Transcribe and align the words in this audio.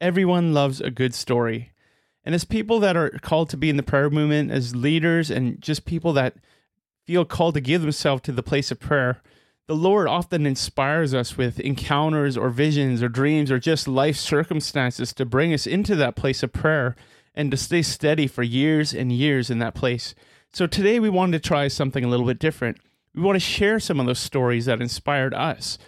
Everyone 0.00 0.52
loves 0.52 0.80
a 0.80 0.90
good 0.90 1.14
story. 1.14 1.72
And 2.24 2.34
as 2.34 2.44
people 2.44 2.80
that 2.80 2.96
are 2.96 3.10
called 3.22 3.50
to 3.50 3.56
be 3.56 3.68
in 3.68 3.76
the 3.76 3.82
prayer 3.82 4.10
movement, 4.10 4.50
as 4.50 4.74
leaders, 4.74 5.30
and 5.30 5.60
just 5.60 5.84
people 5.84 6.12
that 6.14 6.36
feel 7.06 7.24
called 7.24 7.54
to 7.54 7.60
give 7.60 7.82
themselves 7.82 8.22
to 8.22 8.32
the 8.32 8.42
place 8.42 8.70
of 8.70 8.80
prayer, 8.80 9.20
the 9.66 9.76
Lord 9.76 10.08
often 10.08 10.46
inspires 10.46 11.14
us 11.14 11.36
with 11.36 11.58
encounters 11.60 12.36
or 12.36 12.50
visions 12.50 13.02
or 13.02 13.08
dreams 13.08 13.50
or 13.50 13.58
just 13.58 13.88
life 13.88 14.16
circumstances 14.16 15.12
to 15.14 15.24
bring 15.24 15.54
us 15.54 15.66
into 15.66 15.94
that 15.96 16.16
place 16.16 16.42
of 16.42 16.52
prayer 16.52 16.96
and 17.34 17.50
to 17.50 17.56
stay 17.56 17.82
steady 17.82 18.26
for 18.26 18.42
years 18.42 18.92
and 18.94 19.10
years 19.10 19.50
in 19.50 19.58
that 19.60 19.74
place. 19.74 20.14
So 20.52 20.66
today 20.66 21.00
we 21.00 21.08
wanted 21.08 21.42
to 21.42 21.48
try 21.48 21.68
something 21.68 22.04
a 22.04 22.08
little 22.08 22.26
bit 22.26 22.38
different. 22.38 22.78
We 23.14 23.22
want 23.22 23.36
to 23.36 23.40
share 23.40 23.80
some 23.80 24.00
of 24.00 24.06
those 24.06 24.18
stories 24.18 24.66
that 24.66 24.82
inspired 24.82 25.34
us. 25.34 25.78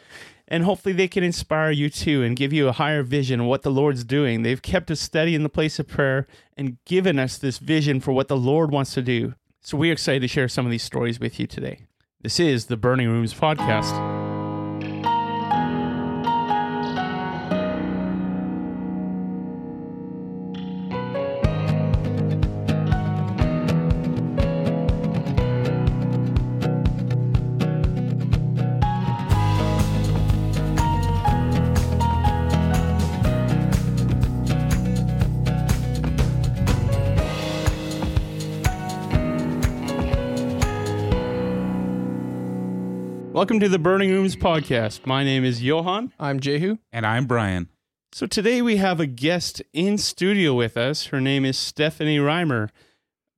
And 0.48 0.64
hopefully 0.64 0.92
they 0.92 1.08
can 1.08 1.24
inspire 1.24 1.70
you 1.70 1.90
too 1.90 2.22
and 2.22 2.36
give 2.36 2.52
you 2.52 2.68
a 2.68 2.72
higher 2.72 3.02
vision 3.02 3.40
of 3.40 3.46
what 3.46 3.62
the 3.62 3.70
Lord's 3.70 4.04
doing. 4.04 4.42
They've 4.42 4.62
kept 4.62 4.90
us 4.90 5.00
steady 5.00 5.34
in 5.34 5.42
the 5.42 5.48
place 5.48 5.78
of 5.78 5.88
prayer 5.88 6.26
and 6.56 6.76
given 6.84 7.18
us 7.18 7.36
this 7.36 7.58
vision 7.58 8.00
for 8.00 8.12
what 8.12 8.28
the 8.28 8.36
Lord 8.36 8.70
wants 8.70 8.94
to 8.94 9.02
do. 9.02 9.34
So 9.60 9.76
we're 9.76 9.92
excited 9.92 10.20
to 10.20 10.28
share 10.28 10.48
some 10.48 10.64
of 10.64 10.70
these 10.70 10.84
stories 10.84 11.18
with 11.18 11.40
you 11.40 11.48
today. 11.48 11.86
This 12.22 12.38
is 12.38 12.66
the 12.66 12.76
Burning 12.76 13.08
Rooms 13.08 13.34
Podcast. 13.34 14.15
Welcome 43.56 43.70
to 43.70 43.72
the 43.72 43.78
Burning 43.78 44.10
Rooms 44.10 44.36
podcast. 44.36 45.06
My 45.06 45.24
name 45.24 45.42
is 45.42 45.62
Johan. 45.62 46.12
I'm 46.20 46.40
Jehu. 46.40 46.76
And 46.92 47.06
I'm 47.06 47.24
Brian. 47.24 47.70
So 48.12 48.26
today 48.26 48.60
we 48.60 48.76
have 48.76 49.00
a 49.00 49.06
guest 49.06 49.62
in 49.72 49.96
studio 49.96 50.52
with 50.52 50.76
us. 50.76 51.06
Her 51.06 51.22
name 51.22 51.46
is 51.46 51.56
Stephanie 51.56 52.18
Reimer. 52.18 52.68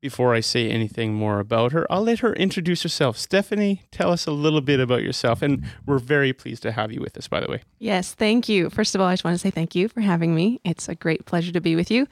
Before 0.03 0.35
I 0.35 0.41
say 0.41 0.69
anything 0.69 1.15
more 1.15 1.39
about 1.39 1.71
her, 1.71 1.87
I'll 1.89 2.03
let 2.03 2.19
her 2.19 2.33
introduce 2.33 2.83
herself. 2.83 3.17
Stephanie, 3.17 3.83
tell 3.93 4.11
us 4.11 4.27
a 4.27 4.33
little 4.33 4.61
bit 4.61 4.81
about 4.81 5.05
yourself. 5.05 5.41
And 5.41 5.65
we're 5.87 6.01
very 6.01 6.33
pleased 6.33 6.65
to 6.65 6.73
have 6.73 6.91
you 6.91 7.01
with 7.01 7.17
us, 7.17 7.29
by 7.29 7.39
the 7.39 7.47
way. 7.49 7.63
Yes, 7.79 8.13
thank 8.13 8.49
you. 8.49 8.71
First 8.71 8.97
of 8.97 9.01
all, 9.01 9.07
I 9.07 9.13
just 9.13 9.23
want 9.23 9.37
to 9.37 9.39
say 9.39 9.53
thank 9.53 9.77
you 9.77 9.87
for 9.87 10.01
having 10.01 10.35
me. 10.35 10.61
It's 10.65 10.89
a 10.89 10.97
great 10.97 11.27
pleasure 11.27 11.53
to 11.53 11.61
be 11.61 11.77
with 11.77 11.93
you. 11.93 12.09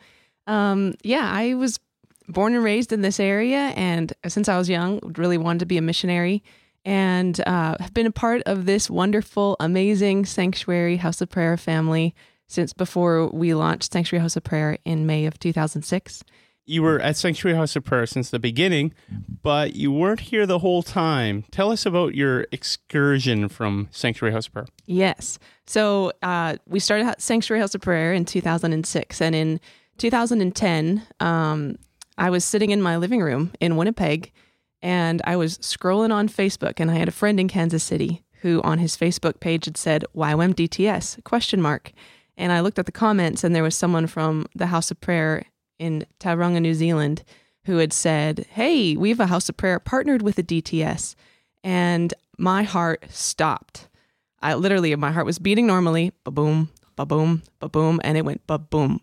Um, 0.46 0.94
yeah, 1.02 1.28
I 1.28 1.54
was 1.54 1.80
born 2.28 2.54
and 2.54 2.62
raised 2.62 2.92
in 2.92 3.00
this 3.00 3.18
area, 3.18 3.72
and 3.74 4.12
since 4.28 4.48
I 4.48 4.56
was 4.58 4.68
young, 4.68 5.00
really 5.16 5.38
wanted 5.38 5.58
to 5.58 5.66
be 5.66 5.76
a 5.76 5.82
missionary 5.82 6.44
and 6.86 7.40
uh, 7.46 7.76
have 7.80 7.92
been 7.92 8.06
a 8.06 8.12
part 8.12 8.42
of 8.46 8.64
this 8.64 8.88
wonderful, 8.88 9.56
amazing 9.58 10.24
Sanctuary 10.24 10.96
House 10.96 11.20
of 11.20 11.28
Prayer 11.28 11.56
family 11.56 12.14
since 12.46 12.72
before 12.72 13.26
we 13.28 13.52
launched 13.54 13.92
Sanctuary 13.92 14.22
House 14.22 14.36
of 14.36 14.44
Prayer 14.44 14.78
in 14.84 15.04
May 15.04 15.26
of 15.26 15.36
2006. 15.40 16.22
You 16.64 16.82
were 16.82 17.00
at 17.00 17.16
Sanctuary 17.16 17.56
House 17.56 17.74
of 17.74 17.84
Prayer 17.84 18.06
since 18.06 18.30
the 18.30 18.38
beginning, 18.38 18.94
but 19.42 19.74
you 19.74 19.90
weren't 19.90 20.20
here 20.20 20.46
the 20.46 20.60
whole 20.60 20.82
time. 20.84 21.44
Tell 21.50 21.72
us 21.72 21.86
about 21.86 22.14
your 22.14 22.46
excursion 22.52 23.48
from 23.48 23.88
Sanctuary 23.90 24.32
House 24.32 24.46
of 24.46 24.52
Prayer. 24.52 24.66
Yes. 24.86 25.40
So 25.66 26.12
uh, 26.22 26.56
we 26.68 26.78
started 26.78 27.16
Sanctuary 27.18 27.60
House 27.60 27.74
of 27.74 27.80
Prayer 27.80 28.12
in 28.12 28.24
2006. 28.24 29.20
And 29.20 29.34
in 29.34 29.60
2010, 29.98 31.02
um, 31.18 31.78
I 32.16 32.30
was 32.30 32.44
sitting 32.44 32.70
in 32.70 32.80
my 32.80 32.96
living 32.96 33.22
room 33.22 33.52
in 33.60 33.76
Winnipeg 33.76 34.32
and 34.86 35.20
I 35.24 35.34
was 35.34 35.58
scrolling 35.58 36.12
on 36.12 36.28
Facebook 36.28 36.74
and 36.78 36.92
I 36.92 36.94
had 36.94 37.08
a 37.08 37.10
friend 37.10 37.40
in 37.40 37.48
Kansas 37.48 37.82
City 37.82 38.22
who 38.42 38.62
on 38.62 38.78
his 38.78 38.96
Facebook 38.96 39.40
page 39.40 39.64
had 39.64 39.76
said 39.76 40.04
YWAM 40.14 41.24
question 41.24 41.60
mark. 41.60 41.90
And 42.36 42.52
I 42.52 42.60
looked 42.60 42.78
at 42.78 42.86
the 42.86 42.92
comments 42.92 43.42
and 43.42 43.52
there 43.52 43.64
was 43.64 43.74
someone 43.74 44.06
from 44.06 44.46
the 44.54 44.68
House 44.68 44.92
of 44.92 45.00
Prayer 45.00 45.42
in 45.80 46.06
Tauranga, 46.20 46.62
New 46.62 46.72
Zealand 46.72 47.24
who 47.64 47.78
had 47.78 47.92
said, 47.92 48.46
"Hey, 48.50 48.96
we 48.96 49.08
have 49.08 49.18
a 49.18 49.26
House 49.26 49.48
of 49.48 49.56
Prayer 49.56 49.80
partnered 49.80 50.22
with 50.22 50.36
the 50.36 50.44
DTS." 50.44 51.16
And 51.64 52.14
my 52.38 52.62
heart 52.62 53.06
stopped. 53.10 53.88
I 54.40 54.54
literally 54.54 54.94
my 54.94 55.10
heart 55.10 55.26
was 55.26 55.40
beating 55.40 55.66
normally, 55.66 56.12
ba 56.22 56.30
boom, 56.30 56.68
ba 56.94 57.04
boom, 57.04 57.42
ba 57.58 57.68
boom, 57.68 58.00
and 58.04 58.16
it 58.16 58.24
went 58.24 58.46
ba 58.46 58.56
boom. 58.56 59.00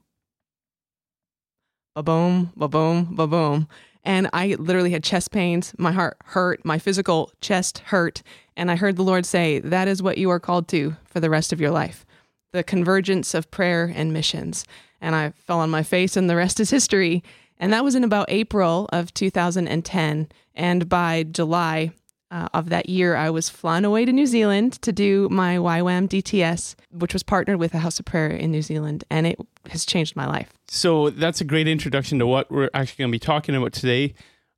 Ba 1.94 2.04
boom, 2.04 2.54
ba 2.56 2.70
boom, 2.70 3.16
ba 3.16 3.28
boom. 3.28 3.68
And 4.04 4.30
I 4.34 4.56
literally 4.60 4.92
had 4.92 5.04
chest 5.04 5.32
pains. 5.32 5.74
My 5.78 5.92
heart 5.92 6.18
hurt. 6.26 6.64
My 6.66 6.78
physical 6.78 7.32
chest 7.42 7.80
hurt. 7.80 8.22
And 8.58 8.70
I 8.70 8.76
heard 8.76 8.98
the 8.98 9.04
Lord 9.04 9.26
say, 9.26 9.60
That 9.60 9.88
is 9.88 10.04
what 10.04 10.18
you 10.18 10.30
are 10.30 10.40
called 10.40 10.68
to 10.70 10.96
for 11.06 11.20
the 11.20 11.30
rest 11.30 11.54
of 11.54 11.62
your 11.62 11.72
life 11.72 12.06
the 12.54 12.64
convergence 12.64 13.34
of 13.34 13.52
prayer 13.52 13.92
and 13.94 14.14
missions. 14.14 14.66
And 15.02 15.16
I 15.16 15.32
fell 15.32 15.60
on 15.60 15.70
my 15.70 15.84
face, 15.84 16.16
and 16.16 16.30
the 16.30 16.36
rest 16.36 16.60
is 16.60 16.70
history. 16.70 17.24
And 17.58 17.74
that 17.74 17.84
was 17.84 17.96
in 17.96 18.04
about 18.04 18.30
April 18.30 18.88
of 18.94 19.14
2010. 19.14 20.30
And 20.56 20.88
by 20.88 21.24
July, 21.24 21.92
uh, 22.34 22.48
of 22.52 22.70
that 22.70 22.90
year, 22.90 23.16
I 23.16 23.30
was 23.30 23.48
flown 23.48 23.86
away 23.86 24.06
to 24.06 24.12
New 24.12 24.26
Zealand 24.26 24.82
to 24.82 24.92
do 24.92 25.30
my 25.30 25.58
YWAM 25.58 26.10
DTS, 26.10 26.74
which 26.92 27.14
was 27.14 27.22
partnered 27.22 27.60
with 27.60 27.74
the 27.74 27.78
House 27.78 28.00
of 28.00 28.06
Prayer 28.06 28.32
in 28.32 28.50
New 28.50 28.64
Zealand, 28.64 29.04
and 29.12 29.28
it 29.28 29.40
has 29.70 29.86
changed 29.86 30.16
my 30.16 30.26
life. 30.26 30.52
So 30.68 31.12
that's 31.12 31.42
a 31.42 31.44
great 31.44 31.68
introduction 31.68 32.18
to 32.18 32.26
what 32.26 32.52
we're 32.52 32.72
actually 32.74 33.04
going 33.04 33.12
to 33.12 33.16
be 33.16 33.20
talking 33.20 33.54
about 33.54 33.72
today. 33.72 34.16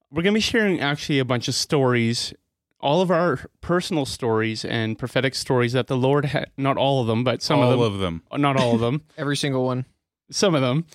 We're 0.10 0.24
going 0.24 0.34
to 0.34 0.38
be 0.38 0.42
sharing 0.42 0.80
actually 0.80 1.20
a 1.20 1.26
bunch 1.26 1.50
of 1.50 1.56
stories, 1.56 2.34
all 2.80 3.02
of 3.02 3.12
our 3.12 3.42
personal 3.60 4.06
stories 4.06 4.64
and 4.64 4.98
prophetic 4.98 5.36
stories 5.36 5.74
that 5.74 5.88
the 5.88 5.98
Lord 5.98 6.26
had, 6.26 6.52
not 6.56 6.78
all 6.78 7.02
of 7.02 7.08
them, 7.08 7.26
but 7.26 7.44
some 7.44 7.60
all 7.60 7.66
of 7.66 7.72
them. 7.72 7.80
All 7.82 7.88
of 7.88 8.00
them. 8.00 8.42
Not 8.42 8.58
all 8.58 8.76
of 8.76 8.80
them. 8.80 9.02
Every 9.18 9.36
single 9.36 9.66
one. 9.66 9.86
some 10.32 10.56
of 10.56 10.62
them. 10.62 10.86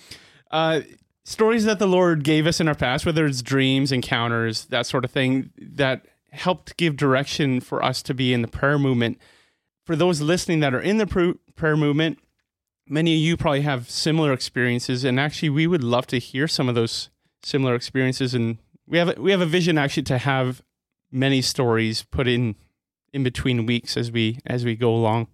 Uh, 0.49 0.81
stories 1.25 1.65
that 1.65 1.77
the 1.77 1.87
Lord 1.87 2.23
gave 2.23 2.47
us 2.47 2.59
in 2.59 2.67
our 2.67 2.73
past, 2.73 3.05
whether 3.05 3.27
it's 3.27 3.43
dreams, 3.43 3.91
encounters, 3.91 4.65
that 4.65 4.87
sort 4.87 5.05
of 5.05 5.11
thing, 5.11 5.51
that 5.59 6.07
helped 6.31 6.77
give 6.77 6.95
direction 6.95 7.59
for 7.59 7.83
us 7.83 8.01
to 8.03 8.13
be 8.13 8.33
in 8.33 8.41
the 8.41 8.47
prayer 8.47 8.79
movement. 8.79 9.19
For 9.85 9.95
those 9.95 10.21
listening 10.21 10.59
that 10.61 10.73
are 10.73 10.81
in 10.81 10.97
the 10.97 11.35
prayer 11.55 11.77
movement, 11.77 12.19
many 12.87 13.15
of 13.15 13.19
you 13.19 13.37
probably 13.37 13.61
have 13.61 13.89
similar 13.89 14.31
experiences, 14.33 15.03
and 15.03 15.19
actually, 15.19 15.49
we 15.49 15.67
would 15.67 15.83
love 15.83 16.07
to 16.07 16.19
hear 16.19 16.47
some 16.47 16.69
of 16.69 16.75
those 16.75 17.09
similar 17.43 17.75
experiences. 17.75 18.33
And 18.33 18.57
we 18.87 18.97
have 18.97 19.17
we 19.17 19.31
have 19.31 19.41
a 19.41 19.45
vision 19.45 19.77
actually 19.77 20.03
to 20.03 20.17
have 20.17 20.61
many 21.11 21.41
stories 21.41 22.03
put 22.03 22.27
in 22.27 22.55
in 23.13 23.23
between 23.23 23.65
weeks 23.65 23.97
as 23.97 24.11
we 24.11 24.39
as 24.45 24.63
we 24.65 24.75
go 24.75 24.93
along. 24.93 25.27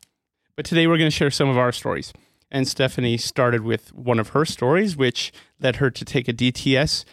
But 0.56 0.66
today 0.66 0.88
we're 0.88 0.97
going 0.97 1.12
to 1.12 1.16
share 1.16 1.31
some 1.31 1.50
of 1.50 1.58
our 1.58 1.72
stories. 1.72 2.14
And 2.50 2.68
Stephanie 2.68 3.18
started 3.18 3.62
with 3.62 3.94
one 3.94 4.19
of 4.19 4.29
her 4.29 4.46
stories, 4.46 4.96
which 4.96 5.34
led 5.59 5.78
her 5.78 5.91
to 5.91 6.06
take 6.06 6.29
a 6.29 6.34
DTS. 6.34 7.03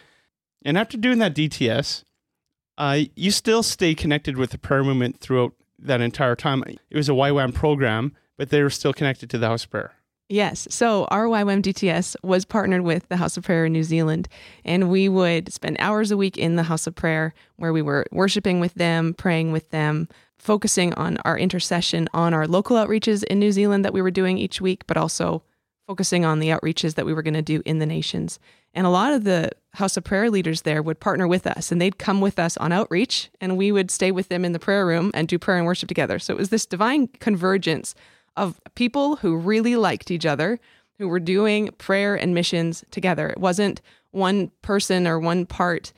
And 0.63 0.77
after 0.77 0.97
doing 0.97 1.19
that 1.19 1.35
DTS, 1.35 2.05
uh, 2.77 2.99
you 3.15 3.31
still 3.31 3.63
stay 3.63 3.95
connected 3.95 4.37
with 4.37 4.51
the 4.51 4.57
prayer 4.57 4.83
movement 4.83 5.19
throughout 5.19 5.53
that 5.79 6.01
entire 6.01 6.35
time. 6.35 6.63
It 6.89 6.97
was 6.97 7.09
a 7.09 7.13
YWAM 7.13 7.53
program, 7.53 8.13
but 8.37 8.49
they 8.49 8.61
were 8.61 8.69
still 8.69 8.93
connected 8.93 9.29
to 9.31 9.37
the 9.37 9.47
House 9.47 9.65
of 9.65 9.71
Prayer. 9.71 9.93
Yes. 10.27 10.67
So 10.71 11.05
our 11.05 11.25
YWAM 11.25 11.61
DTS 11.61 12.15
was 12.23 12.45
partnered 12.45 12.81
with 12.81 13.07
the 13.09 13.17
House 13.17 13.37
of 13.37 13.43
Prayer 13.43 13.65
in 13.65 13.73
New 13.73 13.83
Zealand, 13.83 14.27
and 14.63 14.89
we 14.89 15.07
would 15.07 15.53
spend 15.53 15.77
hours 15.79 16.09
a 16.09 16.17
week 16.17 16.37
in 16.37 16.55
the 16.55 16.63
House 16.63 16.87
of 16.87 16.95
Prayer 16.95 17.33
where 17.57 17.71
we 17.71 17.83
were 17.83 18.07
worshiping 18.11 18.59
with 18.59 18.73
them, 18.73 19.13
praying 19.13 19.51
with 19.51 19.69
them, 19.69 20.09
focusing 20.39 20.93
on 20.95 21.17
our 21.25 21.37
intercession 21.37 22.09
on 22.13 22.33
our 22.33 22.47
local 22.47 22.75
outreaches 22.75 23.23
in 23.25 23.39
New 23.39 23.51
Zealand 23.51 23.85
that 23.85 23.93
we 23.93 24.01
were 24.01 24.11
doing 24.11 24.39
each 24.39 24.59
week, 24.59 24.87
but 24.87 24.97
also 24.97 25.43
focusing 25.87 26.25
on 26.25 26.39
the 26.39 26.49
outreaches 26.49 26.95
that 26.95 27.05
we 27.05 27.13
were 27.13 27.21
going 27.21 27.35
to 27.35 27.43
do 27.43 27.61
in 27.63 27.77
the 27.77 27.85
nations. 27.85 28.39
And 28.73 28.87
a 28.87 28.89
lot 28.89 29.13
of 29.13 29.25
the 29.25 29.51
House 29.75 29.97
of 29.97 30.03
Prayer 30.03 30.29
leaders 30.29 30.61
there 30.61 30.81
would 30.81 30.99
partner 30.99 31.27
with 31.27 31.45
us 31.47 31.71
and 31.71 31.79
they'd 31.79 31.97
come 31.97 32.21
with 32.21 32.39
us 32.39 32.57
on 32.57 32.71
outreach 32.71 33.29
and 33.39 33.57
we 33.57 33.71
would 33.71 33.91
stay 33.91 34.11
with 34.11 34.29
them 34.29 34.43
in 34.45 34.51
the 34.51 34.59
prayer 34.59 34.85
room 34.85 35.11
and 35.13 35.27
do 35.27 35.39
prayer 35.39 35.57
and 35.57 35.65
worship 35.65 35.87
together. 35.87 36.19
So 36.19 36.33
it 36.33 36.37
was 36.37 36.49
this 36.49 36.65
divine 36.65 37.07
convergence 37.07 37.95
of 38.35 38.59
people 38.75 39.17
who 39.17 39.35
really 39.35 39.75
liked 39.75 40.11
each 40.11 40.25
other, 40.25 40.59
who 40.97 41.07
were 41.07 41.19
doing 41.19 41.69
prayer 41.77 42.15
and 42.15 42.33
missions 42.33 42.83
together. 42.91 43.29
It 43.29 43.39
wasn't 43.39 43.81
one 44.11 44.51
person 44.61 45.07
or 45.07 45.19
one 45.19 45.45
part 45.45 45.93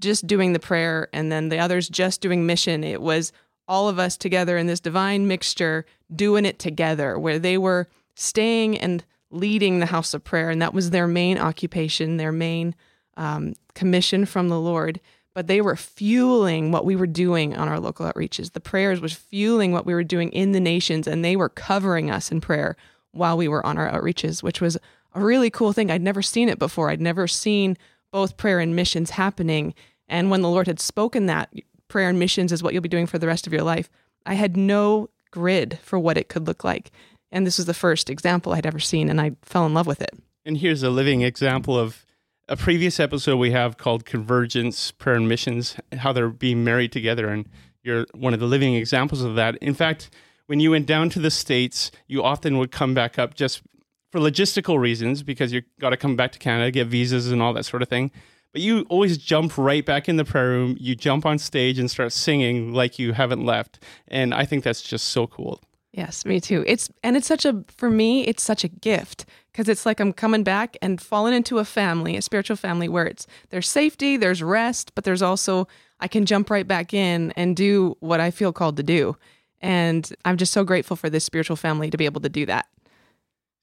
just 0.00 0.26
doing 0.26 0.52
the 0.52 0.58
prayer 0.58 1.08
and 1.12 1.30
then 1.30 1.48
the 1.48 1.58
others 1.58 1.88
just 1.88 2.20
doing 2.20 2.46
mission. 2.46 2.84
It 2.84 3.02
was 3.02 3.32
all 3.68 3.88
of 3.88 3.98
us 3.98 4.16
together 4.16 4.56
in 4.56 4.66
this 4.66 4.80
divine 4.80 5.28
mixture 5.28 5.84
doing 6.14 6.44
it 6.44 6.58
together 6.58 7.18
where 7.18 7.38
they 7.38 7.56
were 7.56 7.86
staying 8.14 8.78
and 8.78 9.04
leading 9.30 9.78
the 9.78 9.86
house 9.86 10.12
of 10.12 10.24
prayer, 10.24 10.50
and 10.50 10.60
that 10.60 10.74
was 10.74 10.90
their 10.90 11.06
main 11.06 11.38
occupation, 11.38 12.16
their 12.16 12.32
main 12.32 12.74
um, 13.16 13.54
commission 13.74 14.26
from 14.26 14.48
the 14.48 14.60
Lord. 14.60 15.00
But 15.32 15.46
they 15.46 15.60
were 15.60 15.76
fueling 15.76 16.72
what 16.72 16.84
we 16.84 16.96
were 16.96 17.06
doing 17.06 17.56
on 17.56 17.68
our 17.68 17.78
local 17.78 18.04
outreaches. 18.04 18.52
The 18.52 18.60
prayers 18.60 19.00
was 19.00 19.12
fueling 19.12 19.72
what 19.72 19.86
we 19.86 19.94
were 19.94 20.02
doing 20.02 20.30
in 20.32 20.52
the 20.52 20.60
nations, 20.60 21.06
and 21.06 21.24
they 21.24 21.36
were 21.36 21.48
covering 21.48 22.10
us 22.10 22.32
in 22.32 22.40
prayer 22.40 22.76
while 23.12 23.36
we 23.36 23.46
were 23.48 23.64
on 23.64 23.78
our 23.78 23.88
outreaches, 23.88 24.42
which 24.42 24.60
was 24.60 24.76
a 25.14 25.20
really 25.20 25.50
cool 25.50 25.72
thing. 25.72 25.90
I'd 25.90 26.02
never 26.02 26.22
seen 26.22 26.48
it 26.48 26.58
before. 26.58 26.90
I'd 26.90 27.00
never 27.00 27.28
seen 27.28 27.76
both 28.10 28.36
prayer 28.36 28.58
and 28.58 28.74
missions 28.74 29.10
happening. 29.10 29.74
And 30.08 30.30
when 30.30 30.42
the 30.42 30.48
Lord 30.48 30.66
had 30.66 30.80
spoken 30.80 31.26
that 31.26 31.52
prayer 31.88 32.08
and 32.08 32.18
missions 32.18 32.52
is 32.52 32.62
what 32.62 32.72
you'll 32.72 32.82
be 32.82 32.88
doing 32.88 33.06
for 33.06 33.18
the 33.18 33.26
rest 33.26 33.46
of 33.46 33.52
your 33.52 33.62
life, 33.62 33.88
I 34.26 34.34
had 34.34 34.56
no 34.56 35.10
grid 35.30 35.78
for 35.82 35.98
what 35.98 36.18
it 36.18 36.28
could 36.28 36.46
look 36.46 36.64
like. 36.64 36.90
And 37.32 37.46
this 37.46 37.58
was 37.58 37.66
the 37.66 37.74
first 37.74 38.10
example 38.10 38.52
I'd 38.52 38.66
ever 38.66 38.80
seen, 38.80 39.08
and 39.08 39.20
I 39.20 39.32
fell 39.42 39.66
in 39.66 39.74
love 39.74 39.86
with 39.86 40.02
it. 40.02 40.10
And 40.44 40.58
here's 40.58 40.82
a 40.82 40.90
living 40.90 41.22
example 41.22 41.78
of 41.78 42.04
a 42.50 42.56
previous 42.56 42.98
episode 42.98 43.36
we 43.36 43.52
have 43.52 43.76
called 43.76 44.04
Convergence 44.04 44.90
Prayer 44.90 45.14
and 45.14 45.28
Missions, 45.28 45.76
how 45.98 46.12
they're 46.12 46.28
being 46.28 46.64
married 46.64 46.90
together. 46.90 47.28
And 47.28 47.48
you're 47.84 48.06
one 48.12 48.34
of 48.34 48.40
the 48.40 48.46
living 48.46 48.74
examples 48.74 49.22
of 49.22 49.36
that. 49.36 49.56
In 49.58 49.72
fact, 49.72 50.10
when 50.46 50.58
you 50.58 50.72
went 50.72 50.86
down 50.86 51.10
to 51.10 51.20
the 51.20 51.30
States, 51.30 51.92
you 52.08 52.24
often 52.24 52.58
would 52.58 52.72
come 52.72 52.92
back 52.92 53.20
up 53.20 53.34
just 53.34 53.62
for 54.10 54.18
logistical 54.18 54.80
reasons 54.80 55.22
because 55.22 55.52
you 55.52 55.62
got 55.78 55.90
to 55.90 55.96
come 55.96 56.16
back 56.16 56.32
to 56.32 56.40
Canada, 56.40 56.72
get 56.72 56.88
visas 56.88 57.30
and 57.30 57.40
all 57.40 57.52
that 57.52 57.66
sort 57.66 57.82
of 57.82 57.88
thing. 57.88 58.10
But 58.52 58.62
you 58.62 58.84
always 58.88 59.16
jump 59.16 59.56
right 59.56 59.86
back 59.86 60.08
in 60.08 60.16
the 60.16 60.24
prayer 60.24 60.48
room. 60.48 60.76
You 60.80 60.96
jump 60.96 61.24
on 61.24 61.38
stage 61.38 61.78
and 61.78 61.88
start 61.88 62.12
singing 62.12 62.74
like 62.74 62.98
you 62.98 63.12
haven't 63.12 63.46
left. 63.46 63.78
And 64.08 64.34
I 64.34 64.44
think 64.44 64.64
that's 64.64 64.82
just 64.82 65.06
so 65.10 65.28
cool. 65.28 65.62
Yes, 65.92 66.24
me 66.24 66.40
too. 66.40 66.62
It's 66.66 66.88
and 67.02 67.16
it's 67.16 67.26
such 67.26 67.44
a 67.44 67.64
for 67.68 67.90
me, 67.90 68.24
it's 68.26 68.42
such 68.42 68.62
a 68.62 68.68
gift 68.68 69.26
because 69.50 69.68
it's 69.68 69.84
like 69.84 69.98
I'm 69.98 70.12
coming 70.12 70.44
back 70.44 70.76
and 70.80 71.00
falling 71.00 71.34
into 71.34 71.58
a 71.58 71.64
family, 71.64 72.16
a 72.16 72.22
spiritual 72.22 72.56
family 72.56 72.88
where 72.88 73.06
it's 73.06 73.26
there's 73.50 73.68
safety, 73.68 74.16
there's 74.16 74.42
rest, 74.42 74.94
but 74.94 75.04
there's 75.04 75.22
also 75.22 75.66
I 75.98 76.06
can 76.06 76.26
jump 76.26 76.48
right 76.48 76.66
back 76.66 76.94
in 76.94 77.32
and 77.32 77.56
do 77.56 77.96
what 78.00 78.20
I 78.20 78.30
feel 78.30 78.52
called 78.52 78.76
to 78.76 78.82
do. 78.82 79.16
And 79.60 80.10
I'm 80.24 80.36
just 80.36 80.52
so 80.52 80.64
grateful 80.64 80.96
for 80.96 81.10
this 81.10 81.24
spiritual 81.24 81.56
family 81.56 81.90
to 81.90 81.98
be 81.98 82.04
able 82.06 82.20
to 82.22 82.28
do 82.28 82.46
that. 82.46 82.66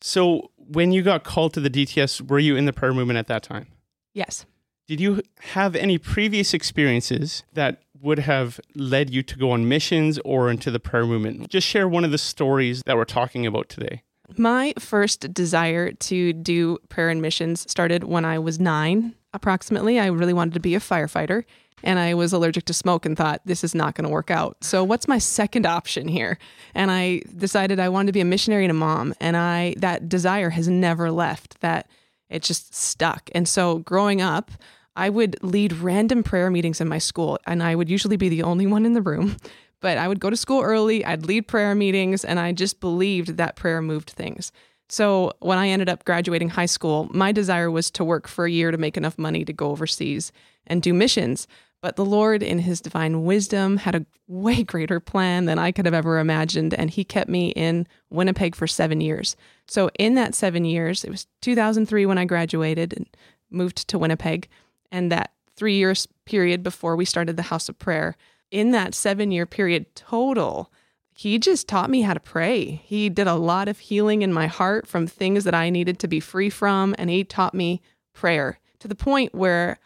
So, 0.01 0.51
when 0.57 0.91
you 0.91 1.01
got 1.01 1.23
called 1.23 1.53
to 1.55 1.59
the 1.59 1.71
DTS, 1.71 2.29
were 2.29 2.37
you 2.37 2.55
in 2.55 2.65
the 2.65 2.73
prayer 2.73 2.93
movement 2.93 3.17
at 3.17 3.27
that 3.27 3.41
time? 3.41 3.67
Yes. 4.13 4.45
Did 4.87 5.01
you 5.01 5.21
have 5.39 5.75
any 5.75 5.97
previous 5.97 6.53
experiences 6.53 7.43
that 7.51 7.83
would 8.01 8.19
have 8.19 8.57
led 8.73 9.09
you 9.09 9.21
to 9.21 9.37
go 9.37 9.51
on 9.51 9.67
missions 9.67 10.17
or 10.23 10.49
into 10.49 10.71
the 10.71 10.79
prayer 10.79 11.05
movement? 11.05 11.49
Just 11.49 11.67
share 11.67 11.89
one 11.89 12.05
of 12.05 12.11
the 12.11 12.17
stories 12.17 12.83
that 12.85 12.95
we're 12.95 13.03
talking 13.03 13.45
about 13.45 13.67
today. 13.67 14.03
My 14.37 14.73
first 14.79 15.33
desire 15.33 15.91
to 15.91 16.31
do 16.31 16.77
prayer 16.87 17.09
and 17.09 17.21
missions 17.21 17.69
started 17.69 18.05
when 18.05 18.23
I 18.23 18.39
was 18.39 18.61
nine, 18.61 19.13
approximately. 19.33 19.99
I 19.99 20.05
really 20.05 20.31
wanted 20.31 20.53
to 20.53 20.61
be 20.61 20.73
a 20.73 20.79
firefighter 20.79 21.43
and 21.83 21.99
I 21.99 22.13
was 22.13 22.31
allergic 22.31 22.63
to 22.65 22.73
smoke 22.73 23.05
and 23.05 23.17
thought 23.17 23.41
this 23.43 23.65
is 23.65 23.75
not 23.75 23.93
going 23.93 24.07
to 24.07 24.13
work 24.13 24.31
out. 24.31 24.63
So 24.63 24.85
what's 24.85 25.07
my 25.07 25.17
second 25.17 25.65
option 25.65 26.07
here? 26.07 26.37
And 26.73 26.91
I 26.91 27.23
decided 27.35 27.81
I 27.81 27.89
wanted 27.89 28.07
to 28.07 28.13
be 28.13 28.21
a 28.21 28.25
missionary 28.25 28.63
and 28.63 28.71
a 28.71 28.73
mom 28.73 29.13
and 29.19 29.35
I 29.35 29.75
that 29.79 30.07
desire 30.07 30.51
has 30.51 30.69
never 30.69 31.11
left. 31.11 31.59
That 31.59 31.89
it 32.29 32.41
just 32.41 32.73
stuck. 32.73 33.29
And 33.33 33.47
so 33.47 33.79
growing 33.79 34.21
up, 34.21 34.51
I 34.97 35.09
would 35.09 35.41
lead 35.43 35.73
random 35.73 36.23
prayer 36.23 36.49
meetings 36.49 36.81
in 36.81 36.89
my 36.89 36.97
school 36.97 37.39
and 37.45 37.61
I 37.61 37.75
would 37.75 37.89
usually 37.89 38.17
be 38.17 38.29
the 38.29 38.43
only 38.43 38.65
one 38.65 38.85
in 38.85 38.93
the 38.93 39.01
room. 39.01 39.37
But 39.79 39.99
I 39.99 40.07
would 40.07 40.19
go 40.19 40.31
to 40.31 40.35
school 40.35 40.63
early, 40.63 41.05
I'd 41.05 41.27
lead 41.27 41.47
prayer 41.47 41.75
meetings 41.75 42.25
and 42.25 42.39
I 42.39 42.51
just 42.51 42.79
believed 42.79 43.37
that 43.37 43.55
prayer 43.55 43.79
moved 43.79 44.09
things. 44.09 44.51
So 44.89 45.33
when 45.39 45.59
I 45.59 45.67
ended 45.67 45.87
up 45.87 46.03
graduating 46.03 46.49
high 46.49 46.65
school, 46.65 47.07
my 47.11 47.31
desire 47.31 47.69
was 47.69 47.91
to 47.91 48.03
work 48.03 48.27
for 48.27 48.45
a 48.45 48.51
year 48.51 48.71
to 48.71 48.77
make 48.79 48.97
enough 48.97 49.19
money 49.19 49.45
to 49.45 49.53
go 49.53 49.69
overseas 49.69 50.31
and 50.65 50.81
do 50.81 50.95
missions. 50.95 51.47
But 51.81 51.95
the 51.95 52.05
Lord, 52.05 52.41
in 52.41 52.57
his 52.57 52.81
divine 52.81 53.23
wisdom, 53.23 53.77
had 53.77 53.93
a 53.93 54.05
way 54.27 54.63
greater 54.73 54.99
plan 54.99 55.45
than 55.45 55.59
I 55.59 55.71
could 55.71 55.85
have 55.85 55.93
ever 55.93 56.17
imagined. 56.17 56.73
And 56.73 56.89
he 56.89 57.03
kept 57.03 57.29
me 57.29 57.49
in 57.49 57.87
Winnipeg 58.09 58.55
for 58.55 58.65
seven 58.65 58.99
years. 58.99 59.35
So, 59.67 59.91
in 59.99 60.15
that 60.15 60.33
seven 60.33 60.65
years, 60.65 61.03
it 61.03 61.11
was 61.11 61.27
2003 61.41 62.07
when 62.07 62.17
I 62.17 62.25
graduated 62.25 62.93
and 62.97 63.05
moved 63.51 63.87
to 63.89 63.99
Winnipeg. 63.99 64.47
And 64.91 65.11
that 65.11 65.31
three 65.55 65.75
years 65.75 66.07
period 66.25 66.63
before 66.63 66.95
we 66.95 67.05
started 67.05 67.35
the 67.35 67.43
House 67.43 67.69
of 67.69 67.79
Prayer, 67.79 68.15
in 68.51 68.71
that 68.71 68.93
seven 68.93 69.31
year 69.31 69.45
period 69.45 69.93
total, 69.95 70.71
he 71.11 71.39
just 71.39 71.67
taught 71.67 71.89
me 71.89 72.01
how 72.01 72.13
to 72.13 72.19
pray. 72.19 72.81
He 72.85 73.09
did 73.09 73.27
a 73.27 73.35
lot 73.35 73.67
of 73.67 73.79
healing 73.79 74.21
in 74.21 74.31
my 74.31 74.47
heart 74.47 74.87
from 74.87 75.07
things 75.07 75.43
that 75.45 75.55
I 75.55 75.69
needed 75.69 75.99
to 75.99 76.07
be 76.07 76.19
free 76.19 76.49
from. 76.49 76.93
And 76.97 77.09
he 77.09 77.23
taught 77.23 77.53
me 77.53 77.81
prayer 78.13 78.59
to 78.79 78.87
the 78.87 78.95
point 78.95 79.33
where 79.33 79.79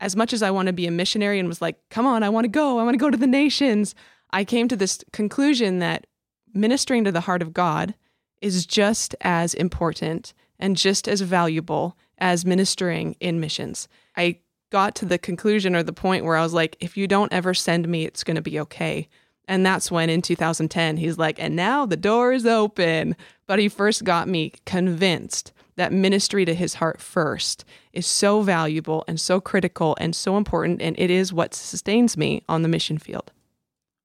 as 0.00 0.16
much 0.16 0.32
as 0.32 0.42
I 0.42 0.50
want 0.50 0.66
to 0.66 0.72
be 0.72 0.86
a 0.86 0.90
missionary 0.90 1.38
and 1.38 1.48
was 1.48 1.60
like, 1.60 1.76
come 1.90 2.06
on, 2.06 2.22
I 2.22 2.28
want 2.28 2.44
to 2.44 2.48
go, 2.48 2.78
I 2.78 2.84
want 2.84 2.94
to 2.94 2.98
go 2.98 3.10
to 3.10 3.16
the 3.16 3.26
nations, 3.26 3.94
I 4.30 4.44
came 4.44 4.68
to 4.68 4.76
this 4.76 5.04
conclusion 5.12 5.78
that 5.80 6.06
ministering 6.54 7.04
to 7.04 7.12
the 7.12 7.20
heart 7.20 7.42
of 7.42 7.52
God 7.52 7.94
is 8.40 8.64
just 8.64 9.14
as 9.20 9.54
important 9.54 10.32
and 10.58 10.76
just 10.76 11.08
as 11.08 11.20
valuable 11.20 11.96
as 12.18 12.44
ministering 12.44 13.16
in 13.20 13.40
missions. 13.40 13.88
I 14.16 14.38
got 14.70 14.94
to 14.96 15.04
the 15.04 15.18
conclusion 15.18 15.74
or 15.74 15.82
the 15.82 15.92
point 15.92 16.24
where 16.24 16.36
I 16.36 16.42
was 16.42 16.54
like, 16.54 16.76
if 16.80 16.96
you 16.96 17.06
don't 17.06 17.32
ever 17.32 17.54
send 17.54 17.88
me, 17.88 18.04
it's 18.04 18.24
going 18.24 18.36
to 18.36 18.42
be 18.42 18.60
okay. 18.60 19.08
And 19.46 19.64
that's 19.64 19.90
when 19.90 20.10
in 20.10 20.20
2010, 20.20 20.98
he's 20.98 21.16
like, 21.16 21.40
and 21.40 21.56
now 21.56 21.86
the 21.86 21.96
door 21.96 22.32
is 22.32 22.44
open. 22.44 23.16
But 23.46 23.58
he 23.58 23.68
first 23.68 24.04
got 24.04 24.28
me 24.28 24.52
convinced 24.66 25.52
that 25.76 25.92
ministry 25.92 26.44
to 26.44 26.54
his 26.54 26.74
heart 26.74 27.00
first 27.00 27.64
is 27.92 28.06
so 28.06 28.42
valuable 28.42 29.04
and 29.08 29.18
so 29.18 29.40
critical 29.40 29.96
and 29.98 30.14
so 30.14 30.36
important. 30.36 30.82
And 30.82 30.98
it 30.98 31.10
is 31.10 31.32
what 31.32 31.54
sustains 31.54 32.16
me 32.16 32.42
on 32.48 32.62
the 32.62 32.68
mission 32.68 32.98
field. 32.98 33.32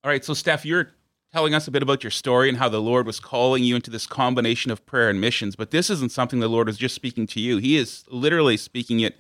All 0.04 0.12
right. 0.12 0.24
So, 0.24 0.34
Steph, 0.34 0.66
you're 0.66 0.92
telling 1.34 1.54
us 1.54 1.68
a 1.68 1.72
bit 1.72 1.84
about 1.84 2.04
your 2.04 2.12
story 2.12 2.48
and 2.48 2.58
how 2.58 2.70
the 2.70 2.80
Lord 2.80 3.06
was 3.06 3.20
calling 3.20 3.64
you 3.64 3.76
into 3.76 3.90
this 3.90 4.06
combination 4.06 4.72
of 4.72 4.86
prayer 4.86 5.10
and 5.10 5.20
missions. 5.20 5.56
But 5.56 5.72
this 5.72 5.90
isn't 5.90 6.12
something 6.12 6.40
the 6.40 6.48
Lord 6.48 6.70
is 6.70 6.78
just 6.78 6.96
speaking 6.96 7.28
to 7.28 7.40
you, 7.40 7.58
He 7.58 7.76
is 7.76 8.06
literally 8.10 8.56
speaking 8.56 9.00
it 9.02 9.18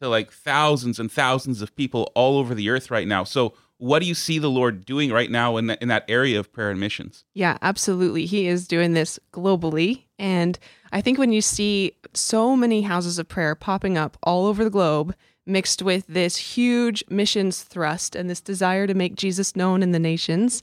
to 0.00 0.08
like 0.08 0.32
thousands 0.32 0.98
and 0.98 1.10
thousands 1.10 1.62
of 1.62 1.74
people 1.76 2.10
all 2.14 2.38
over 2.38 2.54
the 2.54 2.70
earth 2.70 2.90
right 2.90 3.06
now. 3.06 3.24
So, 3.24 3.54
what 3.78 3.98
do 3.98 4.06
you 4.06 4.14
see 4.14 4.38
the 4.38 4.50
Lord 4.50 4.84
doing 4.86 5.10
right 5.10 5.30
now 5.30 5.56
in 5.56 5.66
that, 5.66 5.82
in 5.82 5.88
that 5.88 6.04
area 6.08 6.38
of 6.38 6.52
prayer 6.52 6.70
and 6.70 6.78
missions? 6.78 7.24
Yeah, 7.34 7.58
absolutely. 7.60 8.24
He 8.24 8.46
is 8.46 8.68
doing 8.68 8.94
this 8.94 9.18
globally. 9.32 10.04
And 10.18 10.58
I 10.92 11.00
think 11.00 11.18
when 11.18 11.32
you 11.32 11.40
see 11.40 11.96
so 12.14 12.56
many 12.56 12.82
houses 12.82 13.18
of 13.18 13.28
prayer 13.28 13.54
popping 13.54 13.98
up 13.98 14.16
all 14.22 14.46
over 14.46 14.62
the 14.62 14.70
globe, 14.70 15.14
mixed 15.44 15.82
with 15.82 16.06
this 16.06 16.36
huge 16.36 17.04
missions 17.10 17.62
thrust 17.62 18.14
and 18.14 18.30
this 18.30 18.40
desire 18.40 18.86
to 18.86 18.94
make 18.94 19.16
Jesus 19.16 19.56
known 19.56 19.82
in 19.82 19.90
the 19.90 19.98
nations, 19.98 20.62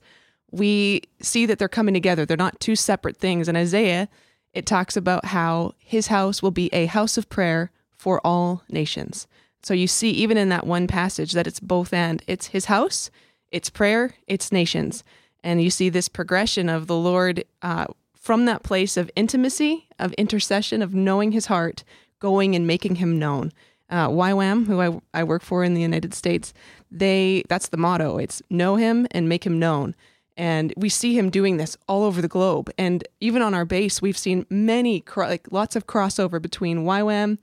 we 0.50 1.02
see 1.22 1.46
that 1.46 1.60
they're 1.60 1.68
coming 1.68 1.94
together. 1.94 2.26
They're 2.26 2.38
not 2.38 2.60
two 2.60 2.76
separate 2.76 3.18
things. 3.18 3.48
In 3.48 3.56
Isaiah, 3.56 4.10
it 4.54 4.66
talks 4.66 4.98
about 4.98 5.26
how 5.26 5.74
his 5.78 6.08
house 6.08 6.42
will 6.42 6.52
be 6.52 6.70
a 6.74 6.86
house 6.88 7.18
of 7.18 7.30
prayer 7.30 7.72
for 8.02 8.20
all 8.26 8.64
nations. 8.68 9.28
So 9.62 9.76
you 9.76 9.86
see, 9.86 10.10
even 10.10 10.36
in 10.36 10.50
that 10.50 10.66
one 10.66 10.88
passage, 10.88 11.34
that 11.34 11.46
it's 11.46 11.60
both 11.60 11.94
and. 11.94 12.24
It's 12.26 12.48
his 12.48 12.66
house, 12.66 13.12
it's 13.52 13.70
prayer, 13.70 14.16
it's 14.26 14.52
nations. 14.52 15.04
And 15.44 15.62
you 15.62 15.70
see 15.70 15.88
this 15.90 16.10
progression 16.10 16.68
of 16.68 16.88
the 16.88 16.96
Lord 16.96 17.44
uh, 17.62 17.86
from 18.16 18.46
that 18.46 18.64
place 18.64 18.98
of 18.98 19.12
intimacy, 19.16 19.88
of 20.00 20.14
intercession, 20.14 20.82
of 20.82 20.96
knowing 20.96 21.32
his 21.32 21.46
heart, 21.46 21.84
going 22.18 22.56
and 22.56 22.66
making 22.66 22.96
him 22.96 23.20
known. 23.20 23.52
Uh, 23.88 24.08
YWAM, 24.08 24.66
who 24.66 24.82
I, 24.82 25.00
I 25.14 25.24
work 25.24 25.44
for 25.44 25.64
in 25.64 25.76
the 25.76 25.82
United 25.82 26.16
States, 26.16 26.56
they 26.90 27.44
that's 27.50 27.70
the 27.70 27.78
motto. 27.78 28.18
It's 28.18 28.42
know 28.50 28.78
him 28.78 29.06
and 29.12 29.30
make 29.30 29.46
him 29.46 29.60
known. 29.60 29.94
And 30.36 30.74
we 30.76 30.90
see 30.90 31.16
him 31.16 31.30
doing 31.30 31.58
this 31.58 31.78
all 31.88 32.04
over 32.04 32.20
the 32.20 32.28
globe. 32.28 32.72
And 32.80 33.08
even 33.20 33.44
on 33.44 33.54
our 33.54 33.66
base, 33.66 34.02
we've 34.02 34.18
seen 34.18 34.48
many, 34.50 35.04
like 35.16 35.52
lots 35.52 35.76
of 35.76 35.86
crossover 35.86 36.42
between 36.42 36.80
YWAM, 36.80 37.38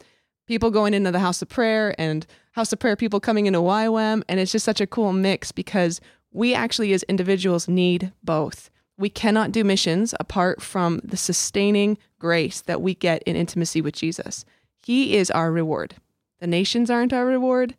people 0.48 0.70
going 0.70 0.94
into 0.94 1.12
the 1.12 1.18
House 1.20 1.42
of 1.42 1.48
Prayer, 1.48 1.94
and 1.98 2.26
House 2.52 2.72
of 2.72 2.78
Prayer 2.78 2.96
people 2.96 3.20
coming 3.20 3.46
into 3.46 3.60
YWAM. 3.60 4.22
And 4.28 4.40
it's 4.40 4.50
just 4.50 4.64
such 4.64 4.80
a 4.80 4.86
cool 4.86 5.12
mix 5.12 5.52
because 5.52 6.00
we 6.32 6.54
actually, 6.54 6.92
as 6.94 7.02
individuals, 7.04 7.68
need 7.68 8.12
both. 8.24 8.70
We 8.96 9.10
cannot 9.10 9.52
do 9.52 9.62
missions 9.62 10.14
apart 10.18 10.60
from 10.60 11.00
the 11.04 11.16
sustaining 11.16 11.98
grace 12.18 12.62
that 12.62 12.80
we 12.80 12.94
get 12.94 13.22
in 13.24 13.36
intimacy 13.36 13.80
with 13.80 13.94
Jesus. 13.94 14.44
He 14.82 15.16
is 15.16 15.30
our 15.30 15.52
reward. 15.52 15.96
The 16.40 16.46
nations 16.46 16.90
aren't 16.90 17.12
our 17.12 17.26
reward. 17.26 17.76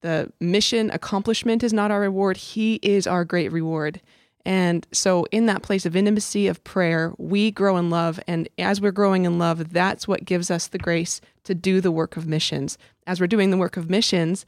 The 0.00 0.32
mission 0.40 0.90
accomplishment 0.90 1.62
is 1.62 1.72
not 1.72 1.90
our 1.90 2.00
reward. 2.00 2.38
He 2.38 2.76
is 2.76 3.06
our 3.06 3.24
great 3.24 3.52
reward. 3.52 4.00
And 4.44 4.86
so, 4.92 5.24
in 5.30 5.46
that 5.46 5.62
place 5.62 5.86
of 5.86 5.94
intimacy 5.94 6.48
of 6.48 6.64
prayer, 6.64 7.12
we 7.18 7.50
grow 7.50 7.76
in 7.76 7.90
love. 7.90 8.18
And 8.26 8.48
as 8.58 8.80
we're 8.80 8.90
growing 8.90 9.24
in 9.24 9.38
love, 9.38 9.72
that's 9.72 10.08
what 10.08 10.24
gives 10.24 10.50
us 10.50 10.66
the 10.66 10.78
grace 10.78 11.20
to 11.44 11.54
do 11.54 11.80
the 11.80 11.92
work 11.92 12.16
of 12.16 12.26
missions. 12.26 12.76
As 13.06 13.20
we're 13.20 13.26
doing 13.26 13.50
the 13.50 13.56
work 13.56 13.76
of 13.76 13.88
missions, 13.88 14.44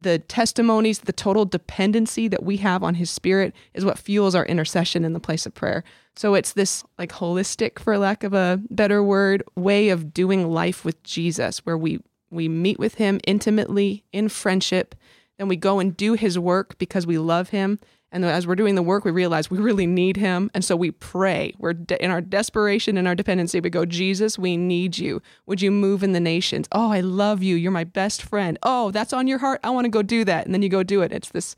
the 0.00 0.18
testimonies, 0.18 1.00
the 1.00 1.12
total 1.12 1.44
dependency 1.44 2.26
that 2.28 2.42
we 2.42 2.56
have 2.58 2.82
on 2.82 2.94
his 2.94 3.10
spirit 3.10 3.54
is 3.74 3.84
what 3.84 3.98
fuels 3.98 4.34
our 4.34 4.46
intercession 4.46 5.04
in 5.04 5.12
the 5.12 5.20
place 5.20 5.46
of 5.46 5.54
prayer. 5.54 5.84
So 6.16 6.34
it's 6.34 6.54
this 6.54 6.82
like 6.98 7.12
holistic, 7.12 7.78
for 7.78 7.96
lack 7.98 8.24
of 8.24 8.32
a 8.32 8.60
better 8.70 9.02
word, 9.02 9.42
way 9.56 9.90
of 9.90 10.12
doing 10.12 10.50
life 10.50 10.84
with 10.84 11.02
Jesus, 11.02 11.58
where 11.60 11.78
we 11.78 12.00
we 12.30 12.48
meet 12.48 12.78
with 12.78 12.94
him 12.94 13.20
intimately 13.26 14.04
in 14.12 14.28
friendship, 14.28 14.94
then 15.38 15.48
we 15.48 15.56
go 15.56 15.80
and 15.80 15.96
do 15.96 16.14
his 16.14 16.38
work 16.38 16.78
because 16.78 17.06
we 17.06 17.18
love 17.18 17.48
him, 17.48 17.80
And 18.12 18.24
as 18.24 18.46
we're 18.46 18.56
doing 18.56 18.74
the 18.74 18.82
work, 18.82 19.04
we 19.04 19.10
realize 19.10 19.50
we 19.50 19.58
really 19.58 19.86
need 19.86 20.16
him. 20.16 20.50
And 20.52 20.64
so 20.64 20.74
we 20.74 20.90
pray. 20.90 21.54
We're 21.58 21.74
de- 21.74 22.02
in 22.02 22.10
our 22.10 22.20
desperation 22.20 22.96
and 22.98 23.06
our 23.06 23.14
dependency. 23.14 23.60
We 23.60 23.70
go, 23.70 23.84
Jesus, 23.84 24.38
we 24.38 24.56
need 24.56 24.98
you. 24.98 25.22
Would 25.46 25.62
you 25.62 25.70
move 25.70 26.02
in 26.02 26.12
the 26.12 26.20
nations? 26.20 26.66
Oh, 26.72 26.90
I 26.90 27.00
love 27.00 27.42
you. 27.42 27.54
You're 27.54 27.70
my 27.70 27.84
best 27.84 28.22
friend. 28.22 28.58
Oh, 28.62 28.90
that's 28.90 29.12
on 29.12 29.28
your 29.28 29.38
heart. 29.38 29.60
I 29.62 29.70
want 29.70 29.84
to 29.84 29.90
go 29.90 30.02
do 30.02 30.24
that. 30.24 30.44
And 30.44 30.52
then 30.52 30.62
you 30.62 30.68
go 30.68 30.82
do 30.82 31.02
it. 31.02 31.12
It's 31.12 31.30
this 31.30 31.54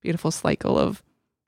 beautiful 0.00 0.30
cycle 0.30 0.78
of 0.78 1.02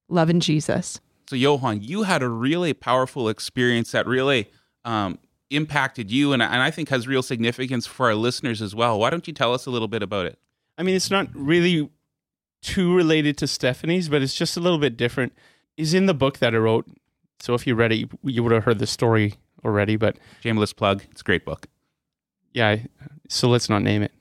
loving 0.08 0.40
Jesus. 0.40 1.00
So, 1.28 1.36
Johan, 1.36 1.82
you 1.82 2.02
had 2.02 2.22
a 2.22 2.28
really 2.28 2.74
powerful 2.74 3.30
experience 3.30 3.92
that 3.92 4.06
really 4.06 4.50
um, 4.84 5.18
impacted 5.48 6.10
you 6.10 6.34
and, 6.34 6.42
and 6.42 6.62
I 6.62 6.70
think 6.70 6.90
has 6.90 7.08
real 7.08 7.22
significance 7.22 7.86
for 7.86 8.06
our 8.06 8.14
listeners 8.14 8.60
as 8.60 8.74
well. 8.74 8.98
Why 8.98 9.08
don't 9.08 9.26
you 9.26 9.32
tell 9.32 9.54
us 9.54 9.64
a 9.64 9.70
little 9.70 9.88
bit 9.88 10.02
about 10.02 10.26
it? 10.26 10.38
I 10.76 10.82
mean, 10.82 10.96
it's 10.96 11.10
not 11.10 11.28
really 11.34 11.88
too 12.64 12.94
related 12.94 13.36
to 13.38 13.46
Stephanie's, 13.46 14.08
but 14.08 14.22
it's 14.22 14.34
just 14.34 14.56
a 14.56 14.60
little 14.60 14.78
bit 14.78 14.96
different. 14.96 15.32
Is 15.76 15.94
in 15.94 16.06
the 16.06 16.14
book 16.14 16.38
that 16.38 16.54
I 16.54 16.58
wrote. 16.58 16.86
So 17.40 17.54
if 17.54 17.66
you 17.66 17.74
read 17.74 17.92
it, 17.92 18.08
you 18.22 18.42
would 18.42 18.52
have 18.52 18.64
heard 18.64 18.78
the 18.78 18.86
story 18.86 19.34
already. 19.64 19.96
But 19.96 20.16
shameless 20.40 20.72
plug, 20.72 21.02
it's 21.10 21.20
a 21.20 21.24
great 21.24 21.44
book. 21.44 21.66
Yeah, 22.52 22.76
so 23.28 23.48
let's 23.48 23.68
not 23.68 23.82
name 23.82 24.02
it. 24.02 24.12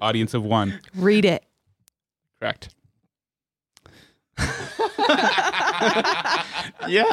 Audience 0.00 0.34
of 0.34 0.44
one. 0.44 0.80
Read 0.94 1.24
it. 1.24 1.44
Correct. 2.40 2.74
yeah. 6.88 7.04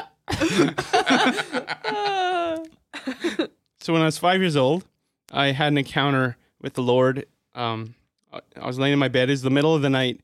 so 3.80 3.94
when 3.94 4.02
I 4.02 4.06
was 4.06 4.18
five 4.18 4.40
years 4.42 4.56
old, 4.56 4.86
I 5.32 5.48
had 5.48 5.70
an 5.70 5.78
encounter 5.78 6.38
with 6.62 6.74
the 6.74 6.84
Lord. 6.84 7.26
Um, 7.56 7.96
I 8.32 8.66
was 8.66 8.80
laying 8.80 8.94
in 8.94 9.00
my 9.00 9.08
bed. 9.08 9.30
It's 9.30 9.42
the 9.42 9.50
middle 9.50 9.76
of 9.76 9.82
the 9.82 9.90
night, 9.90 10.22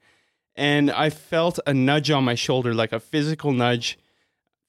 and 0.56 0.92
I 0.92 1.10
felt 1.10 1.60
a 1.68 1.74
nudge 1.74 2.10
on 2.10 2.24
my 2.24 2.36
shoulder, 2.36 2.74
like 2.74 2.92
a 2.92 3.00
physical 3.00 3.52
nudge. 3.52 3.98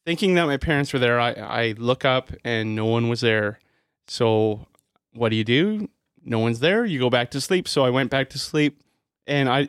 Thinking 0.04 0.35
that 0.35 0.47
my 0.47 0.57
parents 0.57 0.92
were 0.92 0.99
there, 0.99 1.21
I, 1.21 1.33
I 1.33 1.75
look 1.76 2.04
up 2.04 2.33
and 2.42 2.75
no 2.75 2.87
one 2.87 3.09
was 3.11 3.21
there. 3.21 3.59
So 4.07 4.66
what 5.12 5.28
do 5.28 5.37
you 5.37 5.45
do? 5.45 5.88
No 6.25 6.38
one's 6.38 6.61
there. 6.61 6.85
You 6.85 6.99
go 6.99 7.11
back 7.11 7.30
to 7.33 7.40
sleep. 7.40 7.68
So 7.68 7.85
I 7.85 7.90
went 7.90 8.11
back 8.11 8.30
to 8.30 8.38
sleep, 8.38 8.83
and 9.26 9.49
I 9.49 9.68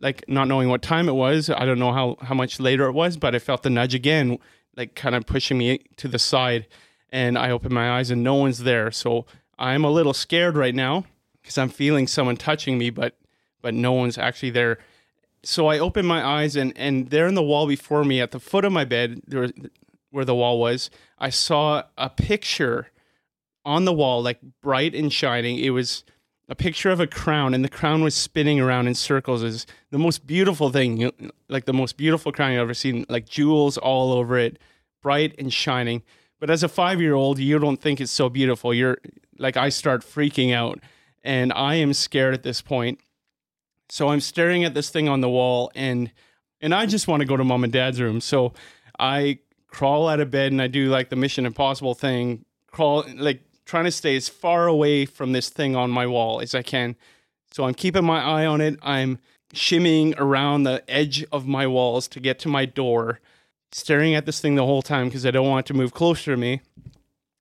like 0.00 0.24
not 0.28 0.48
knowing 0.48 0.68
what 0.68 0.82
time 0.82 1.08
it 1.08 1.14
was. 1.14 1.50
I 1.50 1.64
don't 1.64 1.78
know 1.78 1.92
how 1.92 2.16
how 2.22 2.34
much 2.34 2.58
later 2.58 2.86
it 2.86 2.92
was, 2.92 3.16
but 3.16 3.34
I 3.34 3.38
felt 3.38 3.62
the 3.62 3.70
nudge 3.70 3.94
again, 3.94 4.38
like 4.76 4.94
kind 4.94 5.14
of 5.14 5.26
pushing 5.26 5.58
me 5.58 5.80
to 5.96 6.08
the 6.08 6.18
side. 6.18 6.66
And 7.10 7.38
I 7.38 7.50
opened 7.50 7.74
my 7.74 7.98
eyes, 7.98 8.10
and 8.10 8.24
no 8.24 8.34
one's 8.34 8.60
there. 8.60 8.90
So 8.90 9.26
I'm 9.58 9.84
a 9.84 9.90
little 9.90 10.14
scared 10.14 10.56
right 10.56 10.74
now 10.74 11.04
because 11.44 11.58
I'm 11.58 11.68
feeling 11.68 12.06
someone 12.06 12.36
touching 12.36 12.78
me, 12.78 12.88
but 12.90 13.16
but 13.60 13.74
no 13.74 13.92
one's 13.92 14.18
actually 14.18 14.50
there. 14.50 14.78
So 15.42 15.66
I 15.66 15.78
open 15.78 16.06
my 16.06 16.24
eyes, 16.24 16.56
and 16.56 16.72
and 16.76 17.10
there 17.10 17.28
in 17.28 17.34
the 17.34 17.42
wall 17.42 17.66
before 17.66 18.02
me, 18.02 18.20
at 18.20 18.30
the 18.30 18.40
foot 18.40 18.64
of 18.64 18.72
my 18.72 18.86
bed, 18.86 19.20
there 19.26 19.42
was, 19.42 19.52
where 20.10 20.24
the 20.24 20.34
wall 20.34 20.58
was, 20.58 20.90
I 21.18 21.28
saw 21.28 21.82
a 21.98 22.08
picture 22.08 22.88
on 23.64 23.84
the 23.84 23.92
wall, 23.92 24.22
like 24.22 24.38
bright 24.62 24.94
and 24.94 25.12
shining. 25.12 25.58
It 25.58 25.70
was 25.70 26.02
a 26.48 26.54
picture 26.54 26.90
of 26.90 27.00
a 27.00 27.06
crown, 27.06 27.52
and 27.52 27.62
the 27.62 27.68
crown 27.68 28.02
was 28.02 28.14
spinning 28.14 28.58
around 28.58 28.86
in 28.86 28.94
circles. 28.94 29.42
Is 29.42 29.66
the 29.90 29.98
most 29.98 30.26
beautiful 30.26 30.70
thing, 30.70 31.10
like 31.48 31.66
the 31.66 31.74
most 31.74 31.98
beautiful 31.98 32.32
crown 32.32 32.52
you've 32.52 32.62
ever 32.62 32.74
seen, 32.74 33.04
like 33.10 33.26
jewels 33.26 33.76
all 33.76 34.12
over 34.12 34.38
it, 34.38 34.58
bright 35.02 35.34
and 35.38 35.52
shining. 35.52 36.02
But 36.40 36.48
as 36.48 36.62
a 36.62 36.68
five 36.68 37.02
year 37.02 37.14
old, 37.14 37.38
you 37.38 37.58
don't 37.58 37.80
think 37.80 38.00
it's 38.00 38.12
so 38.12 38.30
beautiful. 38.30 38.72
You're 38.72 38.98
like, 39.38 39.58
I 39.58 39.68
start 39.68 40.02
freaking 40.02 40.54
out 40.54 40.80
and 41.24 41.52
I 41.52 41.76
am 41.76 41.92
scared 41.92 42.34
at 42.34 42.42
this 42.42 42.60
point. 42.60 43.00
So 43.88 44.08
I'm 44.08 44.20
staring 44.20 44.64
at 44.64 44.74
this 44.74 44.90
thing 44.90 45.08
on 45.08 45.20
the 45.20 45.28
wall 45.28 45.72
and 45.74 46.12
and 46.60 46.74
I 46.74 46.86
just 46.86 47.08
want 47.08 47.20
to 47.20 47.26
go 47.26 47.36
to 47.36 47.44
mom 47.44 47.64
and 47.64 47.72
dad's 47.72 48.00
room. 48.00 48.20
So 48.20 48.54
I 48.98 49.40
crawl 49.68 50.08
out 50.08 50.20
of 50.20 50.30
bed 50.30 50.52
and 50.52 50.62
I 50.62 50.68
do 50.68 50.88
like 50.88 51.10
the 51.10 51.16
Mission 51.16 51.44
Impossible 51.44 51.94
thing, 51.94 52.44
crawl 52.70 53.04
like 53.16 53.42
trying 53.66 53.84
to 53.84 53.90
stay 53.90 54.16
as 54.16 54.28
far 54.28 54.66
away 54.66 55.04
from 55.04 55.32
this 55.32 55.48
thing 55.48 55.74
on 55.74 55.90
my 55.90 56.06
wall 56.06 56.40
as 56.40 56.54
I 56.54 56.62
can. 56.62 56.96
So 57.52 57.64
I'm 57.64 57.74
keeping 57.74 58.04
my 58.04 58.20
eye 58.20 58.46
on 58.46 58.60
it. 58.60 58.78
I'm 58.82 59.18
shimmying 59.54 60.18
around 60.18 60.64
the 60.64 60.82
edge 60.88 61.24
of 61.32 61.46
my 61.46 61.66
walls 61.66 62.08
to 62.08 62.20
get 62.20 62.38
to 62.40 62.48
my 62.48 62.64
door, 62.66 63.20
staring 63.72 64.14
at 64.14 64.26
this 64.26 64.40
thing 64.40 64.54
the 64.54 64.66
whole 64.66 64.82
time 64.82 65.08
because 65.08 65.24
I 65.24 65.30
don't 65.30 65.48
want 65.48 65.66
it 65.66 65.68
to 65.68 65.74
move 65.74 65.94
closer 65.94 66.32
to 66.32 66.36
me. 66.36 66.60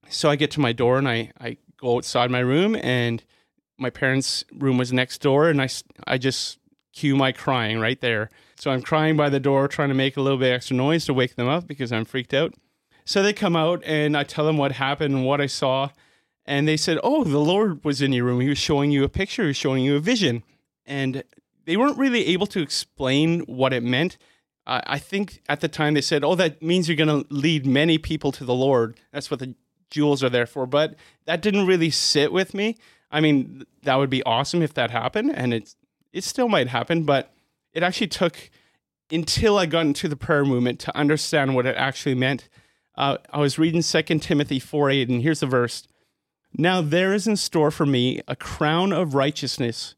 So 0.10 0.30
I 0.30 0.36
get 0.36 0.52
to 0.52 0.60
my 0.60 0.74
door 0.74 0.98
and 0.98 1.08
I, 1.08 1.32
I 1.40 1.58
go 1.78 1.98
outside 1.98 2.30
my 2.30 2.40
room 2.40 2.76
and 2.76 3.24
my 3.84 3.92
parents' 3.92 4.44
room 4.58 4.80
was 4.80 4.92
next 4.92 5.22
door, 5.22 5.50
and 5.50 5.62
I, 5.62 5.70
I 6.08 6.18
just 6.18 6.58
cue 6.94 7.16
my 7.16 7.32
crying 7.32 7.80
right 7.80 8.00
there. 8.02 8.32
So 8.56 8.72
I'm 8.72 8.82
crying 8.82 9.16
by 9.16 9.30
the 9.30 9.40
door, 9.40 9.68
trying 9.68 9.90
to 9.90 9.96
make 9.96 10.18
a 10.18 10.22
little 10.22 10.40
bit 10.40 10.54
extra 10.54 10.76
noise 10.76 11.06
to 11.06 11.14
wake 11.14 11.36
them 11.36 11.48
up 11.48 11.68
because 11.68 11.92
I'm 11.92 12.06
freaked 12.06 12.34
out. 12.34 12.54
So 13.06 13.22
they 13.22 13.34
come 13.34 13.56
out, 13.56 13.84
and 13.86 14.18
I 14.18 14.24
tell 14.24 14.46
them 14.46 14.58
what 14.58 14.72
happened 14.72 15.14
and 15.14 15.26
what 15.26 15.42
I 15.42 15.48
saw. 15.48 15.90
And 16.46 16.68
they 16.68 16.78
said, 16.78 17.00
Oh, 17.04 17.24
the 17.24 17.40
Lord 17.40 17.84
was 17.84 18.02
in 18.02 18.14
your 18.14 18.26
room. 18.26 18.40
He 18.40 18.50
was 18.50 18.58
showing 18.58 18.92
you 18.92 19.04
a 19.04 19.10
picture, 19.10 19.44
he 19.44 19.48
was 19.50 19.58
showing 19.58 19.84
you 19.84 19.96
a 19.96 20.00
vision. 20.00 20.44
And 20.86 21.24
they 21.66 21.78
weren't 21.78 21.98
really 21.98 22.26
able 22.28 22.48
to 22.48 22.62
explain 22.62 23.42
what 23.42 23.74
it 23.74 23.84
meant. 23.84 24.18
Uh, 24.66 24.82
I 24.86 25.00
think 25.00 25.42
at 25.48 25.62
the 25.62 25.68
time 25.68 25.94
they 25.94 26.02
said, 26.02 26.24
Oh, 26.24 26.36
that 26.36 26.62
means 26.62 26.88
you're 26.88 26.98
going 26.98 27.24
to 27.24 27.34
lead 27.34 27.66
many 27.66 27.98
people 27.98 28.32
to 28.34 28.46
the 28.46 28.54
Lord. 28.54 28.98
That's 29.12 29.30
what 29.30 29.40
the 29.40 29.56
jewels 29.90 30.24
are 30.24 30.30
there 30.30 30.46
for. 30.46 30.66
But 30.66 30.96
that 31.26 31.42
didn't 31.42 31.68
really 31.68 31.90
sit 31.90 32.32
with 32.34 32.54
me. 32.54 32.78
I 33.14 33.22
mean, 33.22 33.64
that 33.84 33.96
would 33.96 34.10
be 34.10 34.24
awesome 34.24 34.64
if 34.64 34.74
that 34.74 34.90
happened, 34.90 35.32
and 35.34 35.54
it 35.54 35.76
it 36.12 36.24
still 36.24 36.50
might 36.50 36.68
happen, 36.68 37.04
but 37.04 37.32
it 37.74 37.84
actually 37.84 38.08
took 38.08 38.50
until 39.12 39.58
I 39.58 39.68
got 39.68 39.86
into 39.86 40.08
the 40.08 40.16
prayer 40.16 40.44
movement 40.44 40.80
to 40.82 40.98
understand 40.98 41.56
what 41.56 41.66
it 41.66 41.76
actually 41.78 42.16
meant. 42.16 42.50
Uh, 42.96 43.18
I 43.32 43.40
was 43.40 43.60
reading 43.60 43.82
2 43.82 44.02
Timothy 44.20 44.60
4 44.60 44.90
8, 44.90 45.10
and 45.10 45.22
here's 45.22 45.40
the 45.40 45.48
verse. 45.48 45.88
Now 46.58 46.82
there 46.82 47.14
is 47.14 47.28
in 47.28 47.36
store 47.38 47.72
for 47.72 47.86
me 47.86 48.22
a 48.28 48.36
crown 48.36 48.92
of 48.92 49.16
righteousness, 49.16 49.96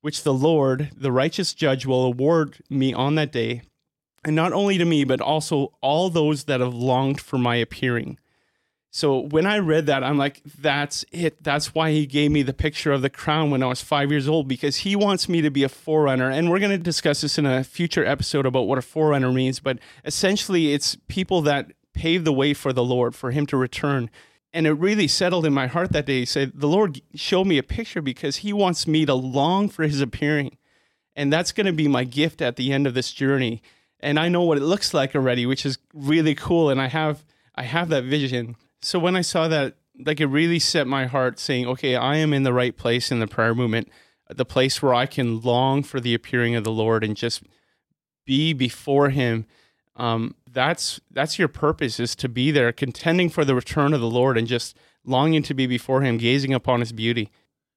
which 0.00 0.22
the 0.22 0.34
Lord, 0.34 0.90
the 0.96 1.12
righteous 1.12 1.54
judge, 1.54 1.84
will 1.84 2.04
award 2.04 2.58
me 2.70 2.92
on 2.94 3.16
that 3.16 3.32
day, 3.32 3.62
and 4.24 4.36
not 4.36 4.52
only 4.52 4.78
to 4.78 4.84
me, 4.84 5.04
but 5.04 5.20
also 5.20 5.72
all 5.80 6.10
those 6.10 6.44
that 6.44 6.60
have 6.60 6.74
longed 6.74 7.20
for 7.20 7.38
my 7.38 7.56
appearing. 7.56 8.18
So 8.94 9.20
when 9.20 9.46
I 9.46 9.58
read 9.58 9.86
that, 9.86 10.04
I'm 10.04 10.18
like, 10.18 10.42
that's 10.44 11.02
it. 11.12 11.42
That's 11.42 11.74
why 11.74 11.92
he 11.92 12.04
gave 12.04 12.30
me 12.30 12.42
the 12.42 12.52
picture 12.52 12.92
of 12.92 13.00
the 13.00 13.08
crown 13.08 13.50
when 13.50 13.62
I 13.62 13.66
was 13.66 13.80
five 13.80 14.10
years 14.10 14.28
old, 14.28 14.48
because 14.48 14.76
he 14.76 14.94
wants 14.94 15.30
me 15.30 15.40
to 15.40 15.50
be 15.50 15.62
a 15.62 15.70
forerunner. 15.70 16.28
And 16.28 16.50
we're 16.50 16.58
going 16.58 16.72
to 16.72 16.78
discuss 16.78 17.22
this 17.22 17.38
in 17.38 17.46
a 17.46 17.64
future 17.64 18.04
episode 18.04 18.44
about 18.44 18.64
what 18.64 18.76
a 18.76 18.82
forerunner 18.82 19.32
means. 19.32 19.60
But 19.60 19.78
essentially, 20.04 20.74
it's 20.74 20.98
people 21.08 21.40
that 21.40 21.72
pave 21.94 22.24
the 22.24 22.34
way 22.34 22.52
for 22.52 22.74
the 22.74 22.84
Lord, 22.84 23.14
for 23.14 23.30
him 23.30 23.46
to 23.46 23.56
return. 23.56 24.10
And 24.52 24.66
it 24.66 24.72
really 24.72 25.08
settled 25.08 25.46
in 25.46 25.54
my 25.54 25.68
heart 25.68 25.92
that 25.92 26.04
day. 26.04 26.18
He 26.18 26.26
said, 26.26 26.52
The 26.54 26.68
Lord 26.68 27.00
showed 27.14 27.46
me 27.46 27.56
a 27.56 27.62
picture 27.62 28.02
because 28.02 28.36
he 28.36 28.52
wants 28.52 28.86
me 28.86 29.06
to 29.06 29.14
long 29.14 29.70
for 29.70 29.84
his 29.84 30.02
appearing. 30.02 30.58
And 31.16 31.32
that's 31.32 31.52
going 31.52 31.66
to 31.66 31.72
be 31.72 31.88
my 31.88 32.04
gift 32.04 32.42
at 32.42 32.56
the 32.56 32.70
end 32.70 32.86
of 32.86 32.92
this 32.92 33.10
journey. 33.10 33.62
And 34.00 34.20
I 34.20 34.28
know 34.28 34.42
what 34.42 34.58
it 34.58 34.64
looks 34.64 34.92
like 34.92 35.16
already, 35.16 35.46
which 35.46 35.64
is 35.64 35.78
really 35.94 36.34
cool. 36.34 36.68
And 36.68 36.78
I 36.78 36.88
have 36.88 37.24
I 37.54 37.62
have 37.62 37.88
that 37.88 38.04
vision 38.04 38.56
so 38.82 38.98
when 38.98 39.16
I 39.16 39.22
saw 39.22 39.48
that, 39.48 39.76
like 40.04 40.20
it 40.20 40.26
really 40.26 40.58
set 40.58 40.86
my 40.86 41.06
heart 41.06 41.38
saying, 41.38 41.66
okay, 41.66 41.96
I 41.96 42.16
am 42.16 42.32
in 42.32 42.42
the 42.42 42.52
right 42.52 42.76
place 42.76 43.10
in 43.10 43.20
the 43.20 43.26
prayer 43.26 43.54
movement, 43.54 43.88
the 44.28 44.44
place 44.44 44.82
where 44.82 44.94
I 44.94 45.06
can 45.06 45.40
long 45.40 45.82
for 45.82 46.00
the 46.00 46.14
appearing 46.14 46.54
of 46.54 46.64
the 46.64 46.72
Lord 46.72 47.04
and 47.04 47.16
just 47.16 47.42
be 48.26 48.52
before 48.52 49.10
him. 49.10 49.46
Um, 49.96 50.34
that's 50.50 51.00
that's 51.10 51.38
your 51.38 51.48
purpose 51.48 52.00
is 52.00 52.16
to 52.16 52.28
be 52.28 52.50
there, 52.50 52.72
contending 52.72 53.28
for 53.28 53.44
the 53.44 53.54
return 53.54 53.92
of 53.92 54.00
the 54.00 54.08
Lord 54.08 54.38
and 54.38 54.46
just 54.46 54.76
longing 55.04 55.42
to 55.44 55.54
be 55.54 55.66
before 55.66 56.02
him, 56.02 56.18
gazing 56.18 56.54
upon 56.54 56.80
his 56.80 56.92
beauty. 56.92 57.30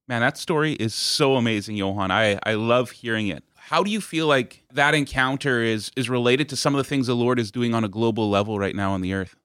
Man, 0.08 0.22
that 0.22 0.38
story 0.38 0.74
is 0.74 0.94
so 0.94 1.36
amazing, 1.36 1.76
Johan. 1.76 2.12
I, 2.12 2.40
I 2.44 2.54
love 2.54 2.92
hearing 2.92 3.28
it. 3.28 3.44
How 3.56 3.84
do 3.84 3.90
you 3.90 4.00
feel 4.00 4.28
like 4.28 4.64
that 4.72 4.94
encounter 4.94 5.62
is 5.62 5.92
is 5.96 6.10
related 6.10 6.48
to 6.50 6.56
some 6.56 6.74
of 6.76 6.78
the 6.78 6.84
things 6.84 7.08
the 7.08 7.16
Lord 7.16 7.40
is 7.40 7.52
doing 7.52 7.74
on 7.74 7.84
a 7.84 7.90
global 7.90 8.30
level 8.30 8.60
right 8.60 8.76
now 8.76 8.92
on 8.92 9.02
the 9.02 9.14
earth? 9.14 9.36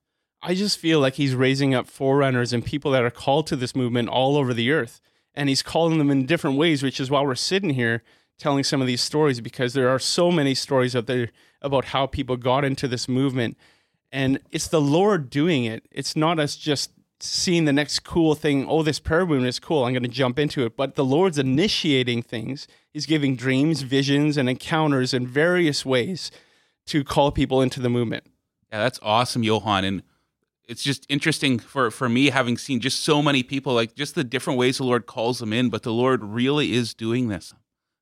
I 0.42 0.54
just 0.54 0.78
feel 0.78 1.00
like 1.00 1.14
he's 1.14 1.34
raising 1.34 1.74
up 1.74 1.86
forerunners 1.86 2.52
and 2.52 2.64
people 2.64 2.90
that 2.92 3.04
are 3.04 3.10
called 3.10 3.46
to 3.48 3.56
this 3.56 3.76
movement 3.76 4.08
all 4.08 4.36
over 4.36 4.54
the 4.54 4.70
earth. 4.70 5.00
And 5.34 5.48
he's 5.48 5.62
calling 5.62 5.98
them 5.98 6.10
in 6.10 6.26
different 6.26 6.56
ways, 6.56 6.82
which 6.82 6.98
is 6.98 7.10
why 7.10 7.22
we're 7.22 7.34
sitting 7.34 7.70
here 7.70 8.02
telling 8.38 8.64
some 8.64 8.80
of 8.80 8.86
these 8.86 9.02
stories 9.02 9.40
because 9.40 9.74
there 9.74 9.88
are 9.88 9.98
so 9.98 10.30
many 10.30 10.54
stories 10.54 10.96
out 10.96 11.06
there 11.06 11.28
about 11.60 11.86
how 11.86 12.06
people 12.06 12.36
got 12.36 12.64
into 12.64 12.88
this 12.88 13.06
movement. 13.06 13.56
And 14.10 14.40
it's 14.50 14.66
the 14.66 14.80
Lord 14.80 15.28
doing 15.28 15.64
it. 15.64 15.86
It's 15.90 16.16
not 16.16 16.38
us 16.40 16.56
just 16.56 16.90
seeing 17.20 17.66
the 17.66 17.72
next 17.72 18.00
cool 18.00 18.34
thing. 18.34 18.66
Oh, 18.66 18.82
this 18.82 18.98
prayer 18.98 19.26
movement 19.26 19.48
is 19.48 19.60
cool. 19.60 19.84
I'm 19.84 19.92
going 19.92 20.02
to 20.02 20.08
jump 20.08 20.38
into 20.38 20.64
it. 20.64 20.74
But 20.74 20.94
the 20.94 21.04
Lord's 21.04 21.38
initiating 21.38 22.22
things. 22.22 22.66
He's 22.92 23.06
giving 23.06 23.36
dreams, 23.36 23.82
visions, 23.82 24.38
and 24.38 24.48
encounters 24.48 25.12
in 25.12 25.26
various 25.26 25.84
ways 25.84 26.30
to 26.86 27.04
call 27.04 27.30
people 27.30 27.60
into 27.60 27.78
the 27.78 27.90
movement. 27.90 28.24
Yeah, 28.72 28.78
that's 28.78 28.98
awesome, 29.02 29.42
Johan. 29.42 29.84
And 29.84 30.02
it's 30.70 30.82
just 30.82 31.04
interesting 31.08 31.58
for 31.58 31.90
for 31.90 32.08
me 32.08 32.30
having 32.30 32.56
seen 32.56 32.80
just 32.80 33.02
so 33.02 33.20
many 33.20 33.42
people 33.42 33.74
like 33.74 33.94
just 33.94 34.14
the 34.14 34.24
different 34.24 34.58
ways 34.58 34.78
the 34.78 34.84
Lord 34.84 35.06
calls 35.06 35.40
them 35.40 35.52
in, 35.52 35.68
but 35.68 35.82
the 35.82 35.92
Lord 35.92 36.22
really 36.22 36.72
is 36.72 36.94
doing 36.94 37.28
this. 37.28 37.52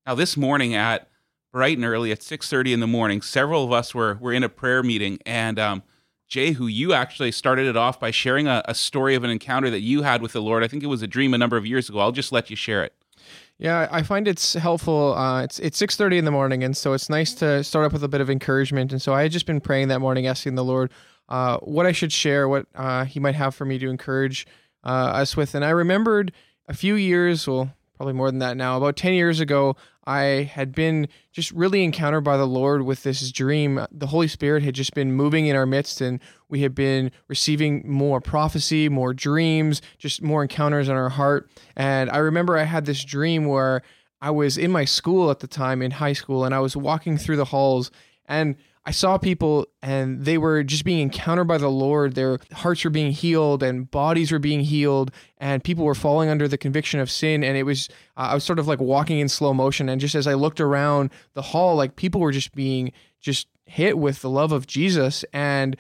Now 0.07 0.15
this 0.15 0.37
morning 0.37 0.75
at 0.75 1.09
bright 1.53 1.77
and 1.77 1.85
early 1.85 2.13
at 2.13 2.21
6.30 2.21 2.75
in 2.75 2.81
the 2.81 2.87
morning. 2.87 3.23
Several 3.23 3.65
of 3.65 3.73
us 3.73 3.95
were, 3.95 4.19
were 4.21 4.33
in 4.33 4.45
a 4.45 4.49
prayer 4.49 4.83
meeting. 4.83 5.19
And 5.25 5.59
um, 5.59 5.83
Jehu, 6.29 6.67
you 6.67 6.93
actually 6.93 7.33
started 7.33 7.67
it 7.67 7.77
off 7.77 7.99
by 7.99 8.11
sharing 8.11 8.47
a, 8.47 8.63
a 8.67 8.75
story 8.75 9.15
of 9.15 9.25
an 9.25 9.31
encounter 9.31 9.71
that 9.71 9.81
you 9.81 10.03
had 10.03 10.21
with 10.21 10.33
the 10.33 10.43
Lord. 10.43 10.63
I 10.63 10.69
think 10.69 10.83
it 10.83 10.89
was 10.89 11.03
a 11.03 11.07
dream 11.07 11.33
a 11.35 11.39
number 11.39 11.57
of 11.57 11.67
years 11.67 11.89
ago. 11.89 12.01
I'll 12.01 12.13
just 12.13 12.33
let 12.33 12.51
you 12.51 12.57
share 12.57 12.85
it. 12.85 12.95
Yeah, 13.59 13.89
I 13.91 14.03
find 14.03 14.29
it's 14.29 14.55
helpful. 14.55 15.15
Uh, 15.15 15.43
it's 15.43 15.59
it's 15.59 15.77
six 15.77 15.97
thirty 15.97 16.17
in 16.17 16.25
the 16.25 16.31
morning, 16.31 16.63
and 16.63 16.77
so 16.77 16.93
it's 16.93 17.11
nice 17.11 17.35
to 17.35 17.65
start 17.65 17.87
up 17.87 17.93
with 17.93 18.05
a 18.05 18.09
bit 18.09 18.21
of 18.21 18.31
encouragement. 18.31 18.93
And 18.93 19.03
so 19.03 19.13
I 19.13 19.23
had 19.23 19.33
just 19.33 19.47
been 19.47 19.61
praying 19.61 19.89
that 19.89 19.99
morning, 19.99 20.29
asking 20.29 20.55
the 20.55 20.63
Lord 20.63 20.93
uh, 21.29 21.59
what 21.59 21.87
I 21.87 21.93
should 21.93 22.13
share, 22.13 22.49
what 22.49 22.67
uh, 22.75 23.05
He 23.05 23.21
might 23.21 23.35
have 23.35 23.55
for 23.55 23.65
me 23.65 23.79
to 23.79 23.89
encourage 23.89 24.47
uh, 24.85 24.89
us 24.89 25.37
with. 25.37 25.55
And 25.55 25.65
I 25.65 25.71
remembered 25.71 26.33
a 26.67 26.75
few 26.75 26.95
years, 26.95 27.47
well, 27.47 27.73
probably 27.97 28.15
more 28.15 28.31
than 28.31 28.39
that 28.39 28.57
now, 28.57 28.77
about 28.77 28.97
ten 28.97 29.15
years 29.15 29.41
ago, 29.41 29.77
I 30.07 30.51
had 30.55 30.75
been 30.75 31.09
just 31.33 31.51
really 31.53 31.85
encountered 31.85 32.25
by 32.25 32.39
the 32.39 32.47
Lord 32.47 32.83
with 32.83 33.03
this 33.03 33.31
dream. 33.31 33.87
The 33.93 34.07
Holy 34.07 34.29
Spirit 34.29 34.63
had 34.63 34.75
just 34.75 34.95
been 34.95 35.13
moving 35.13 35.47
in 35.47 35.55
our 35.55 35.67
midst, 35.67 36.01
and 36.01 36.21
we 36.49 36.63
had 36.63 36.75
been 36.75 37.11
receiving 37.29 37.83
more 37.87 38.21
prophecy, 38.21 38.89
more 38.89 39.13
dreams, 39.13 39.83
just 39.99 40.23
more 40.23 40.41
encounters 40.41 40.89
in 40.89 40.97
our 40.97 41.11
heart. 41.11 41.51
And 41.77 42.09
I 42.09 42.19
remember 42.19 42.57
I 42.57 42.63
had 42.63 42.87
this 42.87 43.05
dream 43.05 43.45
where 43.45 43.83
I 44.23 44.31
was 44.31 44.57
in 44.57 44.71
my 44.73 44.87
school 44.87 45.31
at 45.31 45.41
the 45.41 45.47
time, 45.47 45.83
in 45.83 45.91
high 45.91 46.15
school, 46.15 46.45
and 46.45 46.55
I 46.55 46.61
was 46.61 46.75
walking 46.75 47.19
through 47.19 47.37
the 47.37 47.45
halls, 47.45 47.91
and 48.25 48.57
I 48.89 48.91
saw 48.91 49.19
people 49.19 49.67
and 49.83 50.25
they 50.25 50.39
were 50.39 50.65
just 50.65 50.83
being 50.83 51.01
encountered 51.01 51.47
by 51.47 51.59
the 51.59 51.69
Lord. 51.69 52.15
Their 52.15 52.39
hearts 52.55 52.85
were 52.85 52.91
being 52.91 53.13
healed 53.13 53.63
and 53.63 53.91
bodies 53.91 54.33
were 54.33 54.39
being 54.39 54.61
healed, 54.61 55.11
and 55.37 55.63
people 55.63 55.85
were 55.85 55.95
falling 55.95 56.31
under 56.31 56.49
the 56.49 56.57
conviction 56.57 56.99
of 56.99 57.11
sin. 57.11 57.45
And 57.45 57.59
it 57.59 57.65
was, 57.65 57.91
uh, 58.17 58.29
I 58.31 58.35
was 58.35 58.45
sort 58.45 58.59
of 58.59 58.67
like 58.67 58.81
walking 58.81 59.19
in 59.19 59.29
slow 59.29 59.53
motion. 59.53 59.91
And 59.91 60.01
just 60.01 60.15
as 60.15 60.27
I 60.27 60.33
looked 60.33 60.59
around 60.59 61.11
the 61.35 61.43
hall, 61.43 61.77
like 61.77 61.97
people 61.97 62.23
were 62.23 62.33
just 62.33 62.55
being 62.55 62.93
just 63.21 63.49
hit 63.67 63.99
with 63.99 64.23
the 64.23 64.31
love 64.31 64.53
of 64.53 64.67
Jesus. 64.67 65.23
And 65.35 65.77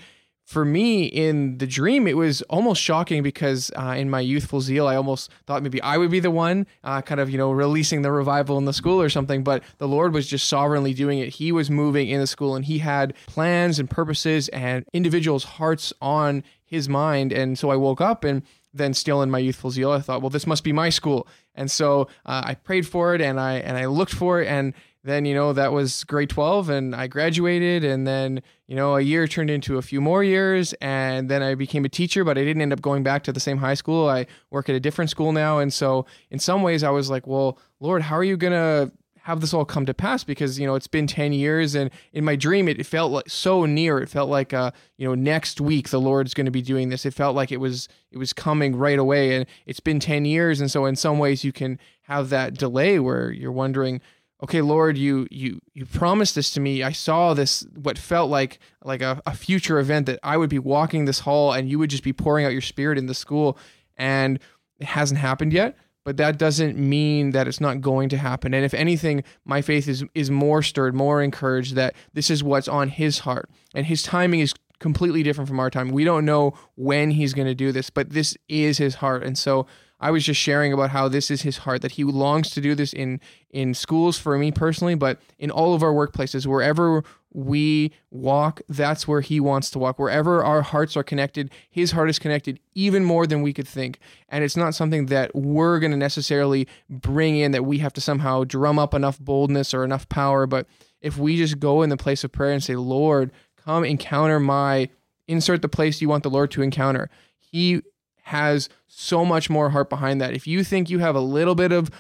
for 0.48 0.64
me 0.64 1.04
in 1.04 1.58
the 1.58 1.66
dream, 1.66 2.06
it 2.08 2.16
was 2.16 2.40
almost 2.48 2.80
shocking 2.80 3.22
because 3.22 3.70
uh, 3.78 3.94
in 3.98 4.08
my 4.08 4.20
youthful 4.20 4.62
zeal, 4.62 4.86
I 4.86 4.96
almost 4.96 5.30
thought 5.46 5.62
maybe 5.62 5.82
I 5.82 5.98
would 5.98 6.10
be 6.10 6.20
the 6.20 6.30
one 6.30 6.66
uh, 6.82 7.02
kind 7.02 7.20
of, 7.20 7.28
you 7.28 7.36
know, 7.36 7.52
releasing 7.52 8.00
the 8.00 8.10
revival 8.10 8.56
in 8.56 8.64
the 8.64 8.72
school 8.72 8.98
or 8.98 9.10
something. 9.10 9.44
But 9.44 9.62
the 9.76 9.86
Lord 9.86 10.14
was 10.14 10.26
just 10.26 10.48
sovereignly 10.48 10.94
doing 10.94 11.18
it. 11.18 11.34
He 11.34 11.52
was 11.52 11.68
moving 11.68 12.08
in 12.08 12.18
the 12.18 12.26
school 12.26 12.56
and 12.56 12.64
He 12.64 12.78
had 12.78 13.12
plans 13.26 13.78
and 13.78 13.90
purposes 13.90 14.48
and 14.48 14.86
individuals' 14.94 15.44
hearts 15.44 15.92
on 16.00 16.42
His 16.64 16.88
mind. 16.88 17.30
And 17.30 17.58
so 17.58 17.68
I 17.68 17.76
woke 17.76 18.00
up 18.00 18.24
and 18.24 18.42
then 18.72 18.94
still 18.94 19.20
in 19.20 19.30
my 19.30 19.40
youthful 19.40 19.70
zeal, 19.70 19.92
I 19.92 20.00
thought, 20.00 20.22
well, 20.22 20.30
this 20.30 20.46
must 20.46 20.64
be 20.64 20.72
my 20.72 20.88
school. 20.88 21.28
And 21.54 21.70
so 21.70 22.08
uh, 22.24 22.42
I 22.46 22.54
prayed 22.54 22.86
for 22.86 23.14
it 23.14 23.20
and 23.20 23.38
I 23.38 23.56
and 23.56 23.76
I 23.76 23.84
looked 23.84 24.14
for 24.14 24.40
it 24.40 24.48
and 24.48 24.72
then 25.04 25.24
you 25.24 25.34
know 25.34 25.52
that 25.52 25.72
was 25.72 26.04
grade 26.04 26.30
12 26.30 26.68
and 26.68 26.94
i 26.94 27.06
graduated 27.06 27.84
and 27.84 28.06
then 28.06 28.42
you 28.66 28.74
know 28.74 28.96
a 28.96 29.00
year 29.00 29.26
turned 29.26 29.50
into 29.50 29.78
a 29.78 29.82
few 29.82 30.00
more 30.00 30.24
years 30.24 30.74
and 30.80 31.30
then 31.30 31.42
i 31.42 31.54
became 31.54 31.84
a 31.84 31.88
teacher 31.88 32.24
but 32.24 32.36
i 32.36 32.44
didn't 32.44 32.62
end 32.62 32.72
up 32.72 32.82
going 32.82 33.02
back 33.02 33.22
to 33.22 33.32
the 33.32 33.40
same 33.40 33.58
high 33.58 33.74
school. 33.74 34.08
I 34.08 34.26
work 34.50 34.68
at 34.68 34.74
a 34.74 34.80
different 34.80 35.10
school 35.10 35.32
now 35.32 35.58
and 35.58 35.72
so 35.72 36.06
in 36.30 36.38
some 36.38 36.62
ways 36.62 36.82
i 36.82 36.90
was 36.90 37.10
like 37.10 37.26
well 37.26 37.58
lord 37.80 38.02
how 38.02 38.16
are 38.16 38.24
you 38.24 38.36
going 38.36 38.52
to 38.52 38.92
have 39.28 39.42
this 39.42 39.52
all 39.52 39.66
come 39.66 39.84
to 39.84 39.92
pass? 39.92 40.24
Because 40.24 40.58
you 40.58 40.66
know 40.66 40.74
it's 40.74 40.86
been 40.86 41.06
10 41.06 41.34
years 41.34 41.74
and 41.74 41.90
in 42.14 42.24
my 42.24 42.34
dream 42.34 42.66
it, 42.66 42.84
felt 42.86 43.12
like 43.12 43.28
so 43.28 43.66
near. 43.66 43.98
It 43.98 44.08
felt 44.08 44.30
like 44.30 44.54
uh 44.54 44.70
you 44.96 45.06
know 45.06 45.14
next 45.14 45.60
week 45.60 45.90
the 45.90 46.00
lord's 46.00 46.32
going 46.32 46.46
to 46.46 46.50
be 46.50 46.62
doing 46.62 46.88
this. 46.88 47.04
It 47.04 47.12
felt 47.12 47.36
like 47.36 47.52
it 47.52 47.58
was 47.58 47.88
it 48.10 48.16
was 48.16 48.32
coming 48.32 48.74
right 48.74 48.98
away 48.98 49.36
and 49.36 49.44
it's 49.66 49.80
been 49.80 50.00
10 50.00 50.24
years 50.24 50.62
and 50.62 50.70
so 50.70 50.86
in 50.86 50.96
some 50.96 51.18
ways 51.18 51.44
you 51.44 51.52
can 51.52 51.78
have 52.04 52.30
that 52.30 52.54
delay 52.54 52.98
where 52.98 53.30
you're 53.30 53.52
wondering 53.52 54.00
okay 54.42 54.60
lord 54.60 54.96
you 54.96 55.26
you 55.30 55.60
you 55.74 55.84
promised 55.86 56.34
this 56.34 56.50
to 56.52 56.60
me. 56.60 56.82
I 56.82 56.92
saw 56.92 57.34
this 57.34 57.66
what 57.74 57.98
felt 57.98 58.30
like 58.30 58.58
like 58.84 59.02
a, 59.02 59.20
a 59.26 59.34
future 59.34 59.78
event 59.78 60.06
that 60.06 60.18
i 60.22 60.36
would 60.36 60.50
be 60.50 60.58
walking 60.58 61.04
this 61.04 61.20
hall 61.20 61.52
and 61.52 61.68
you 61.68 61.78
would 61.78 61.90
just 61.90 62.04
be 62.04 62.12
pouring 62.12 62.44
out 62.46 62.52
your 62.52 62.60
spirit 62.60 62.98
in 62.98 63.06
the 63.06 63.14
school. 63.14 63.58
And 63.96 64.38
it 64.78 64.86
hasn't 64.86 65.18
happened 65.20 65.52
yet 65.52 65.76
but 66.08 66.16
that 66.16 66.38
doesn't 66.38 66.78
mean 66.78 67.32
that 67.32 67.46
it's 67.46 67.60
not 67.60 67.82
going 67.82 68.08
to 68.08 68.16
happen. 68.16 68.54
And 68.54 68.64
if 68.64 68.72
anything 68.72 69.24
my 69.44 69.60
faith 69.60 69.86
is 69.86 70.04
is 70.14 70.30
more 70.30 70.62
stirred 70.62 70.94
more 70.94 71.22
encouraged 71.22 71.74
that 71.74 71.94
this 72.14 72.30
is 72.30 72.42
what's 72.42 72.66
on 72.66 72.88
his 72.88 73.18
heart. 73.18 73.50
And 73.74 73.84
his 73.84 74.02
timing 74.02 74.40
is 74.40 74.54
completely 74.78 75.22
different 75.22 75.48
from 75.48 75.60
our 75.60 75.68
time. 75.68 75.90
We 75.90 76.04
don't 76.04 76.24
know 76.24 76.54
when 76.76 77.10
he's 77.10 77.34
going 77.34 77.48
to 77.48 77.54
do 77.54 77.72
this 77.72 77.90
but 77.90 78.08
this 78.08 78.38
is 78.48 78.78
his 78.78 78.94
heart. 78.94 79.22
And 79.22 79.36
so 79.36 79.66
I 80.00 80.10
was 80.10 80.24
just 80.24 80.40
sharing 80.40 80.72
about 80.72 80.90
how 80.90 81.08
this 81.08 81.30
is 81.30 81.42
his 81.42 81.58
heart 81.58 81.82
that 81.82 81.92
he 81.92 82.04
longs 82.04 82.50
to 82.50 82.60
do 82.60 82.74
this 82.74 82.92
in 82.92 83.20
in 83.50 83.74
schools 83.74 84.18
for 84.18 84.38
me 84.38 84.52
personally, 84.52 84.94
but 84.94 85.20
in 85.38 85.50
all 85.50 85.74
of 85.74 85.82
our 85.82 85.92
workplaces, 85.92 86.46
wherever 86.46 87.02
we 87.32 87.92
walk, 88.10 88.62
that's 88.68 89.06
where 89.06 89.20
he 89.20 89.40
wants 89.40 89.70
to 89.70 89.78
walk. 89.78 89.98
Wherever 89.98 90.42
our 90.42 90.62
hearts 90.62 90.96
are 90.96 91.02
connected, 91.02 91.50
his 91.68 91.90
heart 91.92 92.08
is 92.08 92.18
connected 92.18 92.60
even 92.74 93.04
more 93.04 93.26
than 93.26 93.42
we 93.42 93.52
could 93.52 93.68
think. 93.68 93.98
And 94.28 94.44
it's 94.44 94.56
not 94.56 94.74
something 94.74 95.06
that 95.06 95.34
we're 95.34 95.78
going 95.78 95.90
to 95.90 95.96
necessarily 95.96 96.68
bring 96.88 97.36
in 97.36 97.52
that 97.52 97.64
we 97.64 97.78
have 97.78 97.92
to 97.94 98.00
somehow 98.00 98.44
drum 98.44 98.78
up 98.78 98.94
enough 98.94 99.18
boldness 99.18 99.74
or 99.74 99.84
enough 99.84 100.08
power, 100.08 100.46
but 100.46 100.66
if 101.00 101.18
we 101.18 101.36
just 101.36 101.58
go 101.58 101.82
in 101.82 101.90
the 101.90 101.96
place 101.96 102.24
of 102.24 102.32
prayer 102.32 102.52
and 102.52 102.62
say, 102.62 102.76
"Lord, 102.76 103.30
come 103.56 103.84
encounter 103.84 104.40
my 104.40 104.88
insert 105.26 105.62
the 105.62 105.68
place 105.68 106.00
you 106.00 106.08
want 106.08 106.22
the 106.22 106.30
Lord 106.30 106.50
to 106.52 106.62
encounter." 106.62 107.10
He 107.38 107.82
has 108.28 108.68
so 108.86 109.24
much 109.24 109.48
more 109.48 109.70
heart 109.70 109.88
behind 109.88 110.20
that. 110.20 110.34
If 110.34 110.46
you 110.46 110.62
think 110.62 110.90
you 110.90 110.98
have 110.98 111.14
a 111.14 111.20
little 111.20 111.54
bit 111.54 111.72
of 111.72 111.90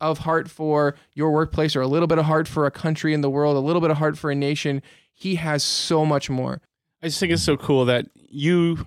of 0.00 0.18
heart 0.18 0.50
for 0.50 0.94
your 1.14 1.30
workplace 1.30 1.76
or 1.76 1.82
a 1.82 1.86
little 1.86 2.06
bit 2.06 2.18
of 2.18 2.24
heart 2.24 2.48
for 2.48 2.66
a 2.66 2.70
country 2.70 3.12
in 3.14 3.20
the 3.20 3.30
world, 3.30 3.56
a 3.56 3.60
little 3.60 3.80
bit 3.80 3.90
of 3.90 3.98
heart 3.98 4.18
for 4.18 4.30
a 4.30 4.34
nation, 4.34 4.82
he 5.12 5.36
has 5.36 5.62
so 5.62 6.04
much 6.04 6.30
more. 6.30 6.60
I 7.02 7.08
just 7.08 7.20
think 7.20 7.32
it's 7.32 7.42
so 7.42 7.56
cool 7.56 7.84
that 7.84 8.06
you 8.14 8.86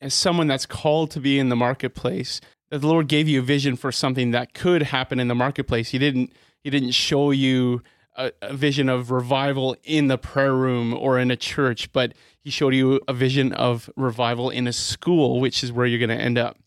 as 0.00 0.14
someone 0.14 0.46
that's 0.46 0.66
called 0.66 1.10
to 1.12 1.20
be 1.20 1.38
in 1.38 1.48
the 1.48 1.56
marketplace, 1.56 2.40
that 2.70 2.80
the 2.80 2.88
Lord 2.88 3.08
gave 3.08 3.28
you 3.28 3.40
a 3.40 3.42
vision 3.42 3.76
for 3.76 3.92
something 3.92 4.32
that 4.32 4.54
could 4.54 4.82
happen 4.82 5.20
in 5.20 5.28
the 5.28 5.34
marketplace. 5.34 5.90
He 5.90 5.98
didn't 5.98 6.32
he 6.62 6.70
didn't 6.70 6.92
show 6.92 7.32
you 7.32 7.82
a, 8.16 8.32
a 8.42 8.54
vision 8.54 8.88
of 8.88 9.10
revival 9.10 9.76
in 9.84 10.08
the 10.08 10.18
prayer 10.18 10.54
room 10.54 10.94
or 10.94 11.18
in 11.18 11.30
a 11.30 11.36
church, 11.36 11.92
but 11.92 12.12
he 12.40 12.50
showed 12.50 12.74
you 12.74 13.00
a 13.08 13.14
vision 13.14 13.52
of 13.52 13.88
revival 13.96 14.50
in 14.50 14.66
a 14.66 14.72
school, 14.72 15.40
which 15.40 15.62
is 15.62 15.72
where 15.72 15.86
you're 15.86 15.98
going 15.98 16.16
to 16.16 16.24
end 16.24 16.38
up. 16.38 16.58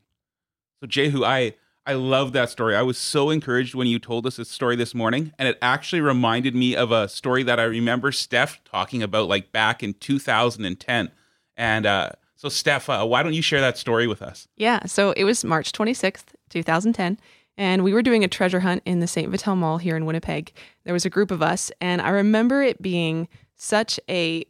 So 0.82 0.88
Jehu, 0.88 1.24
I 1.24 1.54
I 1.88 1.94
love 1.94 2.34
that 2.34 2.50
story. 2.50 2.76
I 2.76 2.82
was 2.82 2.98
so 2.98 3.30
encouraged 3.30 3.76
when 3.76 3.86
you 3.86 4.00
told 4.00 4.26
us 4.26 4.38
this 4.38 4.50
story 4.50 4.76
this 4.76 4.96
morning, 4.96 5.34
and 5.38 5.48
it 5.48 5.58
actually 5.62 6.02
reminded 6.02 6.56
me 6.56 6.76
of 6.76 6.92
a 6.92 7.08
story 7.08 7.44
that 7.44 7.60
I 7.60 7.64
remember 7.64 8.12
Steph 8.12 8.64
talking 8.64 9.04
about 9.04 9.28
like 9.28 9.52
back 9.52 9.84
in 9.84 9.94
2010. 9.94 11.12
And 11.58 11.86
uh, 11.86 12.10
so, 12.36 12.50
Steph, 12.50 12.90
uh, 12.90 13.06
why 13.06 13.22
don't 13.22 13.34
you 13.34 13.44
share 13.44 13.62
that 13.62 13.78
story 13.78 14.08
with 14.08 14.24
us? 14.24 14.48
Yeah. 14.58 14.86
So 14.86 15.12
it 15.12 15.26
was 15.26 15.46
March 15.46 15.72
26th, 15.72 16.34
2010, 16.50 17.20
and 17.58 17.84
we 17.84 17.94
were 17.94 18.02
doing 18.02 18.24
a 18.24 18.28
treasure 18.28 18.60
hunt 18.60 18.82
in 18.86 19.00
the 19.00 19.08
St. 19.08 19.30
Vital 19.30 19.56
Mall 19.56 19.78
here 19.78 19.96
in 19.96 20.06
Winnipeg. 20.06 20.52
There 20.84 20.94
was 20.94 21.06
a 21.06 21.10
group 21.10 21.32
of 21.32 21.42
us, 21.42 21.72
and 21.80 22.02
I 22.02 22.10
remember 22.10 22.62
it 22.62 22.82
being 22.82 23.28
such 23.56 24.00
a 24.10 24.46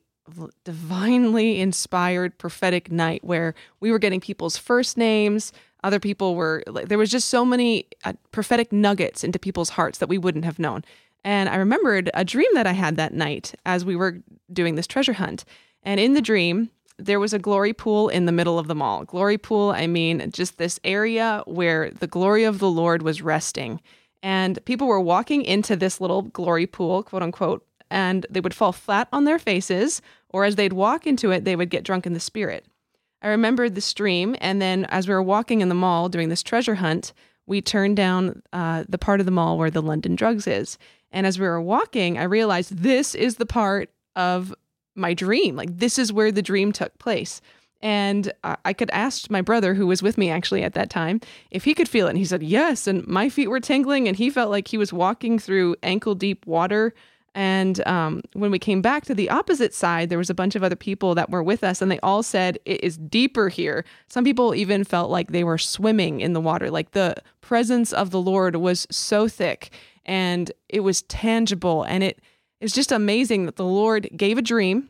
divinely 0.64 1.60
inspired 1.60 2.38
prophetic 2.38 2.92
night 2.92 3.24
where 3.24 3.54
we 3.80 3.92
were 3.92 4.00
getting 4.00 4.20
people's 4.20 4.58
first 4.58 4.98
names 4.98 5.54
other 5.84 6.00
people 6.00 6.34
were 6.34 6.64
there 6.66 6.98
was 6.98 7.12
just 7.12 7.30
so 7.30 7.46
many 7.46 7.86
uh, 8.06 8.14
prophetic 8.32 8.74
nuggets 8.74 9.24
into 9.24 9.38
people's 9.38 9.70
hearts 9.70 10.00
that 10.00 10.10
we 10.10 10.18
wouldn't 10.18 10.44
have 10.44 10.58
known 10.58 10.84
and 11.24 11.48
i 11.48 11.56
remembered 11.56 12.10
a 12.16 12.26
dream 12.26 12.50
that 12.56 12.66
i 12.66 12.72
had 12.72 12.96
that 12.96 13.14
night 13.14 13.54
as 13.68 13.86
we 13.86 13.96
were 13.96 14.20
doing 14.52 14.74
this 14.74 14.88
treasure 14.88 15.14
hunt 15.14 15.46
and 15.84 16.00
in 16.00 16.16
the 16.16 16.22
dream 16.22 16.72
there 16.98 17.20
was 17.20 17.34
a 17.34 17.40
glory 17.40 17.74
pool 17.74 18.10
in 18.10 18.26
the 18.26 18.32
middle 18.32 18.58
of 18.58 18.68
the 18.68 18.76
mall 18.76 19.04
glory 19.04 19.38
pool 19.38 19.72
i 19.72 19.88
mean 19.88 20.30
just 20.32 20.58
this 20.58 20.80
area 20.84 21.44
where 21.46 21.92
the 21.92 22.08
glory 22.08 22.44
of 22.44 22.60
the 22.60 22.70
lord 22.70 23.02
was 23.02 23.22
resting 23.22 23.82
and 24.24 24.64
people 24.66 24.88
were 24.88 25.02
walking 25.02 25.44
into 25.44 25.76
this 25.76 26.00
little 26.00 26.24
glory 26.24 26.66
pool 26.66 27.04
quote 27.04 27.22
unquote 27.22 27.66
and 27.90 28.26
they 28.30 28.40
would 28.40 28.54
fall 28.54 28.72
flat 28.72 29.08
on 29.12 29.26
their 29.26 29.40
faces, 29.40 30.02
or 30.30 30.44
as 30.44 30.56
they'd 30.56 30.74
walk 30.74 31.06
into 31.08 31.32
it, 31.32 31.46
they 31.46 31.56
would 31.56 31.70
get 31.70 31.84
drunk 31.84 32.06
in 32.06 32.14
the 32.14 32.20
spirit. 32.20 32.66
I 33.22 33.30
remembered 33.30 33.76
the 33.76 33.82
stream, 33.82 34.36
and 34.42 34.62
then 34.62 34.86
as 34.86 35.08
we 35.08 35.14
were 35.14 35.24
walking 35.24 35.62
in 35.62 35.70
the 35.70 35.76
mall 35.76 36.10
doing 36.10 36.30
this 36.30 36.44
treasure 36.44 36.76
hunt, 36.76 37.14
we 37.48 37.62
turned 37.62 37.98
down 37.98 38.42
uh, 38.54 38.84
the 38.90 38.98
part 38.98 39.20
of 39.20 39.26
the 39.26 39.32
mall 39.32 39.58
where 39.58 39.72
the 39.72 39.82
London 39.82 40.16
Drugs 40.16 40.48
is. 40.48 40.78
And 41.12 41.26
as 41.26 41.40
we 41.40 41.48
were 41.48 41.62
walking, 41.62 42.18
I 42.18 42.24
realized 42.24 42.78
this 42.78 43.16
is 43.16 43.36
the 43.36 43.46
part 43.46 43.92
of 44.16 44.54
my 44.96 45.14
dream. 45.14 45.56
Like, 45.56 45.78
this 45.78 46.00
is 46.00 46.14
where 46.14 46.32
the 46.32 46.42
dream 46.42 46.72
took 46.72 46.98
place. 46.98 47.42
And 47.82 48.32
I 48.44 48.74
could 48.74 48.90
ask 48.92 49.30
my 49.30 49.42
brother, 49.42 49.76
who 49.76 49.86
was 49.86 50.02
with 50.02 50.18
me 50.18 50.32
actually 50.32 50.64
at 50.64 50.74
that 50.74 50.90
time, 50.90 51.22
if 51.52 51.66
he 51.66 51.76
could 51.76 51.90
feel 51.90 52.08
it. 52.08 52.12
And 52.12 52.18
he 52.18 52.26
said, 52.26 52.42
yes. 52.42 52.88
And 52.88 53.06
my 53.06 53.30
feet 53.30 53.50
were 53.50 53.60
tingling, 53.60 54.08
and 54.08 54.18
he 54.18 54.30
felt 54.30 54.50
like 54.50 54.70
he 54.70 54.78
was 54.78 54.92
walking 54.92 55.38
through 55.38 55.76
ankle 55.84 56.16
deep 56.16 56.48
water 56.48 56.94
and 57.36 57.86
um, 57.86 58.22
when 58.32 58.50
we 58.50 58.60
came 58.60 58.82
back 58.82 59.04
to 59.06 59.14
the 59.14 59.30
opposite 59.30 59.74
side, 59.74 60.08
there 60.08 60.18
was 60.18 60.30
a 60.30 60.34
bunch 60.34 60.56
of 60.56 60.64
other 60.64 60.78
people 60.78 61.14
that 61.16 61.30
were 61.30 61.44
with 61.44 61.66
us, 61.66 61.82
and 61.82 61.92
they 61.92 62.00
all 62.00 62.24
said 62.24 62.58
it 62.64 62.82
is 62.82 62.98
deeper 62.98 63.50
here. 63.50 63.84
Some 64.08 64.24
people 64.24 64.56
even 64.56 64.86
felt 64.86 65.12
like 65.12 65.32
they 65.32 65.44
were 65.44 65.58
swimming 65.58 66.22
in 66.22 66.32
the 66.32 66.40
water, 66.40 66.72
like 66.72 66.92
the 66.92 67.18
presence 67.42 67.92
of 67.92 68.12
the 68.12 68.22
Lord 68.22 68.56
was 68.56 68.88
so 68.90 69.28
thick 69.28 69.72
and 70.06 70.52
it 70.70 70.80
was 70.80 71.02
tangible, 71.04 71.84
and 71.84 72.04
it 72.04 72.22
it's 72.66 72.76
just 72.76 72.92
amazing 72.92 73.46
that 73.46 73.56
the 73.56 73.66
Lord 73.66 74.10
gave 74.18 74.38
a 74.38 74.42
dream 74.42 74.90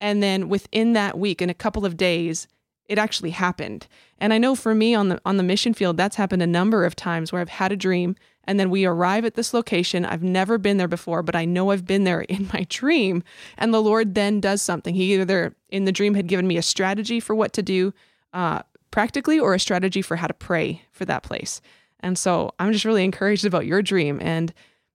and 0.00 0.22
then 0.22 0.48
within 0.48 0.94
that 0.94 1.18
week 1.18 1.42
in 1.42 1.50
a 1.50 1.54
couple 1.54 1.84
of 1.84 1.96
days 1.96 2.48
it 2.86 2.98
actually 2.98 3.30
happened. 3.30 3.86
And 4.18 4.32
I 4.32 4.38
know 4.38 4.54
for 4.54 4.74
me 4.74 4.94
on 4.94 5.08
the 5.08 5.20
on 5.24 5.36
the 5.36 5.42
mission 5.42 5.74
field 5.74 5.96
that's 5.96 6.16
happened 6.16 6.42
a 6.42 6.46
number 6.46 6.84
of 6.84 6.96
times 6.96 7.30
where 7.30 7.40
I've 7.40 7.48
had 7.48 7.70
a 7.70 7.76
dream 7.76 8.16
and 8.44 8.58
then 8.58 8.70
we 8.70 8.84
arrive 8.84 9.24
at 9.24 9.34
this 9.34 9.54
location. 9.54 10.04
I've 10.04 10.22
never 10.22 10.58
been 10.58 10.76
there 10.76 10.88
before, 10.88 11.22
but 11.22 11.36
I 11.36 11.44
know 11.44 11.70
I've 11.70 11.86
been 11.86 12.04
there 12.04 12.20
in 12.28 12.48
my 12.52 12.66
dream. 12.68 13.22
And 13.56 13.72
the 13.72 13.82
Lord 13.82 14.14
then 14.14 14.40
does 14.40 14.62
something. 14.62 14.94
He 14.94 15.14
either 15.14 15.54
in 15.68 15.84
the 15.84 15.92
dream 15.92 16.14
had 16.14 16.26
given 16.26 16.46
me 16.46 16.56
a 16.56 16.62
strategy 16.62 17.20
for 17.20 17.34
what 17.34 17.52
to 17.52 17.62
do 17.62 17.92
uh, 18.32 18.62
practically 18.90 19.38
or 19.38 19.54
a 19.54 19.60
strategy 19.60 20.02
for 20.02 20.16
how 20.16 20.26
to 20.26 20.34
pray 20.34 20.82
for 20.90 21.04
that 21.04 21.22
place. 21.22 21.60
And 22.00 22.18
so 22.18 22.52
I'm 22.58 22.72
just 22.72 22.84
really 22.84 23.04
encouraged 23.04 23.44
about 23.44 23.66
your 23.66 23.82
dream. 23.82 24.18
And 24.20 24.52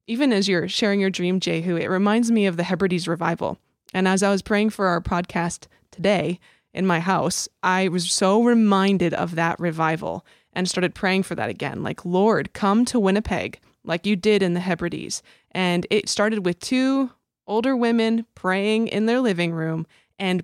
even 0.08 0.34
as 0.34 0.48
you're 0.48 0.68
sharing 0.68 1.00
your 1.00 1.10
dream, 1.10 1.40
Jehu, 1.40 1.76
it 1.76 1.90
reminds 1.90 2.32
me 2.32 2.46
of 2.46 2.58
the 2.58 2.64
Hebrides 2.64 3.08
revival. 3.08 3.60
And 3.94 4.08
as 4.08 4.24
I 4.24 4.32
was 4.32 4.42
praying 4.42 4.72
for 4.72 4.88
our 4.88 5.02
podcast 5.02 5.68
today 5.92 6.40
in 6.74 6.86
my 6.86 7.00
house, 7.00 7.48
I 7.62 7.90
was 7.90 8.12
so 8.12 8.44
reminded 8.44 9.14
of 9.14 9.36
that 9.36 9.60
revival 9.60 10.26
and 10.54 10.68
started 10.68 10.96
praying 10.96 11.24
for 11.24 11.36
that 11.36 11.50
again. 11.50 11.84
Like, 11.84 12.06
Lord, 12.06 12.54
come 12.54 12.86
to 12.86 13.00
Winnipeg 13.00 13.60
like 13.84 14.06
you 14.06 14.16
did 14.16 14.42
in 14.42 14.54
the 14.54 14.60
Hebrides. 14.60 15.22
And 15.52 15.86
it 15.90 16.10
started 16.10 16.46
with 16.46 16.60
two 16.60 17.12
older 17.48 17.76
women 17.76 18.26
praying 18.36 18.88
in 18.88 19.06
their 19.06 19.22
living 19.22 19.54
room, 19.54 19.88
and 20.20 20.44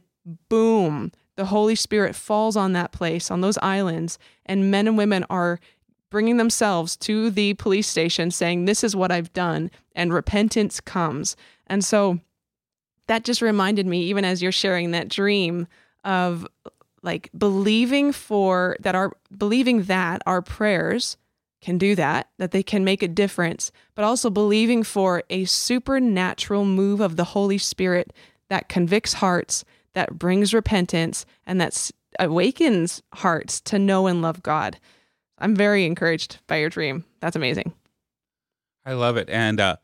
boom, 0.49 1.11
the 1.35 1.45
Holy 1.45 1.75
Spirit 1.75 2.15
falls 2.15 2.55
on 2.55 2.73
that 2.73 2.91
place, 2.91 3.29
on 3.29 3.41
those 3.41 3.57
islands, 3.57 4.17
and 4.45 4.71
men 4.71 4.87
and 4.87 4.97
women 4.97 5.25
are 5.29 5.59
bringing 6.13 6.37
themselves 6.37 6.95
to 6.95 7.31
the 7.31 7.55
police 7.55 7.87
station 7.87 8.29
saying, 8.29 8.65
This 8.65 8.83
is 8.83 8.95
what 8.95 9.11
I've 9.11 9.33
done, 9.33 9.71
and 9.95 10.13
repentance 10.13 10.79
comes. 10.79 11.35
And 11.65 11.83
so 11.83 12.19
that 13.07 13.25
just 13.25 13.41
reminded 13.41 13.87
me, 13.87 14.03
even 14.03 14.23
as 14.23 14.41
you're 14.41 14.51
sharing 14.51 14.91
that 14.91 15.09
dream, 15.09 15.67
of 16.03 16.47
like 17.01 17.29
believing 17.35 18.11
for 18.11 18.77
that 18.79 18.93
our 18.93 19.13
believing 19.35 19.83
that 19.83 20.21
our 20.25 20.41
prayers 20.41 21.17
can 21.61 21.79
do 21.79 21.95
that, 21.95 22.29
that 22.37 22.51
they 22.51 22.61
can 22.61 22.83
make 22.83 23.01
a 23.01 23.07
difference, 23.07 23.71
but 23.95 24.05
also 24.05 24.29
believing 24.29 24.83
for 24.83 25.23
a 25.29 25.45
supernatural 25.45 26.63
move 26.63 26.99
of 26.99 27.15
the 27.15 27.23
Holy 27.23 27.57
Spirit 27.57 28.13
that 28.49 28.69
convicts 28.69 29.13
hearts, 29.13 29.65
that 29.93 30.19
brings 30.19 30.53
repentance, 30.53 31.25
and 31.47 31.59
that 31.59 31.89
awakens 32.19 33.01
hearts 33.15 33.59
to 33.61 33.79
know 33.79 34.05
and 34.05 34.21
love 34.21 34.43
God. 34.43 34.77
I'm 35.43 35.55
very 35.55 35.85
encouraged 35.85 36.39
by 36.47 36.57
your 36.57 36.69
dream. 36.69 37.03
That's 37.19 37.35
amazing. 37.35 37.73
I 38.85 38.93
love 38.93 39.17
it. 39.17 39.29
And 39.29 39.59
uh 39.59 39.75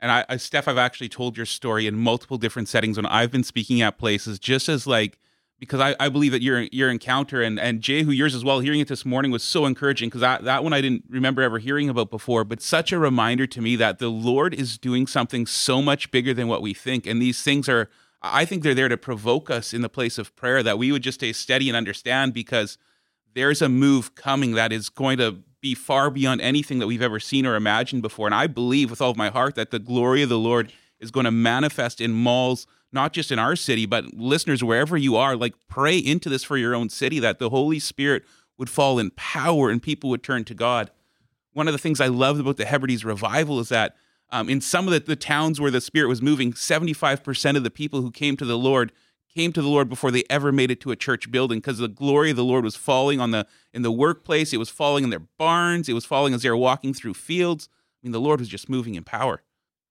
and 0.00 0.10
I, 0.10 0.24
I 0.28 0.36
Steph, 0.36 0.68
I've 0.68 0.78
actually 0.78 1.08
told 1.08 1.36
your 1.36 1.46
story 1.46 1.86
in 1.86 1.96
multiple 1.96 2.38
different 2.38 2.68
settings 2.68 2.98
when 2.98 3.06
I've 3.06 3.30
been 3.30 3.44
speaking 3.44 3.80
at 3.80 3.98
places 3.98 4.38
just 4.38 4.68
as 4.68 4.86
like 4.86 5.18
because 5.58 5.80
I, 5.80 5.94
I 5.98 6.08
believe 6.08 6.32
that 6.32 6.42
your 6.42 6.62
your 6.72 6.90
encounter 6.90 7.40
and 7.40 7.58
and 7.58 7.80
Jehu 7.80 8.10
yours 8.10 8.34
as 8.34 8.44
well 8.44 8.58
hearing 8.58 8.80
it 8.80 8.88
this 8.88 9.06
morning 9.06 9.30
was 9.30 9.44
so 9.44 9.64
encouraging 9.64 10.08
because 10.08 10.22
that 10.22 10.42
that 10.42 10.64
one 10.64 10.72
I 10.72 10.80
didn't 10.80 11.04
remember 11.08 11.40
ever 11.40 11.58
hearing 11.60 11.88
about 11.88 12.10
before 12.10 12.44
but 12.44 12.60
such 12.60 12.90
a 12.92 12.98
reminder 12.98 13.46
to 13.46 13.62
me 13.62 13.76
that 13.76 14.00
the 14.00 14.08
Lord 14.08 14.54
is 14.54 14.76
doing 14.76 15.06
something 15.06 15.46
so 15.46 15.80
much 15.80 16.10
bigger 16.10 16.34
than 16.34 16.48
what 16.48 16.62
we 16.62 16.74
think 16.74 17.06
and 17.06 17.22
these 17.22 17.42
things 17.42 17.68
are 17.68 17.88
I 18.22 18.44
think 18.44 18.64
they're 18.64 18.74
there 18.74 18.88
to 18.88 18.96
provoke 18.96 19.50
us 19.50 19.72
in 19.72 19.82
the 19.82 19.88
place 19.88 20.18
of 20.18 20.34
prayer 20.34 20.64
that 20.64 20.78
we 20.78 20.90
would 20.90 21.02
just 21.02 21.20
stay 21.20 21.32
steady 21.32 21.68
and 21.68 21.76
understand 21.76 22.34
because 22.34 22.76
there's 23.36 23.62
a 23.62 23.68
move 23.68 24.14
coming 24.14 24.52
that 24.52 24.72
is 24.72 24.88
going 24.88 25.18
to 25.18 25.36
be 25.60 25.74
far 25.74 26.10
beyond 26.10 26.40
anything 26.40 26.78
that 26.80 26.86
we've 26.86 27.02
ever 27.02 27.20
seen 27.20 27.46
or 27.46 27.54
imagined 27.54 28.02
before 28.02 28.26
and 28.26 28.34
I 28.34 28.46
believe 28.46 28.90
with 28.90 29.00
all 29.00 29.10
of 29.10 29.16
my 29.16 29.30
heart 29.30 29.54
that 29.54 29.70
the 29.70 29.78
glory 29.78 30.22
of 30.22 30.28
the 30.28 30.38
Lord 30.38 30.72
is 30.98 31.10
going 31.10 31.24
to 31.24 31.30
manifest 31.30 32.00
in 32.00 32.12
malls 32.12 32.66
not 32.92 33.12
just 33.12 33.30
in 33.30 33.38
our 33.38 33.56
city, 33.56 33.84
but 33.84 34.14
listeners, 34.14 34.64
wherever 34.64 34.96
you 34.96 35.16
are, 35.16 35.36
like 35.36 35.54
pray 35.68 35.98
into 35.98 36.28
this 36.28 36.44
for 36.44 36.56
your 36.56 36.74
own 36.74 36.88
city 36.88 37.18
that 37.18 37.38
the 37.38 37.50
Holy 37.50 37.78
Spirit 37.78 38.24
would 38.58 38.70
fall 38.70 38.98
in 38.98 39.10
power 39.10 39.70
and 39.70 39.82
people 39.82 40.10
would 40.10 40.22
turn 40.22 40.44
to 40.44 40.54
God. 40.54 40.90
One 41.52 41.68
of 41.68 41.72
the 41.72 41.78
things 41.78 42.00
I 42.00 42.06
loved 42.06 42.40
about 42.40 42.56
the 42.56 42.64
Hebrides 42.64 43.04
revival 43.04 43.60
is 43.60 43.68
that 43.68 43.96
um, 44.30 44.48
in 44.48 44.60
some 44.60 44.88
of 44.88 44.92
the, 44.92 45.00
the 45.00 45.16
towns 45.16 45.60
where 45.60 45.70
the 45.70 45.80
Spirit 45.80 46.08
was 46.08 46.22
moving, 46.22 46.52
75% 46.52 47.56
of 47.56 47.62
the 47.62 47.70
people 47.70 48.02
who 48.02 48.10
came 48.10 48.36
to 48.36 48.44
the 48.44 48.58
Lord 48.58 48.92
came 49.36 49.52
to 49.52 49.60
the 49.60 49.68
Lord 49.68 49.88
before 49.90 50.10
they 50.10 50.24
ever 50.30 50.50
made 50.50 50.70
it 50.70 50.80
to 50.80 50.90
a 50.90 50.96
church 50.96 51.30
building 51.30 51.58
because 51.58 51.78
the 51.78 51.88
glory 51.88 52.30
of 52.30 52.36
the 52.36 52.44
Lord 52.44 52.64
was 52.64 52.74
falling 52.74 53.20
on 53.20 53.32
the 53.32 53.46
in 53.74 53.82
the 53.82 53.92
workplace. 53.92 54.52
It 54.52 54.56
was 54.56 54.70
falling 54.70 55.04
in 55.04 55.10
their 55.10 55.20
barns. 55.20 55.88
It 55.88 55.92
was 55.92 56.06
falling 56.06 56.32
as 56.32 56.42
they 56.42 56.48
were 56.48 56.56
walking 56.56 56.94
through 56.94 57.14
fields. 57.14 57.68
I 57.70 58.06
mean, 58.06 58.12
the 58.12 58.20
Lord 58.20 58.40
was 58.40 58.48
just 58.48 58.70
moving 58.70 58.94
in 58.94 59.04
power. 59.04 59.42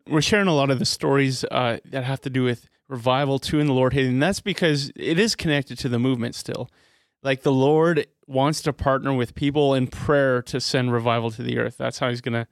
We're 0.10 0.21
sharing 0.21 0.47
a 0.47 0.55
lot 0.55 0.71
of 0.71 0.79
the 0.79 0.86
stories 0.86 1.43
uh, 1.45 1.77
that 1.86 2.03
have 2.03 2.21
to 2.21 2.29
do 2.29 2.43
with 2.43 2.67
revival 2.89 3.38
too 3.38 3.60
in 3.60 3.67
the 3.67 3.73
Lord. 3.73 3.93
And 3.93 4.21
that's 4.21 4.41
because 4.41 4.91
it 4.95 5.19
is 5.19 5.36
connected 5.36 5.77
to 5.79 5.89
the 5.89 5.99
movement 5.99 6.34
still. 6.34 6.69
Like 7.21 7.43
the 7.43 7.51
Lord 7.51 8.08
wants 8.27 8.62
to 8.63 8.73
partner 8.73 9.13
with 9.13 9.36
people 9.36 9.75
in 9.75 9.88
prayer 9.88 10.41
to 10.43 10.60
send 10.60 10.91
revival 10.91 11.29
to 11.31 11.43
the 11.43 11.60
earth. 11.60 11.77
That's 11.77 11.99
how 11.99 12.10
he's 12.10 12.21
going 12.21 12.34
to 12.34 12.47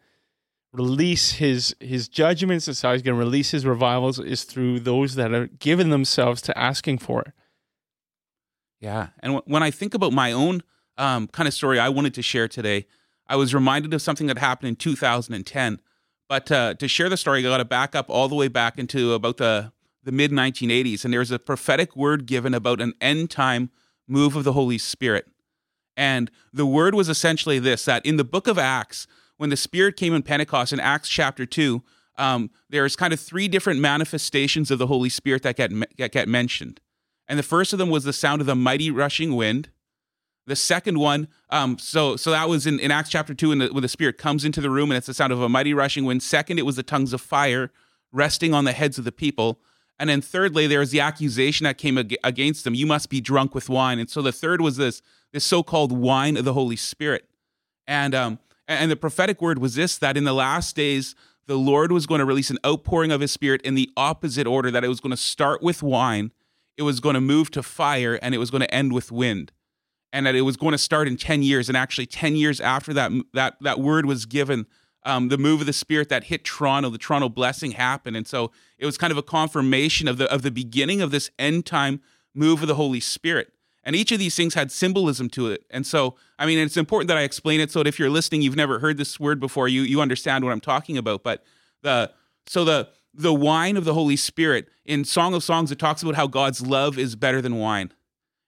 release 0.73 1.33
his 1.33 1.75
his 1.79 2.07
judgments. 2.07 2.65
That's 2.65 2.81
how 2.81 2.91
he's 2.91 3.01
going 3.01 3.15
to 3.15 3.23
release 3.23 3.51
his 3.51 3.65
revivals 3.65 4.19
is 4.19 4.43
through 4.43 4.81
those 4.81 5.15
that 5.15 5.31
have 5.31 5.59
given 5.59 5.89
themselves 5.89 6.41
to 6.43 6.57
asking 6.57 6.97
for 6.97 7.21
it. 7.21 7.33
Yeah, 8.81 9.09
and 9.21 9.35
w- 9.35 9.43
when 9.45 9.63
I 9.63 9.71
think 9.71 9.93
about 9.93 10.11
my 10.11 10.31
own 10.31 10.63
um, 10.97 11.27
kind 11.27 11.47
of 11.47 11.53
story 11.53 11.79
I 11.79 11.89
wanted 11.89 12.13
to 12.15 12.21
share 12.21 12.47
today, 12.47 12.87
I 13.27 13.35
was 13.35 13.53
reminded 13.53 13.93
of 13.93 14.01
something 14.01 14.27
that 14.27 14.37
happened 14.37 14.69
in 14.69 14.75
2010. 14.75 15.79
But 16.27 16.51
uh, 16.51 16.73
to 16.75 16.87
share 16.87 17.09
the 17.09 17.17
story, 17.17 17.39
I 17.39 17.43
got 17.43 17.57
to 17.57 17.65
back 17.65 17.95
up 17.95 18.09
all 18.09 18.27
the 18.27 18.35
way 18.35 18.47
back 18.47 18.77
into 18.77 19.13
about 19.13 19.37
the 19.37 19.71
the 20.03 20.11
mid 20.11 20.31
1980s, 20.31 21.05
and 21.05 21.13
there 21.13 21.19
was 21.19 21.31
a 21.31 21.39
prophetic 21.39 21.95
word 21.95 22.25
given 22.25 22.53
about 22.53 22.81
an 22.81 22.93
end 22.99 23.29
time 23.29 23.69
move 24.07 24.35
of 24.35 24.43
the 24.43 24.53
Holy 24.53 24.77
Spirit. 24.77 25.27
And 25.95 26.31
the 26.51 26.65
word 26.65 26.95
was 26.95 27.07
essentially 27.07 27.59
this 27.59 27.85
that 27.85 28.05
in 28.05 28.17
the 28.17 28.23
book 28.23 28.47
of 28.47 28.57
Acts, 28.57 29.07
when 29.37 29.49
the 29.49 29.57
Spirit 29.57 29.97
came 29.97 30.13
in 30.13 30.23
Pentecost 30.23 30.73
in 30.73 30.79
Acts 30.79 31.09
chapter 31.09 31.45
2, 31.45 31.83
um, 32.17 32.51
there's 32.69 32.95
kind 32.95 33.13
of 33.13 33.19
three 33.19 33.47
different 33.47 33.79
manifestations 33.79 34.69
of 34.71 34.79
the 34.79 34.87
Holy 34.87 35.09
Spirit 35.09 35.43
that 35.43 35.55
get, 35.55 35.71
that 35.97 36.11
get 36.11 36.27
mentioned. 36.27 36.79
And 37.27 37.39
the 37.39 37.43
first 37.43 37.73
of 37.73 37.79
them 37.79 37.89
was 37.89 38.03
the 38.03 38.13
sound 38.13 38.41
of 38.41 38.47
the 38.47 38.55
mighty 38.55 38.91
rushing 38.91 39.35
wind. 39.35 39.69
The 40.45 40.55
second 40.55 40.99
one, 40.99 41.29
um, 41.49 41.77
so 41.77 42.17
so 42.17 42.31
that 42.31 42.49
was 42.49 42.67
in, 42.67 42.77
in 42.79 42.91
Acts 42.91 43.09
chapter 43.09 43.33
2 43.33 43.49
when 43.49 43.59
the, 43.59 43.67
when 43.67 43.81
the 43.81 43.87
Spirit 43.87 44.17
comes 44.17 44.43
into 44.43 44.59
the 44.59 44.69
room 44.69 44.91
and 44.91 44.97
it's 44.97 45.07
the 45.07 45.13
sound 45.13 45.31
of 45.31 45.41
a 45.41 45.47
mighty 45.47 45.73
rushing 45.73 46.03
wind. 46.03 46.21
Second, 46.21 46.59
it 46.59 46.65
was 46.65 46.75
the 46.75 46.83
tongues 46.83 47.13
of 47.13 47.21
fire 47.21 47.71
resting 48.11 48.53
on 48.53 48.65
the 48.65 48.73
heads 48.73 48.97
of 48.97 49.05
the 49.05 49.11
people. 49.11 49.59
And 49.97 50.09
then 50.09 50.21
thirdly, 50.21 50.67
there 50.67 50.79
was 50.79 50.91
the 50.91 50.99
accusation 50.99 51.63
that 51.63 51.77
came 51.77 51.97
ag- 51.97 52.17
against 52.25 52.65
them. 52.65 52.75
You 52.75 52.85
must 52.85 53.09
be 53.09 53.21
drunk 53.21 53.55
with 53.55 53.69
wine. 53.69 53.99
And 53.99 54.09
so 54.09 54.21
the 54.21 54.33
third 54.33 54.59
was 54.59 54.75
this 54.75 55.01
this 55.31 55.45
so-called 55.45 55.91
wine 55.91 56.35
of 56.35 56.43
the 56.43 56.53
Holy 56.53 56.75
Spirit. 56.75 57.25
And 57.87 58.13
um 58.13 58.39
and 58.67 58.89
the 58.91 58.95
prophetic 58.95 59.41
word 59.41 59.59
was 59.59 59.75
this 59.75 59.97
that 59.97 60.17
in 60.17 60.23
the 60.23 60.33
last 60.33 60.75
days 60.75 61.15
the 61.45 61.57
Lord 61.57 61.91
was 61.91 62.05
going 62.05 62.19
to 62.19 62.25
release 62.25 62.49
an 62.49 62.59
outpouring 62.65 63.11
of 63.11 63.21
his 63.21 63.31
spirit 63.31 63.61
in 63.63 63.75
the 63.75 63.89
opposite 63.97 64.47
order 64.47 64.71
that 64.71 64.83
it 64.83 64.87
was 64.87 64.99
going 64.99 65.11
to 65.11 65.17
start 65.17 65.61
with 65.61 65.83
wine, 65.83 66.31
it 66.77 66.83
was 66.83 66.99
going 66.99 67.15
to 67.15 67.21
move 67.21 67.51
to 67.51 67.63
fire 67.63 68.17
and 68.21 68.33
it 68.33 68.37
was 68.37 68.49
going 68.49 68.61
to 68.61 68.73
end 68.73 68.93
with 68.93 69.11
wind. 69.11 69.51
And 70.13 70.25
that 70.25 70.35
it 70.35 70.41
was 70.41 70.57
going 70.57 70.73
to 70.73 70.77
start 70.77 71.07
in 71.07 71.17
10 71.17 71.41
years 71.41 71.69
and 71.69 71.77
actually 71.77 72.05
10 72.05 72.35
years 72.35 72.61
after 72.61 72.93
that 72.93 73.11
that 73.33 73.55
that 73.61 73.79
word 73.79 74.05
was 74.05 74.25
given 74.25 74.67
um, 75.05 75.29
the 75.29 75.37
move 75.37 75.59
of 75.59 75.67
the 75.67 75.73
spirit 75.73 76.09
that 76.09 76.25
hit 76.25 76.45
Toronto, 76.45 76.89
the 76.89 76.97
Toronto 76.97 77.29
blessing 77.29 77.71
happened, 77.71 78.15
and 78.15 78.27
so 78.27 78.51
it 78.77 78.85
was 78.85 78.97
kind 78.97 79.11
of 79.11 79.17
a 79.17 79.23
confirmation 79.23 80.07
of 80.07 80.17
the 80.17 80.31
of 80.31 80.43
the 80.43 80.51
beginning 80.51 81.01
of 81.01 81.11
this 81.11 81.29
end 81.37 81.65
time 81.65 81.99
move 82.33 82.61
of 82.61 82.67
the 82.67 82.75
Holy 82.75 82.99
Spirit. 82.99 83.51
And 83.83 83.95
each 83.95 84.11
of 84.11 84.19
these 84.19 84.35
things 84.35 84.53
had 84.53 84.71
symbolism 84.71 85.29
to 85.31 85.47
it. 85.47 85.65
And 85.69 85.85
so, 85.85 86.15
I 86.39 86.45
mean, 86.45 86.57
it's 86.57 86.77
important 86.77 87.09
that 87.09 87.17
I 87.17 87.21
explain 87.21 87.59
it 87.59 87.71
so 87.71 87.79
that 87.79 87.87
if 87.87 87.99
you're 87.99 88.09
listening, 88.09 88.41
you've 88.41 88.55
never 88.55 88.79
heard 88.79 88.97
this 88.97 89.19
word 89.19 89.39
before, 89.39 89.67
you 89.67 89.81
you 89.81 90.01
understand 90.01 90.43
what 90.43 90.51
I'm 90.51 90.61
talking 90.61 90.97
about. 90.97 91.23
But 91.23 91.43
the 91.81 92.11
so 92.47 92.63
the 92.63 92.89
the 93.13 93.33
wine 93.33 93.77
of 93.77 93.85
the 93.85 93.93
Holy 93.93 94.15
Spirit 94.15 94.69
in 94.85 95.03
Song 95.03 95.33
of 95.33 95.43
Songs, 95.43 95.71
it 95.71 95.79
talks 95.79 96.01
about 96.01 96.15
how 96.15 96.27
God's 96.27 96.65
love 96.65 96.97
is 96.97 97.15
better 97.15 97.41
than 97.41 97.57
wine. 97.57 97.91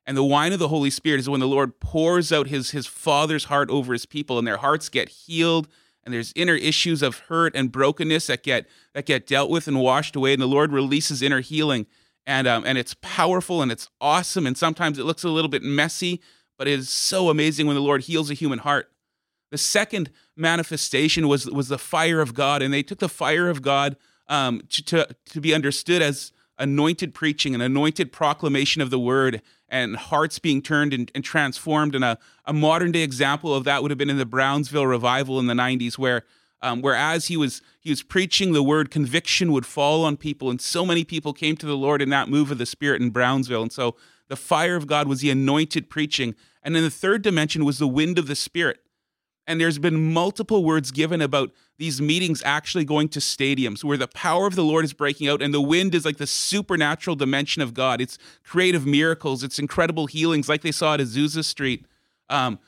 And 0.07 0.15
the 0.15 0.23
wine 0.23 0.53
of 0.53 0.59
the 0.59 0.67
Holy 0.67 0.89
Spirit 0.89 1.19
is 1.19 1.29
when 1.29 1.39
the 1.39 1.47
Lord 1.47 1.79
pours 1.79 2.31
out 2.31 2.47
his 2.47 2.71
his 2.71 2.87
Father's 2.87 3.45
heart 3.45 3.69
over 3.69 3.93
his 3.93 4.05
people, 4.05 4.37
and 4.37 4.47
their 4.47 4.57
hearts 4.57 4.89
get 4.89 5.09
healed 5.09 5.67
and 6.05 6.13
there's 6.13 6.31
inner 6.35 6.55
issues 6.55 7.01
of 7.01 7.19
hurt 7.19 7.55
and 7.55 7.71
brokenness 7.71 8.27
that 8.27 8.43
get 8.43 8.67
that 8.93 9.05
get 9.05 9.27
dealt 9.27 9.49
with 9.49 9.67
and 9.67 9.79
washed 9.79 10.15
away 10.15 10.33
and 10.33 10.41
the 10.41 10.47
lord 10.47 10.71
releases 10.71 11.21
inner 11.21 11.41
healing 11.41 11.87
and 12.27 12.47
um, 12.47 12.63
and 12.65 12.77
it's 12.77 12.95
powerful 13.01 13.61
and 13.61 13.71
it's 13.71 13.89
awesome 14.01 14.45
and 14.47 14.57
sometimes 14.57 14.97
it 14.97 15.03
looks 15.03 15.23
a 15.23 15.29
little 15.29 15.49
bit 15.49 15.63
messy 15.63 16.21
but 16.57 16.67
it 16.67 16.79
is 16.79 16.89
so 16.89 17.29
amazing 17.29 17.67
when 17.67 17.75
the 17.75 17.81
lord 17.81 18.03
heals 18.03 18.29
a 18.29 18.33
human 18.33 18.59
heart 18.59 18.91
the 19.51 19.57
second 19.57 20.09
manifestation 20.35 21.27
was 21.27 21.45
was 21.45 21.67
the 21.67 21.77
fire 21.77 22.21
of 22.21 22.33
god 22.33 22.61
and 22.61 22.73
they 22.73 22.83
took 22.83 22.99
the 22.99 23.09
fire 23.09 23.49
of 23.49 23.61
god 23.61 23.95
um, 24.27 24.61
to, 24.69 24.83
to, 24.83 25.07
to 25.25 25.39
be 25.39 25.53
understood 25.53 26.01
as 26.01 26.31
anointed 26.57 27.13
preaching 27.13 27.53
and 27.53 27.61
anointed 27.61 28.11
proclamation 28.11 28.81
of 28.81 28.89
the 28.89 28.99
word 28.99 29.41
and 29.67 29.95
hearts 29.95 30.39
being 30.39 30.61
turned 30.61 30.93
and, 30.93 31.11
and 31.15 31.23
transformed. 31.23 31.95
And 31.95 32.03
a, 32.03 32.17
a 32.45 32.53
modern 32.53 32.91
day 32.91 33.01
example 33.01 33.53
of 33.53 33.63
that 33.65 33.81
would 33.81 33.91
have 33.91 33.97
been 33.97 34.09
in 34.09 34.17
the 34.17 34.25
Brownsville 34.25 34.87
revival 34.87 35.39
in 35.39 35.47
the 35.47 35.53
90s, 35.53 35.97
where 35.97 36.23
Um, 36.61 36.81
whereas 36.81 37.27
he 37.27 37.37
was 37.37 37.61
he 37.81 37.89
was 37.89 38.01
preaching 38.01 38.53
the 38.53 38.63
word, 38.63 38.89
conviction 38.89 39.51
would 39.51 39.65
fall 39.65 40.03
on 40.03 40.17
people, 40.17 40.49
and 40.49 40.59
so 40.59 40.85
many 40.85 41.03
people 41.03 41.33
came 41.33 41.55
to 41.57 41.65
the 41.65 41.77
Lord 41.77 42.01
in 42.01 42.09
that 42.09 42.29
move 42.29 42.49
of 42.49 42.57
the 42.57 42.65
Spirit 42.65 43.01
in 43.01 43.09
Brownsville. 43.09 43.61
And 43.61 43.71
so 43.71 43.95
the 44.29 44.35
fire 44.35 44.75
of 44.75 44.87
God 44.87 45.07
was 45.07 45.21
the 45.21 45.29
anointed 45.29 45.89
preaching, 45.89 46.33
and 46.63 46.75
then 46.75 46.83
the 46.83 46.89
third 46.89 47.21
dimension 47.21 47.65
was 47.65 47.77
the 47.77 47.87
wind 47.87 48.17
of 48.17 48.27
the 48.27 48.35
Spirit. 48.35 48.79
And 49.47 49.61
there's 49.61 49.77
been 49.77 50.11
multiple 50.11 50.63
words 50.63 50.91
given 50.91 51.21
about 51.21 51.51
these 51.77 52.01
meetings 52.01 52.41
actually 52.43 52.85
going 52.85 53.09
to 53.09 53.19
stadiums 53.19 53.83
where 53.83 53.97
the 53.97 54.07
power 54.07 54.47
of 54.47 54.55
the 54.55 54.63
Lord 54.63 54.85
is 54.85 54.93
breaking 54.93 55.27
out 55.27 55.41
and 55.41 55.53
the 55.53 55.61
wind 55.61 55.93
is 55.93 56.05
like 56.05 56.17
the 56.17 56.25
supernatural 56.25 57.15
dimension 57.15 57.61
of 57.61 57.73
God. 57.73 58.01
It's 58.01 58.17
creative 58.43 58.85
miracles, 58.85 59.43
it's 59.43 59.59
incredible 59.59 60.07
healings 60.07 60.49
like 60.49 60.61
they 60.61 60.71
saw 60.71 60.95
at 60.95 60.99
Azusa 60.99 61.43
Street. 61.43 61.85
Um, 62.29 62.59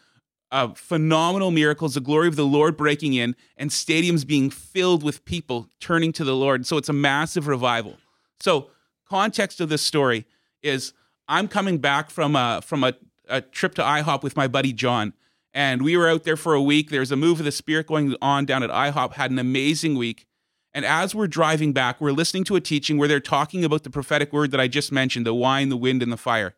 uh, 0.52 0.70
phenomenal 0.70 1.52
miracles, 1.52 1.96
the 1.96 2.02
glory 2.02 2.28
of 2.28 2.36
the 2.36 2.46
Lord 2.46 2.78
breaking 2.78 3.14
in, 3.14 3.36
and 3.58 3.70
stadiums 3.70 4.26
being 4.26 4.50
filled 4.50 5.04
with 5.04 5.26
people 5.26 5.68
turning 5.80 6.14
to 6.14 6.24
the 6.24 6.36
Lord. 6.36 6.66
So 6.66 6.78
it's 6.78 6.90
a 6.90 6.94
massive 6.94 7.48
revival. 7.48 7.98
So, 8.40 8.70
context 9.10 9.62
of 9.62 9.70
this 9.70 9.82
story 9.82 10.26
is 10.62 10.94
I'm 11.28 11.48
coming 11.48 11.78
back 11.78 12.10
from 12.10 12.36
a, 12.36 12.62
from 12.64 12.84
a, 12.84 12.94
a 13.28 13.42
trip 13.42 13.76
to 13.76 13.82
IHOP 13.82 14.24
with 14.24 14.36
my 14.36 14.48
buddy 14.48 14.74
John 14.74 15.14
and 15.58 15.82
we 15.82 15.98
were 15.98 16.08
out 16.08 16.24
there 16.24 16.38
for 16.38 16.54
a 16.54 16.62
week. 16.62 16.92
There's 16.92 17.12
a 17.12 17.16
move 17.16 17.40
of 17.40 17.46
the 17.46 17.52
Spirit 17.52 17.88
going 17.88 18.16
on 18.22 18.46
down 18.46 18.62
at 18.62 18.70
IHOP, 18.70 19.14
had 19.14 19.32
an 19.32 19.40
amazing 19.40 19.96
week. 19.96 20.28
And 20.72 20.86
as 20.86 21.16
we're 21.16 21.26
driving 21.26 21.74
back, 21.74 22.00
we're 22.00 22.12
listening 22.12 22.44
to 22.44 22.56
a 22.56 22.62
teaching 22.62 23.00
where 23.00 23.08
they're 23.08 23.20
talking 23.20 23.66
about 23.66 23.82
the 23.82 23.90
prophetic 23.90 24.32
word 24.32 24.52
that 24.52 24.60
I 24.60 24.68
just 24.68 24.92
mentioned 24.92 25.26
the 25.26 25.34
wine, 25.34 25.70
the 25.70 25.76
wind, 25.76 26.04
and 26.04 26.12
the 26.12 26.18
fire. 26.18 26.54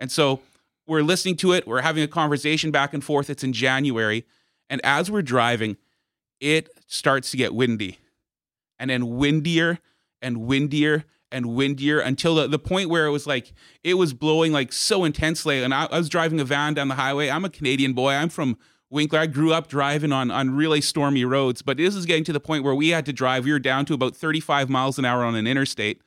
And 0.00 0.10
so 0.10 0.40
we're 0.88 1.02
listening 1.02 1.36
to 1.36 1.52
it. 1.52 1.66
We're 1.66 1.82
having 1.82 2.02
a 2.02 2.08
conversation 2.08 2.70
back 2.70 2.94
and 2.94 3.04
forth. 3.04 3.30
It's 3.30 3.44
in 3.44 3.52
January. 3.52 4.24
And 4.70 4.80
as 4.82 5.10
we're 5.10 5.22
driving, 5.22 5.76
it 6.40 6.70
starts 6.86 7.30
to 7.30 7.36
get 7.36 7.54
windy 7.54 7.98
and 8.78 8.90
then 8.90 9.16
windier 9.16 9.78
and 10.22 10.46
windier 10.46 11.04
and 11.30 11.46
windier 11.54 12.00
until 12.00 12.36
the, 12.36 12.48
the 12.48 12.58
point 12.58 12.88
where 12.88 13.06
it 13.06 13.10
was 13.10 13.26
like 13.26 13.52
it 13.84 13.94
was 13.94 14.14
blowing 14.14 14.52
like 14.52 14.72
so 14.72 15.04
intensely 15.04 15.62
and 15.62 15.74
I, 15.74 15.86
I, 15.86 15.98
was 15.98 16.08
driving 16.08 16.40
a 16.40 16.44
van 16.44 16.74
down 16.74 16.88
the 16.88 16.94
highway 16.94 17.28
i'm 17.28 17.44
a 17.44 17.50
canadian 17.50 17.92
boy 17.92 18.12
i'm 18.12 18.30
from 18.30 18.56
winkler 18.88 19.18
i 19.18 19.26
grew 19.26 19.52
up 19.52 19.68
driving 19.68 20.12
on 20.12 20.30
on 20.30 20.56
really 20.56 20.80
stormy 20.80 21.24
roads 21.24 21.60
but 21.60 21.76
this 21.76 21.94
is 21.94 22.06
getting 22.06 22.24
to 22.24 22.32
the 22.32 22.40
point 22.40 22.64
where 22.64 22.74
we 22.74 22.90
had 22.90 23.04
to 23.06 23.12
drive 23.12 23.44
we 23.44 23.52
were 23.52 23.58
down 23.58 23.84
to 23.84 23.94
about 23.94 24.16
35 24.16 24.70
miles 24.70 24.98
an 24.98 25.04
hour 25.04 25.22
on 25.22 25.34
an 25.34 25.46
interstate 25.46 26.00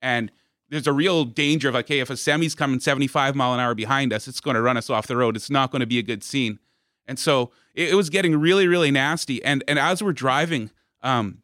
and 0.00 0.30
there's 0.70 0.86
a 0.86 0.92
real 0.92 1.24
danger 1.24 1.68
of 1.68 1.74
like 1.74 1.88
hey 1.88 2.00
if 2.00 2.10
a 2.10 2.16
semi's 2.16 2.54
coming 2.54 2.80
75 2.80 3.34
mile 3.34 3.54
an 3.54 3.60
hour 3.60 3.74
behind 3.74 4.12
us 4.12 4.28
it's 4.28 4.40
going 4.40 4.54
to 4.54 4.62
run 4.62 4.76
us 4.76 4.90
off 4.90 5.06
the 5.06 5.16
road 5.16 5.36
it's 5.36 5.50
not 5.50 5.70
going 5.70 5.80
to 5.80 5.86
be 5.86 5.98
a 5.98 6.02
good 6.02 6.22
scene 6.22 6.58
and 7.06 7.18
so 7.18 7.50
it, 7.74 7.90
it 7.90 7.94
was 7.94 8.10
getting 8.10 8.36
really 8.36 8.66
really 8.66 8.90
nasty 8.90 9.42
and 9.44 9.64
and 9.66 9.78
as 9.78 10.02
we're 10.02 10.12
driving 10.12 10.70
um 11.02 11.38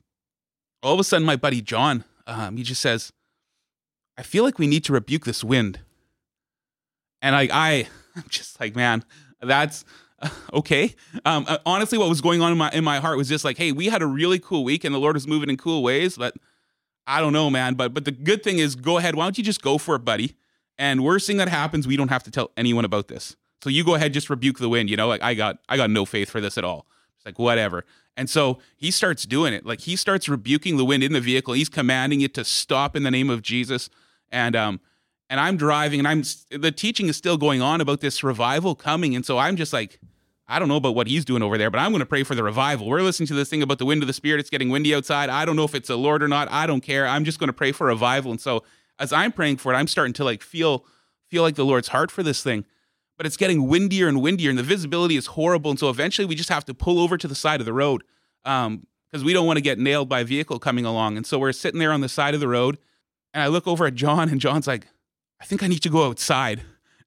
all 0.82 0.94
of 0.94 1.00
a 1.00 1.04
sudden 1.04 1.26
my 1.26 1.36
buddy 1.36 1.60
john 1.60 2.04
um, 2.26 2.56
he 2.56 2.62
just 2.62 2.80
says 2.80 3.12
I 4.16 4.22
feel 4.22 4.44
like 4.44 4.58
we 4.58 4.66
need 4.66 4.84
to 4.84 4.92
rebuke 4.92 5.24
this 5.24 5.42
wind. 5.42 5.80
And 7.20 7.34
I, 7.34 7.48
I, 7.50 7.88
I'm 8.16 8.28
just 8.28 8.60
like, 8.60 8.76
man, 8.76 9.04
that's 9.40 9.84
okay. 10.52 10.94
Um, 11.24 11.46
uh, 11.48 11.58
honestly, 11.66 11.98
what 11.98 12.08
was 12.08 12.20
going 12.20 12.40
on 12.42 12.52
in 12.52 12.58
my 12.58 12.70
in 12.70 12.84
my 12.84 13.00
heart 13.00 13.16
was 13.16 13.28
just 13.28 13.44
like, 13.44 13.58
hey, 13.58 13.72
we 13.72 13.86
had 13.86 14.02
a 14.02 14.06
really 14.06 14.38
cool 14.38 14.64
week, 14.64 14.84
and 14.84 14.94
the 14.94 14.98
Lord 14.98 15.14
was 15.14 15.26
moving 15.26 15.50
in 15.50 15.56
cool 15.56 15.82
ways. 15.82 16.16
But 16.16 16.34
I 17.06 17.20
don't 17.20 17.32
know, 17.32 17.50
man. 17.50 17.74
But 17.74 17.94
but 17.94 18.04
the 18.04 18.12
good 18.12 18.42
thing 18.42 18.58
is, 18.58 18.74
go 18.74 18.98
ahead. 18.98 19.14
Why 19.14 19.24
don't 19.24 19.38
you 19.38 19.44
just 19.44 19.62
go 19.62 19.78
for 19.78 19.96
it, 19.96 20.04
buddy? 20.04 20.36
And 20.78 21.04
worst 21.04 21.26
thing 21.26 21.36
that 21.36 21.48
happens, 21.48 21.86
we 21.86 21.96
don't 21.96 22.08
have 22.08 22.24
to 22.24 22.30
tell 22.30 22.50
anyone 22.56 22.84
about 22.84 23.08
this. 23.08 23.36
So 23.62 23.70
you 23.70 23.84
go 23.84 23.94
ahead, 23.94 24.12
just 24.12 24.28
rebuke 24.28 24.58
the 24.58 24.68
wind. 24.68 24.90
You 24.90 24.96
know, 24.96 25.08
like 25.08 25.22
I 25.22 25.34
got 25.34 25.58
I 25.68 25.76
got 25.76 25.90
no 25.90 26.04
faith 26.04 26.30
for 26.30 26.40
this 26.40 26.58
at 26.58 26.64
all. 26.64 26.86
It's 27.16 27.26
like 27.26 27.38
whatever. 27.38 27.84
And 28.16 28.30
so 28.30 28.58
he 28.76 28.90
starts 28.90 29.24
doing 29.24 29.52
it. 29.52 29.66
Like 29.66 29.80
he 29.80 29.96
starts 29.96 30.28
rebuking 30.28 30.76
the 30.76 30.84
wind 30.84 31.02
in 31.02 31.12
the 31.12 31.20
vehicle. 31.20 31.54
He's 31.54 31.68
commanding 31.68 32.20
it 32.20 32.34
to 32.34 32.44
stop 32.44 32.94
in 32.94 33.02
the 33.02 33.10
name 33.10 33.30
of 33.30 33.42
Jesus 33.42 33.90
and 34.30 34.56
um 34.56 34.80
and 35.30 35.40
I'm 35.40 35.56
driving 35.56 36.00
and 36.00 36.08
I'm 36.08 36.22
the 36.50 36.72
teaching 36.72 37.08
is 37.08 37.16
still 37.16 37.36
going 37.36 37.62
on 37.62 37.80
about 37.80 38.00
this 38.00 38.22
revival 38.22 38.74
coming 38.74 39.14
and 39.14 39.24
so 39.24 39.38
I'm 39.38 39.56
just 39.56 39.72
like 39.72 40.00
I 40.46 40.58
don't 40.58 40.68
know 40.68 40.76
about 40.76 40.94
what 40.94 41.06
he's 41.06 41.24
doing 41.24 41.42
over 41.42 41.56
there, 41.56 41.70
but 41.70 41.78
I'm 41.78 41.90
going 41.90 42.00
to 42.00 42.06
pray 42.06 42.22
for 42.22 42.34
the 42.34 42.42
revival. 42.42 42.86
We're 42.86 43.00
listening 43.00 43.26
to 43.28 43.34
this 43.34 43.48
thing 43.48 43.62
about 43.62 43.78
the 43.78 43.86
wind 43.86 44.02
of 44.02 44.06
the 44.06 44.12
spirit. 44.12 44.40
It's 44.40 44.50
getting 44.50 44.68
windy 44.68 44.94
outside. 44.94 45.30
I 45.30 45.44
don't 45.44 45.56
know 45.56 45.64
if 45.64 45.74
it's 45.74 45.88
a 45.88 45.96
Lord 45.96 46.22
or 46.22 46.28
not. 46.28 46.50
I 46.50 46.66
don't 46.66 46.82
care. 46.82 47.06
I'm 47.06 47.24
just 47.24 47.38
going 47.38 47.48
to 47.48 47.54
pray 47.54 47.72
for 47.72 47.86
revival. 47.86 48.30
And 48.30 48.40
so 48.40 48.62
as 48.98 49.12
I'm 49.12 49.32
praying 49.32 49.56
for 49.56 49.72
it, 49.72 49.76
I'm 49.76 49.86
starting 49.86 50.12
to 50.14 50.24
like 50.24 50.42
feel 50.42 50.84
feel 51.30 51.42
like 51.42 51.54
the 51.54 51.64
Lord's 51.64 51.88
heart 51.88 52.10
for 52.10 52.22
this 52.22 52.42
thing. 52.42 52.64
But 53.16 53.26
it's 53.26 53.36
getting 53.36 53.68
windier 53.68 54.08
and 54.08 54.20
windier, 54.20 54.50
and 54.50 54.58
the 54.58 54.64
visibility 54.64 55.16
is 55.16 55.26
horrible. 55.26 55.70
And 55.70 55.78
so 55.78 55.88
eventually, 55.88 56.26
we 56.26 56.34
just 56.34 56.48
have 56.48 56.64
to 56.66 56.74
pull 56.74 56.98
over 56.98 57.16
to 57.16 57.28
the 57.28 57.34
side 57.34 57.60
of 57.60 57.66
the 57.66 57.72
road 57.72 58.02
because 58.42 58.66
um, 58.66 59.24
we 59.24 59.32
don't 59.32 59.46
want 59.46 59.56
to 59.56 59.62
get 59.62 59.78
nailed 59.78 60.08
by 60.08 60.20
a 60.20 60.24
vehicle 60.24 60.58
coming 60.58 60.84
along. 60.84 61.16
And 61.16 61.24
so 61.24 61.38
we're 61.38 61.52
sitting 61.52 61.78
there 61.78 61.92
on 61.92 62.00
the 62.00 62.08
side 62.08 62.34
of 62.34 62.40
the 62.40 62.48
road, 62.48 62.76
and 63.32 63.42
I 63.42 63.46
look 63.46 63.68
over 63.68 63.86
at 63.86 63.94
John, 63.94 64.28
and 64.28 64.40
John's 64.40 64.66
like, 64.66 64.88
I 65.40 65.44
think 65.44 65.62
I 65.62 65.68
need 65.68 65.82
to 65.82 65.90
go 65.90 66.06
outside. 66.06 66.62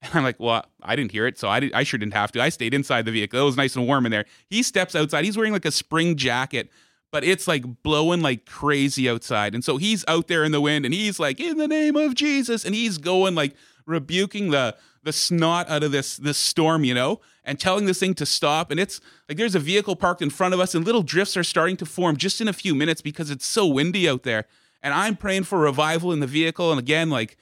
And 0.08 0.16
I'm 0.20 0.24
like, 0.24 0.40
well, 0.40 0.66
I 0.82 0.96
didn't 0.96 1.12
hear 1.12 1.28
it, 1.28 1.38
so 1.38 1.50
I, 1.50 1.60
did, 1.60 1.74
I 1.74 1.84
sure 1.84 1.98
didn't 1.98 2.14
have 2.14 2.32
to. 2.34 2.42
I 2.42 2.50
stayed 2.50 2.74
inside 2.74 3.06
the 3.06 3.12
vehicle. 3.12 3.40
It 3.40 3.44
was 3.44 3.58
nice 3.58 3.76
and 3.76 3.86
warm 3.86 4.06
in 4.06 4.12
there. 4.12 4.26
He 4.50 4.64
steps 4.64 4.96
outside. 4.96 5.26
He's 5.26 5.38
wearing 5.38 5.54
like 5.54 5.66
a 5.66 5.72
spring 5.72 6.16
jacket, 6.16 6.70
but 7.12 7.24
it's 7.24 7.48
like 7.48 7.84
blowing 7.84 8.22
like 8.22 8.46
crazy 8.46 9.10
outside. 9.10 9.54
And 9.54 9.64
so 9.64 9.78
he's 9.78 10.04
out 10.08 10.28
there 10.28 10.44
in 10.44 10.52
the 10.52 10.62
wind, 10.62 10.86
and 10.86 10.94
he's 10.94 11.20
like, 11.20 11.40
in 11.40 11.58
the 11.58 11.68
name 11.68 11.96
of 11.96 12.16
Jesus, 12.16 12.66
and 12.66 12.74
he's 12.74 12.98
going 12.98 13.36
like 13.36 13.56
rebuking 13.86 14.52
the 14.52 14.76
the 15.04 15.14
snot 15.14 15.70
out 15.70 15.84
of 15.84 15.92
this 15.92 16.18
this 16.18 16.38
storm, 16.38 16.84
you 16.84 16.94
know, 16.94 17.22
and 17.46 17.60
telling 17.60 17.86
this 17.86 18.00
thing 18.00 18.14
to 18.16 18.26
stop. 18.26 18.72
And 18.72 18.80
it's 18.80 19.00
like 19.30 19.38
there's 19.38 19.56
a 19.56 19.60
vehicle 19.60 19.96
parked 19.96 20.22
in 20.22 20.30
front 20.30 20.54
of 20.54 20.60
us, 20.60 20.76
and 20.76 20.86
little 20.86 21.04
drifts 21.04 21.38
are 21.38 21.44
starting 21.44 21.78
to 21.78 21.86
form 21.86 22.18
just 22.18 22.42
in 22.42 22.48
a 22.48 22.54
few 22.54 22.76
minutes 22.76 23.02
because 23.02 23.32
it's 23.32 23.46
so 23.46 23.66
windy 23.66 24.10
out 24.10 24.24
there 24.24 24.46
and 24.82 24.94
I'm 24.94 25.16
praying 25.16 25.44
for 25.44 25.60
revival 25.60 26.12
in 26.12 26.20
the 26.20 26.28
vehicle. 26.28 26.72
And 26.72 26.80
again, 26.80 27.10
like 27.10 27.38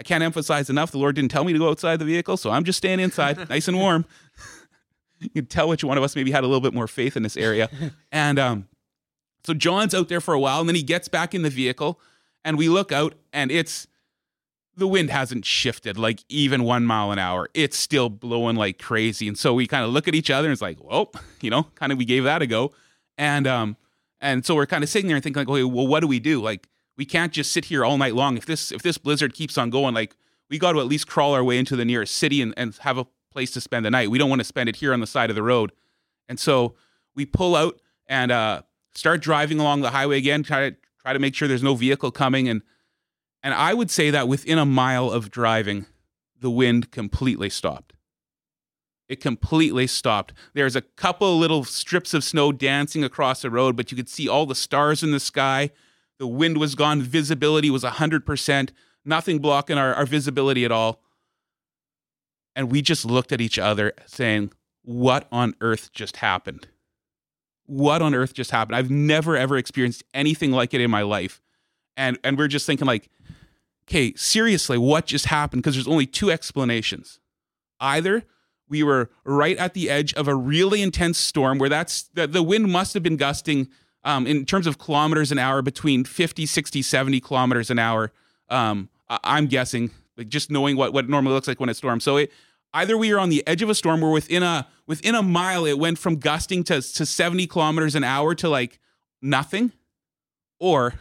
I 0.00 0.02
can't 0.02 0.24
emphasize 0.24 0.70
enough, 0.70 0.92
the 0.92 0.98
Lord 0.98 1.14
didn't 1.14 1.30
tell 1.30 1.44
me 1.44 1.52
to 1.52 1.58
go 1.58 1.68
outside 1.68 1.98
the 1.98 2.06
vehicle, 2.06 2.38
so 2.38 2.50
I'm 2.50 2.64
just 2.64 2.78
staying 2.78 3.00
inside, 3.00 3.48
nice 3.50 3.68
and 3.68 3.76
warm. 3.76 4.06
you 5.20 5.28
can 5.28 5.44
tell 5.44 5.68
which 5.68 5.84
one 5.84 5.98
of 5.98 6.02
us 6.02 6.16
maybe 6.16 6.30
had 6.30 6.42
a 6.42 6.46
little 6.46 6.62
bit 6.62 6.72
more 6.72 6.88
faith 6.88 7.18
in 7.18 7.22
this 7.22 7.36
area. 7.36 7.68
And 8.10 8.38
um, 8.38 8.68
so 9.44 9.52
John's 9.52 9.94
out 9.94 10.08
there 10.08 10.22
for 10.22 10.32
a 10.32 10.40
while, 10.40 10.60
and 10.60 10.68
then 10.68 10.74
he 10.74 10.82
gets 10.82 11.06
back 11.06 11.34
in 11.34 11.42
the 11.42 11.50
vehicle, 11.50 12.00
and 12.46 12.56
we 12.56 12.70
look 12.70 12.92
out, 12.92 13.14
and 13.30 13.52
it's 13.52 13.86
the 14.74 14.88
wind 14.88 15.10
hasn't 15.10 15.44
shifted 15.44 15.98
like 15.98 16.24
even 16.30 16.64
one 16.64 16.86
mile 16.86 17.12
an 17.12 17.18
hour. 17.18 17.50
It's 17.52 17.76
still 17.76 18.08
blowing 18.08 18.56
like 18.56 18.78
crazy. 18.78 19.28
And 19.28 19.36
so 19.36 19.52
we 19.52 19.66
kind 19.66 19.84
of 19.84 19.90
look 19.90 20.08
at 20.08 20.14
each 20.14 20.30
other 20.30 20.48
and 20.48 20.52
it's 20.52 20.62
like, 20.62 20.78
well, 20.82 21.12
you 21.42 21.50
know, 21.50 21.64
kind 21.74 21.92
of 21.92 21.98
we 21.98 22.06
gave 22.06 22.24
that 22.24 22.40
a 22.40 22.46
go. 22.46 22.72
And 23.18 23.46
um, 23.46 23.76
and 24.20 24.46
so 24.46 24.54
we're 24.54 24.66
kind 24.66 24.82
of 24.82 24.88
sitting 24.88 25.08
there 25.08 25.16
and 25.16 25.22
thinking 25.22 25.40
like, 25.40 25.48
okay, 25.48 25.64
well, 25.64 25.86
what 25.86 26.00
do 26.00 26.06
we 26.06 26.18
do? 26.18 26.42
Like, 26.42 26.66
we 27.00 27.06
can't 27.06 27.32
just 27.32 27.50
sit 27.50 27.64
here 27.64 27.82
all 27.82 27.96
night 27.96 28.14
long. 28.14 28.36
If 28.36 28.44
this 28.44 28.70
if 28.70 28.82
this 28.82 28.98
blizzard 28.98 29.32
keeps 29.32 29.56
on 29.56 29.70
going, 29.70 29.94
like 29.94 30.14
we 30.50 30.58
got 30.58 30.72
to 30.72 30.80
at 30.80 30.86
least 30.86 31.06
crawl 31.06 31.32
our 31.32 31.42
way 31.42 31.56
into 31.56 31.74
the 31.74 31.86
nearest 31.86 32.14
city 32.14 32.42
and, 32.42 32.52
and 32.58 32.76
have 32.80 32.98
a 32.98 33.06
place 33.32 33.50
to 33.52 33.60
spend 33.62 33.86
the 33.86 33.90
night. 33.90 34.10
We 34.10 34.18
don't 34.18 34.28
want 34.28 34.40
to 34.40 34.44
spend 34.44 34.68
it 34.68 34.76
here 34.76 34.92
on 34.92 35.00
the 35.00 35.06
side 35.06 35.30
of 35.30 35.34
the 35.34 35.42
road. 35.42 35.72
And 36.28 36.38
so 36.38 36.74
we 37.14 37.24
pull 37.24 37.56
out 37.56 37.80
and 38.06 38.30
uh, 38.30 38.62
start 38.94 39.22
driving 39.22 39.58
along 39.60 39.80
the 39.80 39.92
highway 39.92 40.18
again, 40.18 40.42
try 40.42 40.68
to 40.68 40.76
try 41.00 41.14
to 41.14 41.18
make 41.18 41.34
sure 41.34 41.48
there's 41.48 41.62
no 41.62 41.74
vehicle 41.74 42.10
coming. 42.10 42.50
And 42.50 42.60
and 43.42 43.54
I 43.54 43.72
would 43.72 43.90
say 43.90 44.10
that 44.10 44.28
within 44.28 44.58
a 44.58 44.66
mile 44.66 45.10
of 45.10 45.30
driving, 45.30 45.86
the 46.38 46.50
wind 46.50 46.90
completely 46.90 47.48
stopped. 47.48 47.94
It 49.08 49.22
completely 49.22 49.86
stopped. 49.86 50.34
There's 50.52 50.76
a 50.76 50.82
couple 50.82 51.38
little 51.38 51.64
strips 51.64 52.12
of 52.12 52.24
snow 52.24 52.52
dancing 52.52 53.02
across 53.04 53.40
the 53.40 53.48
road, 53.48 53.74
but 53.74 53.90
you 53.90 53.96
could 53.96 54.10
see 54.10 54.28
all 54.28 54.44
the 54.44 54.54
stars 54.54 55.02
in 55.02 55.12
the 55.12 55.18
sky. 55.18 55.70
The 56.20 56.26
wind 56.26 56.58
was 56.58 56.74
gone. 56.74 57.00
Visibility 57.00 57.70
was 57.70 57.82
100%. 57.82 58.70
Nothing 59.06 59.38
blocking 59.38 59.78
our, 59.78 59.94
our 59.94 60.04
visibility 60.04 60.66
at 60.66 60.70
all. 60.70 61.02
And 62.54 62.70
we 62.70 62.82
just 62.82 63.06
looked 63.06 63.32
at 63.32 63.40
each 63.40 63.58
other 63.58 63.94
saying, 64.04 64.52
What 64.82 65.26
on 65.32 65.54
earth 65.62 65.90
just 65.94 66.18
happened? 66.18 66.68
What 67.64 68.02
on 68.02 68.14
earth 68.14 68.34
just 68.34 68.50
happened? 68.50 68.76
I've 68.76 68.90
never, 68.90 69.34
ever 69.34 69.56
experienced 69.56 70.04
anything 70.12 70.52
like 70.52 70.74
it 70.74 70.82
in 70.82 70.90
my 70.90 71.00
life. 71.02 71.40
And, 71.96 72.18
and 72.22 72.36
we're 72.36 72.48
just 72.48 72.66
thinking, 72.66 72.86
like, 72.86 73.08
okay, 73.88 74.12
seriously, 74.14 74.76
what 74.76 75.06
just 75.06 75.26
happened? 75.26 75.62
Because 75.62 75.74
there's 75.74 75.88
only 75.88 76.06
two 76.06 76.30
explanations. 76.30 77.18
Either 77.80 78.24
we 78.68 78.82
were 78.82 79.08
right 79.24 79.56
at 79.56 79.72
the 79.72 79.88
edge 79.88 80.12
of 80.14 80.28
a 80.28 80.34
really 80.34 80.82
intense 80.82 81.16
storm 81.16 81.58
where 81.58 81.70
that's 81.70 82.02
the, 82.12 82.26
the 82.26 82.42
wind 82.42 82.70
must 82.70 82.92
have 82.92 83.02
been 83.02 83.16
gusting 83.16 83.68
um, 84.04 84.26
in 84.26 84.44
terms 84.44 84.66
of 84.66 84.78
kilometers 84.78 85.30
an 85.32 85.38
hour 85.38 85.62
between 85.62 86.04
50, 86.04 86.46
60, 86.46 86.82
70 86.82 87.20
kilometers 87.20 87.70
an 87.70 87.78
hour. 87.78 88.12
Um, 88.48 88.88
I- 89.08 89.38
am 89.38 89.46
guessing, 89.46 89.90
like 90.16 90.28
just 90.28 90.50
knowing 90.50 90.76
what, 90.76 90.92
what 90.92 91.04
it 91.04 91.10
normally 91.10 91.34
looks 91.34 91.48
like 91.48 91.60
when 91.60 91.68
it 91.68 91.76
storms. 91.76 92.04
So 92.04 92.16
it, 92.16 92.32
either 92.72 92.96
we 92.96 93.12
are 93.12 93.18
on 93.18 93.28
the 93.28 93.46
edge 93.46 93.62
of 93.62 93.68
a 93.68 93.74
storm 93.74 94.02
or 94.02 94.10
within 94.10 94.42
a 94.42 94.66
within 94.86 95.14
a 95.14 95.22
mile 95.22 95.66
it 95.66 95.78
went 95.78 95.98
from 95.98 96.16
gusting 96.16 96.64
to, 96.64 96.82
to 96.82 97.06
70 97.06 97.46
kilometers 97.46 97.94
an 97.94 98.04
hour 98.04 98.34
to 98.36 98.48
like 98.48 98.78
nothing, 99.22 99.72
or 100.58 100.94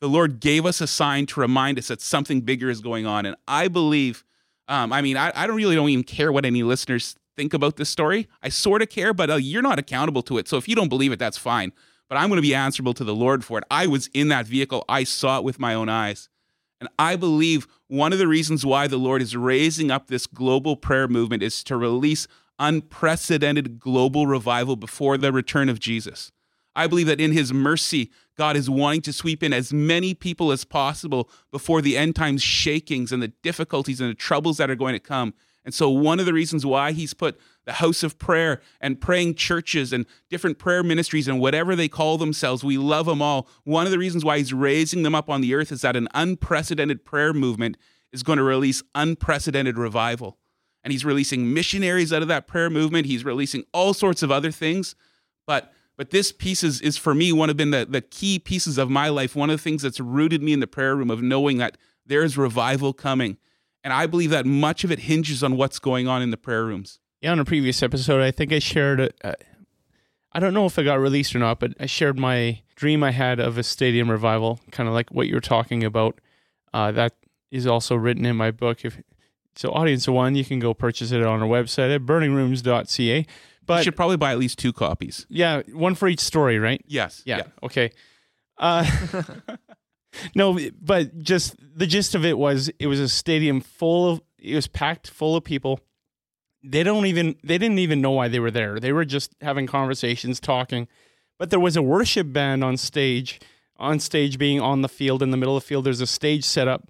the 0.00 0.08
Lord 0.08 0.40
gave 0.40 0.64
us 0.64 0.80
a 0.80 0.86
sign 0.86 1.26
to 1.26 1.40
remind 1.40 1.78
us 1.78 1.88
that 1.88 2.00
something 2.00 2.40
bigger 2.40 2.70
is 2.70 2.80
going 2.80 3.06
on. 3.06 3.26
And 3.26 3.36
I 3.46 3.68
believe, 3.68 4.24
um, 4.68 4.92
I 4.92 5.02
mean, 5.02 5.16
I, 5.16 5.32
I 5.34 5.46
don't 5.46 5.56
really 5.56 5.74
don't 5.74 5.88
even 5.88 6.04
care 6.04 6.30
what 6.30 6.44
any 6.44 6.62
listeners 6.62 7.16
think 7.36 7.54
about 7.54 7.76
this 7.76 7.88
story. 7.88 8.28
I 8.42 8.48
sort 8.48 8.82
of 8.82 8.90
care, 8.90 9.12
but 9.12 9.30
uh, 9.30 9.36
you're 9.36 9.62
not 9.62 9.78
accountable 9.78 10.22
to 10.22 10.38
it. 10.38 10.48
So 10.48 10.56
if 10.56 10.68
you 10.68 10.74
don't 10.74 10.88
believe 10.88 11.12
it, 11.12 11.18
that's 11.18 11.38
fine. 11.38 11.72
But 12.08 12.16
I'm 12.16 12.28
going 12.28 12.38
to 12.38 12.42
be 12.42 12.54
answerable 12.54 12.94
to 12.94 13.04
the 13.04 13.14
Lord 13.14 13.44
for 13.44 13.58
it. 13.58 13.64
I 13.70 13.86
was 13.86 14.08
in 14.14 14.28
that 14.28 14.46
vehicle, 14.46 14.84
I 14.88 15.04
saw 15.04 15.38
it 15.38 15.44
with 15.44 15.58
my 15.58 15.74
own 15.74 15.88
eyes. 15.88 16.28
And 16.80 16.88
I 16.98 17.16
believe 17.16 17.66
one 17.88 18.12
of 18.12 18.18
the 18.18 18.28
reasons 18.28 18.64
why 18.64 18.86
the 18.86 18.96
Lord 18.98 19.20
is 19.20 19.36
raising 19.36 19.90
up 19.90 20.06
this 20.06 20.26
global 20.26 20.76
prayer 20.76 21.08
movement 21.08 21.42
is 21.42 21.64
to 21.64 21.76
release 21.76 22.28
unprecedented 22.58 23.78
global 23.78 24.26
revival 24.26 24.76
before 24.76 25.18
the 25.18 25.32
return 25.32 25.68
of 25.68 25.80
Jesus. 25.80 26.32
I 26.74 26.86
believe 26.86 27.08
that 27.08 27.20
in 27.20 27.32
his 27.32 27.52
mercy, 27.52 28.10
God 28.36 28.56
is 28.56 28.70
wanting 28.70 29.02
to 29.02 29.12
sweep 29.12 29.42
in 29.42 29.52
as 29.52 29.72
many 29.72 30.14
people 30.14 30.52
as 30.52 30.64
possible 30.64 31.28
before 31.50 31.82
the 31.82 31.96
end 31.96 32.14
times 32.14 32.42
shakings 32.42 33.10
and 33.10 33.20
the 33.20 33.32
difficulties 33.42 34.00
and 34.00 34.10
the 34.10 34.14
troubles 34.14 34.58
that 34.58 34.70
are 34.70 34.76
going 34.76 34.92
to 34.92 35.00
come. 35.00 35.34
And 35.68 35.74
so, 35.74 35.90
one 35.90 36.18
of 36.18 36.24
the 36.24 36.32
reasons 36.32 36.64
why 36.64 36.92
he's 36.92 37.12
put 37.12 37.38
the 37.66 37.74
house 37.74 38.02
of 38.02 38.18
prayer 38.18 38.62
and 38.80 38.98
praying 38.98 39.34
churches 39.34 39.92
and 39.92 40.06
different 40.30 40.58
prayer 40.58 40.82
ministries 40.82 41.28
and 41.28 41.38
whatever 41.38 41.76
they 41.76 41.88
call 41.88 42.16
themselves, 42.16 42.64
we 42.64 42.78
love 42.78 43.04
them 43.04 43.20
all. 43.20 43.46
One 43.64 43.84
of 43.84 43.92
the 43.92 43.98
reasons 43.98 44.24
why 44.24 44.38
he's 44.38 44.54
raising 44.54 45.02
them 45.02 45.14
up 45.14 45.28
on 45.28 45.42
the 45.42 45.54
earth 45.54 45.70
is 45.70 45.82
that 45.82 45.94
an 45.94 46.08
unprecedented 46.14 47.04
prayer 47.04 47.34
movement 47.34 47.76
is 48.14 48.22
going 48.22 48.38
to 48.38 48.42
release 48.42 48.82
unprecedented 48.94 49.76
revival. 49.76 50.38
And 50.82 50.90
he's 50.90 51.04
releasing 51.04 51.52
missionaries 51.52 52.14
out 52.14 52.22
of 52.22 52.28
that 52.28 52.46
prayer 52.46 52.70
movement. 52.70 53.04
He's 53.04 53.26
releasing 53.26 53.64
all 53.74 53.92
sorts 53.92 54.22
of 54.22 54.30
other 54.30 54.50
things. 54.50 54.94
But 55.46 55.74
but 55.98 56.08
this 56.08 56.32
piece 56.32 56.64
is, 56.64 56.80
is 56.80 56.96
for 56.96 57.14
me 57.14 57.30
one 57.30 57.50
of 57.50 57.58
been 57.58 57.72
the, 57.72 57.84
the 57.84 58.00
key 58.00 58.38
pieces 58.38 58.78
of 58.78 58.88
my 58.88 59.10
life. 59.10 59.36
One 59.36 59.50
of 59.50 59.58
the 59.58 59.62
things 59.62 59.82
that's 59.82 60.00
rooted 60.00 60.42
me 60.42 60.54
in 60.54 60.60
the 60.60 60.66
prayer 60.66 60.96
room 60.96 61.10
of 61.10 61.20
knowing 61.20 61.58
that 61.58 61.76
there 62.06 62.22
is 62.22 62.38
revival 62.38 62.94
coming. 62.94 63.36
And 63.88 63.94
I 63.94 64.04
believe 64.04 64.28
that 64.28 64.44
much 64.44 64.84
of 64.84 64.92
it 64.92 64.98
hinges 64.98 65.42
on 65.42 65.56
what's 65.56 65.78
going 65.78 66.06
on 66.06 66.20
in 66.20 66.30
the 66.30 66.36
prayer 66.36 66.62
rooms. 66.62 66.98
Yeah, 67.22 67.32
on 67.32 67.38
a 67.38 67.44
previous 67.46 67.82
episode, 67.82 68.20
I 68.20 68.30
think 68.30 68.52
I 68.52 68.58
shared. 68.58 69.14
Uh, 69.24 69.32
I 70.30 70.40
don't 70.40 70.52
know 70.52 70.66
if 70.66 70.78
it 70.78 70.84
got 70.84 71.00
released 71.00 71.34
or 71.34 71.38
not, 71.38 71.58
but 71.58 71.72
I 71.80 71.86
shared 71.86 72.18
my 72.18 72.60
dream 72.76 73.02
I 73.02 73.12
had 73.12 73.40
of 73.40 73.56
a 73.56 73.62
stadium 73.62 74.10
revival, 74.10 74.60
kind 74.72 74.90
of 74.90 74.94
like 74.94 75.08
what 75.08 75.26
you're 75.26 75.40
talking 75.40 75.84
about. 75.84 76.20
Uh, 76.74 76.92
that 76.92 77.14
is 77.50 77.66
also 77.66 77.94
written 77.96 78.26
in 78.26 78.36
my 78.36 78.50
book. 78.50 78.84
If 78.84 79.00
so, 79.56 79.70
audience 79.70 80.06
one, 80.06 80.34
you 80.34 80.44
can 80.44 80.58
go 80.58 80.74
purchase 80.74 81.10
it 81.10 81.22
on 81.22 81.42
our 81.42 81.48
website 81.48 81.94
at 81.94 82.02
burningrooms.ca. 82.02 83.22
But 83.22 83.26
But 83.64 83.78
you 83.78 83.84
should 83.84 83.96
probably 83.96 84.18
buy 84.18 84.32
at 84.32 84.38
least 84.38 84.58
two 84.58 84.74
copies. 84.74 85.24
yeah, 85.30 85.62
one 85.72 85.94
for 85.94 86.08
each 86.08 86.20
story, 86.20 86.58
right? 86.58 86.84
Yes. 86.86 87.22
Yeah. 87.24 87.44
Okay. 87.62 87.92
Uh, 88.58 88.84
no, 90.34 90.58
but 90.80 91.18
just 91.18 91.56
the 91.76 91.86
gist 91.86 92.14
of 92.14 92.24
it 92.24 92.38
was 92.38 92.70
it 92.78 92.86
was 92.86 93.00
a 93.00 93.08
stadium 93.08 93.60
full 93.60 94.10
of 94.10 94.22
it 94.38 94.54
was 94.54 94.66
packed 94.66 95.10
full 95.10 95.36
of 95.36 95.44
people. 95.44 95.80
They 96.62 96.82
don't 96.82 97.06
even 97.06 97.36
they 97.42 97.58
didn't 97.58 97.78
even 97.78 98.00
know 98.00 98.10
why 98.10 98.28
they 98.28 98.40
were 98.40 98.50
there. 98.50 98.80
They 98.80 98.92
were 98.92 99.04
just 99.04 99.34
having 99.40 99.66
conversations, 99.66 100.40
talking. 100.40 100.88
But 101.38 101.50
there 101.50 101.60
was 101.60 101.76
a 101.76 101.82
worship 101.82 102.32
band 102.32 102.64
on 102.64 102.76
stage, 102.76 103.40
on 103.76 104.00
stage 104.00 104.38
being 104.38 104.60
on 104.60 104.82
the 104.82 104.88
field 104.88 105.22
in 105.22 105.30
the 105.30 105.36
middle 105.36 105.56
of 105.56 105.62
the 105.62 105.66
field. 105.66 105.84
There's 105.84 106.00
a 106.00 106.06
stage 106.06 106.44
set 106.44 106.66
up 106.66 106.88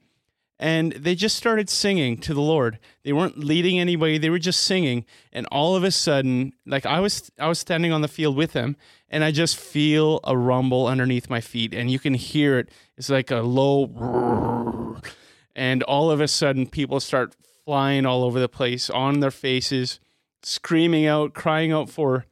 and 0.58 0.92
they 0.92 1.14
just 1.14 1.36
started 1.36 1.70
singing 1.70 2.16
to 2.18 2.34
the 2.34 2.40
Lord. 2.40 2.78
They 3.04 3.12
weren't 3.12 3.38
leading 3.38 3.78
anybody; 3.78 4.18
they 4.18 4.30
were 4.30 4.38
just 4.38 4.60
singing. 4.60 5.04
And 5.32 5.46
all 5.52 5.76
of 5.76 5.84
a 5.84 5.90
sudden, 5.90 6.52
like 6.66 6.84
I 6.84 7.00
was, 7.00 7.30
I 7.38 7.48
was 7.48 7.58
standing 7.58 7.92
on 7.92 8.00
the 8.00 8.08
field 8.08 8.36
with 8.36 8.52
them, 8.52 8.76
and 9.08 9.22
I 9.22 9.30
just 9.30 9.56
feel 9.56 10.20
a 10.24 10.36
rumble 10.36 10.86
underneath 10.86 11.30
my 11.30 11.40
feet, 11.40 11.74
and 11.74 11.90
you 11.90 11.98
can 11.98 12.14
hear 12.14 12.58
it. 12.58 12.70
It's 12.96 13.10
like 13.10 13.30
a 13.30 13.40
low, 13.40 15.00
and 15.56 15.82
all 15.84 16.10
of 16.10 16.20
a 16.20 16.28
sudden, 16.28 16.66
people 16.66 16.98
start 17.00 17.36
flying 17.64 18.06
all 18.06 18.24
over 18.24 18.40
the 18.40 18.48
place 18.48 18.90
on 18.90 19.20
their 19.20 19.30
faces, 19.30 20.00
screaming 20.42 21.06
out, 21.06 21.34
crying 21.34 21.70
out 21.70 21.88
for, 21.88 22.26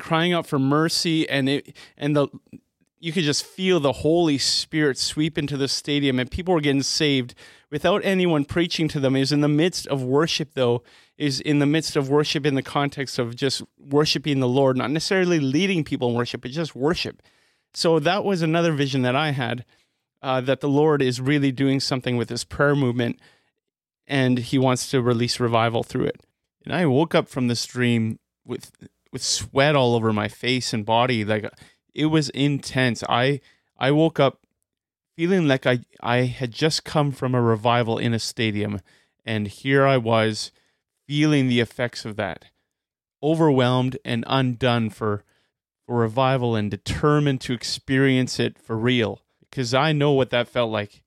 crying 0.00 0.32
out 0.32 0.46
for 0.46 0.58
mercy, 0.58 1.28
and 1.28 1.48
it, 1.48 1.76
and 1.96 2.16
the 2.16 2.28
you 3.04 3.12
could 3.12 3.24
just 3.24 3.44
feel 3.44 3.80
the 3.80 3.92
Holy 3.92 4.38
Spirit 4.38 4.96
sweep 4.96 5.36
into 5.36 5.58
the 5.58 5.68
stadium, 5.68 6.18
and 6.18 6.30
people 6.30 6.54
were 6.54 6.60
getting 6.62 6.82
saved 6.82 7.34
without 7.70 8.02
anyone 8.02 8.46
preaching 8.46 8.88
to 8.88 8.98
them. 8.98 9.14
Is 9.14 9.30
in 9.30 9.42
the 9.42 9.48
midst 9.48 9.86
of 9.88 10.02
worship, 10.02 10.54
though, 10.54 10.82
is 11.18 11.38
in 11.38 11.58
the 11.58 11.66
midst 11.66 11.96
of 11.96 12.08
worship 12.08 12.46
in 12.46 12.54
the 12.54 12.62
context 12.62 13.18
of 13.18 13.36
just 13.36 13.62
worshiping 13.78 14.40
the 14.40 14.48
Lord, 14.48 14.78
not 14.78 14.90
necessarily 14.90 15.38
leading 15.38 15.84
people 15.84 16.08
in 16.08 16.14
worship, 16.14 16.40
but 16.40 16.50
just 16.50 16.74
worship. 16.74 17.20
So 17.74 17.98
that 17.98 18.24
was 18.24 18.40
another 18.40 18.72
vision 18.72 19.02
that 19.02 19.14
I 19.14 19.32
had 19.32 19.66
uh, 20.22 20.40
that 20.40 20.60
the 20.60 20.68
Lord 20.70 21.02
is 21.02 21.20
really 21.20 21.52
doing 21.52 21.80
something 21.80 22.16
with 22.16 22.28
this 22.28 22.42
prayer 22.42 22.74
movement, 22.74 23.20
and 24.06 24.38
He 24.38 24.56
wants 24.56 24.90
to 24.92 25.02
release 25.02 25.38
revival 25.38 25.82
through 25.82 26.06
it. 26.06 26.22
And 26.64 26.74
I 26.74 26.86
woke 26.86 27.14
up 27.14 27.28
from 27.28 27.48
this 27.48 27.66
dream 27.66 28.18
with 28.46 28.72
with 29.12 29.22
sweat 29.22 29.76
all 29.76 29.94
over 29.94 30.10
my 30.12 30.26
face 30.26 30.72
and 30.72 30.86
body, 30.86 31.22
like 31.22 31.48
it 31.94 32.06
was 32.06 32.28
intense. 32.30 33.02
I 33.08 33.40
I 33.78 33.90
woke 33.90 34.20
up 34.20 34.40
feeling 35.16 35.46
like 35.46 35.66
I 35.66 35.80
I 36.00 36.22
had 36.22 36.52
just 36.52 36.84
come 36.84 37.12
from 37.12 37.34
a 37.34 37.42
revival 37.42 37.98
in 37.98 38.14
a 38.14 38.18
stadium 38.18 38.80
and 39.24 39.48
here 39.48 39.86
I 39.86 39.96
was 39.96 40.52
feeling 41.06 41.48
the 41.48 41.60
effects 41.60 42.04
of 42.04 42.16
that. 42.16 42.46
Overwhelmed 43.22 43.96
and 44.04 44.24
undone 44.26 44.90
for 44.90 45.24
for 45.86 45.96
revival 45.96 46.56
and 46.56 46.70
determined 46.70 47.40
to 47.42 47.52
experience 47.52 48.40
it 48.40 48.58
for 48.58 48.76
real 48.76 49.20
because 49.50 49.74
I 49.74 49.92
know 49.92 50.12
what 50.12 50.30
that 50.30 50.48
felt 50.48 50.70
like. 50.70 51.02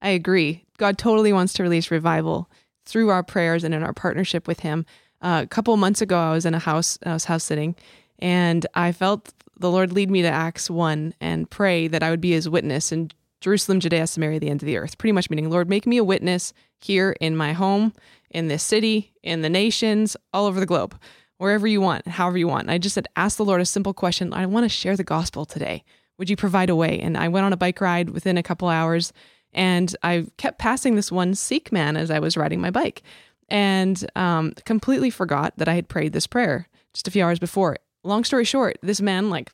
I 0.00 0.08
agree. 0.08 0.64
God 0.78 0.98
totally 0.98 1.32
wants 1.32 1.52
to 1.54 1.62
release 1.62 1.90
revival 1.90 2.50
through 2.84 3.10
our 3.10 3.22
prayers 3.22 3.62
and 3.62 3.74
in 3.74 3.82
our 3.82 3.92
partnership 3.92 4.48
with 4.48 4.60
Him. 4.60 4.84
Uh, 5.20 5.42
a 5.44 5.46
couple 5.46 5.76
months 5.76 6.00
ago, 6.00 6.18
I 6.18 6.32
was 6.32 6.44
in 6.44 6.54
a 6.54 6.58
house, 6.58 6.98
I 7.06 7.12
was 7.12 7.26
house 7.26 7.44
sitting, 7.44 7.76
and 8.22 8.64
I 8.74 8.92
felt 8.92 9.34
the 9.58 9.70
Lord 9.70 9.92
lead 9.92 10.08
me 10.08 10.22
to 10.22 10.28
Acts 10.28 10.70
1 10.70 11.14
and 11.20 11.50
pray 11.50 11.88
that 11.88 12.04
I 12.04 12.10
would 12.10 12.20
be 12.20 12.30
His 12.30 12.48
witness 12.48 12.92
in 12.92 13.10
Jerusalem, 13.40 13.80
Judea, 13.80 14.06
Samaria, 14.06 14.38
the 14.38 14.48
end 14.48 14.62
of 14.62 14.66
the 14.66 14.76
earth. 14.76 14.96
Pretty 14.96 15.12
much 15.12 15.28
meaning, 15.28 15.50
Lord, 15.50 15.68
make 15.68 15.86
me 15.88 15.96
a 15.96 16.04
witness 16.04 16.52
here 16.80 17.16
in 17.20 17.36
my 17.36 17.52
home, 17.52 17.92
in 18.30 18.46
this 18.46 18.62
city, 18.62 19.12
in 19.24 19.42
the 19.42 19.50
nations, 19.50 20.16
all 20.32 20.46
over 20.46 20.60
the 20.60 20.66
globe, 20.66 20.96
wherever 21.38 21.66
you 21.66 21.80
want, 21.80 22.06
however 22.06 22.38
you 22.38 22.46
want. 22.46 22.62
And 22.62 22.70
I 22.70 22.78
just 22.78 22.94
said, 22.94 23.08
ask 23.16 23.36
the 23.36 23.44
Lord 23.44 23.60
a 23.60 23.66
simple 23.66 23.92
question. 23.92 24.32
I 24.32 24.46
want 24.46 24.64
to 24.64 24.68
share 24.68 24.96
the 24.96 25.02
gospel 25.02 25.44
today. 25.44 25.82
Would 26.18 26.30
you 26.30 26.36
provide 26.36 26.70
a 26.70 26.76
way? 26.76 27.00
And 27.00 27.18
I 27.18 27.26
went 27.26 27.44
on 27.44 27.52
a 27.52 27.56
bike 27.56 27.80
ride 27.80 28.10
within 28.10 28.38
a 28.38 28.42
couple 28.44 28.68
hours 28.68 29.12
and 29.52 29.94
I 30.04 30.26
kept 30.36 30.60
passing 30.60 30.94
this 30.94 31.10
one 31.10 31.34
Sikh 31.34 31.72
man 31.72 31.96
as 31.96 32.10
I 32.10 32.20
was 32.20 32.36
riding 32.36 32.60
my 32.60 32.70
bike 32.70 33.02
and 33.48 34.08
um, 34.14 34.52
completely 34.64 35.10
forgot 35.10 35.54
that 35.56 35.68
I 35.68 35.74
had 35.74 35.88
prayed 35.88 36.12
this 36.12 36.28
prayer 36.28 36.68
just 36.92 37.08
a 37.08 37.10
few 37.10 37.24
hours 37.24 37.38
before. 37.38 37.76
Long 38.04 38.24
story 38.24 38.44
short, 38.44 38.78
this 38.82 39.00
man 39.00 39.30
like 39.30 39.50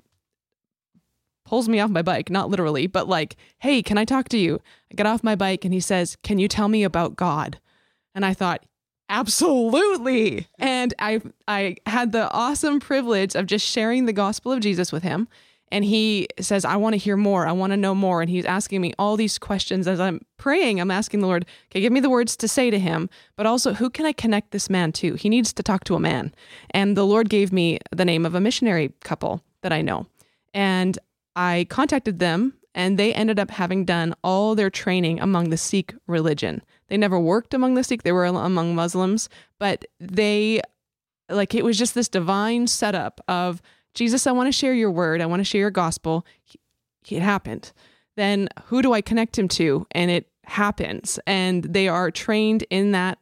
pulls 1.44 1.68
me 1.68 1.80
off 1.80 1.90
my 1.90 2.02
bike, 2.02 2.30
not 2.30 2.50
literally, 2.50 2.86
but 2.86 3.08
like, 3.08 3.36
hey, 3.58 3.82
can 3.82 3.96
I 3.96 4.04
talk 4.04 4.28
to 4.30 4.38
you? 4.38 4.60
I 4.92 4.94
get 4.94 5.06
off 5.06 5.24
my 5.24 5.34
bike 5.34 5.64
and 5.64 5.72
he 5.72 5.80
says, 5.80 6.16
Can 6.22 6.38
you 6.38 6.48
tell 6.48 6.68
me 6.68 6.84
about 6.84 7.16
God? 7.16 7.58
And 8.14 8.24
I 8.24 8.34
thought, 8.34 8.64
absolutely. 9.08 10.46
And 10.58 10.92
I 10.98 11.20
I 11.46 11.76
had 11.86 12.12
the 12.12 12.30
awesome 12.32 12.80
privilege 12.80 13.34
of 13.34 13.46
just 13.46 13.66
sharing 13.66 14.04
the 14.04 14.12
gospel 14.12 14.52
of 14.52 14.60
Jesus 14.60 14.92
with 14.92 15.02
him. 15.02 15.28
And 15.70 15.84
he 15.84 16.28
says, 16.40 16.64
I 16.64 16.76
want 16.76 16.94
to 16.94 16.98
hear 16.98 17.16
more. 17.16 17.46
I 17.46 17.52
want 17.52 17.72
to 17.72 17.76
know 17.76 17.94
more. 17.94 18.20
And 18.20 18.30
he's 18.30 18.44
asking 18.44 18.80
me 18.80 18.92
all 18.98 19.16
these 19.16 19.38
questions 19.38 19.86
as 19.86 20.00
I'm 20.00 20.20
praying. 20.36 20.80
I'm 20.80 20.90
asking 20.90 21.20
the 21.20 21.26
Lord, 21.26 21.46
okay, 21.66 21.80
give 21.80 21.92
me 21.92 22.00
the 22.00 22.10
words 22.10 22.36
to 22.36 22.48
say 22.48 22.70
to 22.70 22.78
him, 22.78 23.10
but 23.36 23.46
also 23.46 23.74
who 23.74 23.90
can 23.90 24.06
I 24.06 24.12
connect 24.12 24.50
this 24.50 24.70
man 24.70 24.92
to? 24.92 25.14
He 25.14 25.28
needs 25.28 25.52
to 25.52 25.62
talk 25.62 25.84
to 25.84 25.94
a 25.94 26.00
man. 26.00 26.34
And 26.70 26.96
the 26.96 27.06
Lord 27.06 27.28
gave 27.28 27.52
me 27.52 27.78
the 27.92 28.04
name 28.04 28.24
of 28.24 28.34
a 28.34 28.40
missionary 28.40 28.92
couple 29.00 29.42
that 29.62 29.72
I 29.72 29.82
know. 29.82 30.06
And 30.54 30.98
I 31.36 31.66
contacted 31.68 32.18
them 32.18 32.54
and 32.74 32.98
they 32.98 33.12
ended 33.12 33.38
up 33.38 33.50
having 33.50 33.84
done 33.84 34.14
all 34.22 34.54
their 34.54 34.70
training 34.70 35.20
among 35.20 35.50
the 35.50 35.56
Sikh 35.56 35.94
religion. 36.06 36.62
They 36.88 36.96
never 36.96 37.18
worked 37.18 37.52
among 37.52 37.74
the 37.74 37.84
Sikh, 37.84 38.02
they 38.02 38.12
were 38.12 38.24
among 38.24 38.74
Muslims, 38.74 39.28
but 39.58 39.84
they, 39.98 40.60
like, 41.28 41.54
it 41.54 41.64
was 41.64 41.76
just 41.76 41.94
this 41.94 42.08
divine 42.08 42.66
setup 42.66 43.20
of 43.28 43.60
Jesus, 43.98 44.28
I 44.28 44.32
want 44.32 44.46
to 44.46 44.52
share 44.52 44.72
your 44.72 44.92
word, 44.92 45.20
I 45.20 45.26
want 45.26 45.40
to 45.40 45.44
share 45.44 45.60
your 45.60 45.72
gospel. 45.72 46.24
It 47.08 47.20
happened. 47.20 47.72
Then 48.16 48.48
who 48.66 48.80
do 48.80 48.92
I 48.92 49.00
connect 49.00 49.36
him 49.36 49.48
to? 49.48 49.88
And 49.90 50.08
it 50.08 50.28
happens. 50.44 51.18
And 51.26 51.64
they 51.64 51.88
are 51.88 52.12
trained 52.12 52.64
in 52.70 52.92
that 52.92 53.18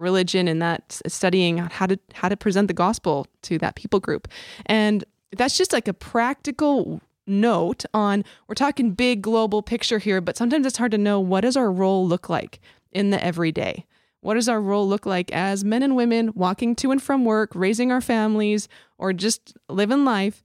religion 0.00 0.48
and 0.48 0.60
that 0.60 1.00
studying 1.06 1.58
how 1.58 1.86
to 1.86 2.00
how 2.14 2.28
to 2.28 2.36
present 2.36 2.66
the 2.66 2.74
gospel 2.74 3.28
to 3.42 3.58
that 3.58 3.76
people 3.76 4.00
group. 4.00 4.26
And 4.66 5.04
that's 5.36 5.56
just 5.56 5.72
like 5.72 5.86
a 5.86 5.94
practical 5.94 7.00
note 7.28 7.84
on 7.94 8.24
we're 8.48 8.56
talking 8.56 8.94
big 8.94 9.22
global 9.22 9.62
picture 9.62 10.00
here, 10.00 10.20
but 10.20 10.36
sometimes 10.36 10.66
it's 10.66 10.78
hard 10.78 10.90
to 10.90 10.98
know 10.98 11.20
what 11.20 11.42
does 11.42 11.56
our 11.56 11.70
role 11.70 12.08
look 12.08 12.28
like 12.28 12.58
in 12.90 13.10
the 13.10 13.24
everyday. 13.24 13.86
What 14.20 14.34
does 14.34 14.48
our 14.48 14.60
role 14.60 14.88
look 14.88 15.06
like 15.06 15.32
as 15.32 15.64
men 15.64 15.82
and 15.82 15.94
women 15.94 16.32
walking 16.34 16.74
to 16.76 16.90
and 16.90 17.02
from 17.02 17.24
work, 17.24 17.52
raising 17.54 17.92
our 17.92 18.00
families, 18.00 18.68
or 18.98 19.12
just 19.12 19.56
living 19.68 20.04
life? 20.04 20.42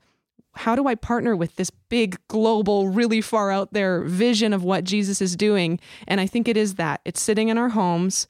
How 0.56 0.76
do 0.76 0.88
I 0.88 0.94
partner 0.94 1.36
with 1.36 1.56
this 1.56 1.72
big 1.90 2.20
global, 2.28 2.90
really 2.90 3.22
far 3.22 3.50
out 3.50 3.74
there 3.74 4.04
vision 4.04 4.54
of 4.54 4.64
what 4.64 4.84
Jesus 4.84 5.22
is 5.22 5.36
doing? 5.36 5.80
And 6.08 6.22
I 6.22 6.28
think 6.28 6.48
it 6.48 6.58
is 6.58 6.76
that 6.76 7.02
it's 7.06 7.22
sitting 7.22 7.50
in 7.50 7.58
our 7.58 7.70
homes, 7.70 8.28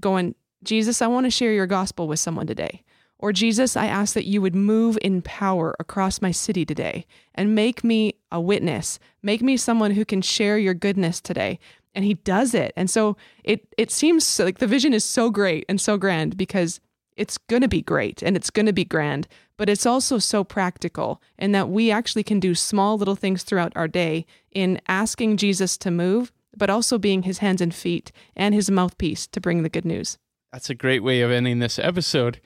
going, 0.00 0.34
Jesus, 0.64 1.02
I 1.02 1.06
want 1.06 1.26
to 1.26 1.30
share 1.30 1.52
your 1.52 1.66
gospel 1.66 2.08
with 2.08 2.18
someone 2.18 2.46
today. 2.46 2.82
Or 3.18 3.32
Jesus, 3.32 3.76
I 3.76 3.86
ask 3.86 4.14
that 4.14 4.26
you 4.26 4.42
would 4.42 4.54
move 4.54 4.98
in 5.00 5.22
power 5.22 5.74
across 5.80 6.20
my 6.20 6.30
city 6.30 6.66
today 6.66 7.06
and 7.34 7.54
make 7.54 7.82
me 7.82 8.14
a 8.30 8.40
witness. 8.40 8.98
Make 9.22 9.40
me 9.40 9.56
someone 9.56 9.92
who 9.92 10.04
can 10.04 10.20
share 10.20 10.58
your 10.58 10.74
goodness 10.74 11.20
today. 11.20 11.58
And 11.96 12.04
he 12.04 12.14
does 12.14 12.54
it. 12.54 12.72
And 12.76 12.88
so 12.88 13.16
it 13.42 13.66
it 13.76 13.90
seems 13.90 14.38
like 14.38 14.58
the 14.58 14.66
vision 14.68 14.92
is 14.92 15.02
so 15.02 15.30
great 15.30 15.64
and 15.68 15.80
so 15.80 15.96
grand 15.96 16.36
because 16.36 16.80
it's 17.16 17.38
going 17.38 17.62
to 17.62 17.68
be 17.68 17.82
great 17.82 18.22
and 18.22 18.36
it's 18.36 18.50
going 18.50 18.66
to 18.66 18.72
be 18.72 18.84
grand, 18.84 19.26
but 19.56 19.68
it's 19.68 19.86
also 19.86 20.18
so 20.18 20.44
practical 20.44 21.20
in 21.38 21.52
that 21.52 21.70
we 21.70 21.90
actually 21.90 22.22
can 22.22 22.38
do 22.38 22.54
small 22.54 22.98
little 22.98 23.16
things 23.16 23.42
throughout 23.42 23.72
our 23.74 23.88
day 23.88 24.26
in 24.52 24.80
asking 24.86 25.38
Jesus 25.38 25.78
to 25.78 25.90
move, 25.90 26.32
but 26.56 26.70
also 26.70 26.98
being 26.98 27.22
his 27.22 27.38
hands 27.38 27.60
and 27.60 27.74
feet 27.74 28.12
and 28.36 28.54
his 28.54 28.70
mouthpiece 28.70 29.26
to 29.28 29.40
bring 29.40 29.62
the 29.62 29.70
good 29.70 29.86
news. 29.86 30.18
That's 30.52 30.70
a 30.70 30.74
great 30.74 31.02
way 31.02 31.22
of 31.22 31.30
ending 31.30 31.58
this 31.58 31.78
episode. 31.78 32.40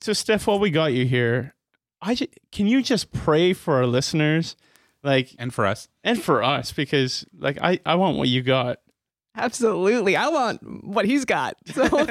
So, 0.00 0.12
Steph, 0.12 0.46
while 0.46 0.58
we 0.58 0.70
got 0.70 0.92
you 0.92 1.06
here, 1.06 1.54
I 2.00 2.14
ju- 2.14 2.26
can 2.50 2.66
you 2.66 2.82
just 2.82 3.12
pray 3.12 3.52
for 3.52 3.76
our 3.76 3.86
listeners, 3.86 4.56
like, 5.02 5.34
And 5.38 5.52
for 5.52 5.66
us. 5.66 5.88
and 6.04 6.22
for 6.22 6.42
us, 6.42 6.72
because 6.72 7.24
like 7.38 7.58
I 7.60 7.80
I 7.84 7.94
want 7.96 8.18
what 8.18 8.28
you 8.28 8.42
got. 8.42 8.78
Absolutely. 9.34 10.14
I 10.14 10.28
want 10.28 10.84
what 10.84 11.06
he's 11.06 11.24
got. 11.24 11.56
So, 11.72 11.84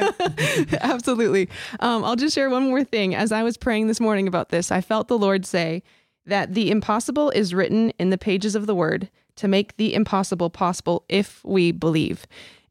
absolutely. 0.82 1.50
Um, 1.80 2.04
I'll 2.04 2.16
just 2.16 2.34
share 2.34 2.50
one 2.50 2.64
more 2.64 2.84
thing. 2.84 3.14
As 3.16 3.32
I 3.32 3.44
was 3.44 3.58
praying 3.58 3.88
this 3.88 4.00
morning 4.00 4.28
about 4.28 4.50
this, 4.50 4.72
I 4.72 4.82
felt 4.82 5.08
the 5.08 5.18
Lord 5.20 5.46
say 5.46 5.84
that 6.26 6.54
the 6.56 6.72
impossible 6.72 7.30
is 7.32 7.54
written 7.54 7.92
in 8.00 8.10
the 8.10 8.18
pages 8.18 8.56
of 8.56 8.66
the 8.66 8.76
word 8.76 9.10
to 9.36 9.48
make 9.48 9.78
the 9.78 9.94
impossible 9.94 10.50
possible 10.50 11.06
if 11.10 11.44
we 11.44 11.72
believe. 11.72 12.26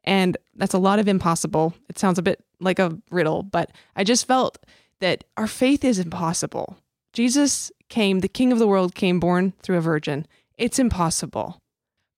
And 0.04 0.36
that's 0.56 0.74
a 0.74 0.78
lot 0.78 0.98
of 0.98 1.06
impossible. 1.08 1.74
It 1.88 1.98
sounds 1.98 2.18
a 2.18 2.22
bit 2.22 2.42
like 2.60 2.78
a 2.78 2.98
riddle, 3.10 3.42
but 3.44 3.70
I 3.96 4.02
just 4.04 4.26
felt 4.26 4.58
that 5.00 5.24
our 5.36 5.46
faith 5.46 5.84
is 5.84 5.98
impossible. 5.98 6.76
Jesus 7.12 7.70
came, 7.90 8.20
the 8.20 8.28
King 8.28 8.52
of 8.52 8.58
the 8.58 8.66
world 8.66 8.94
came 8.94 9.20
born 9.20 9.52
through 9.62 9.76
a 9.76 9.82
virgin. 9.82 10.26
It's 10.56 10.78
impossible. 10.78 11.60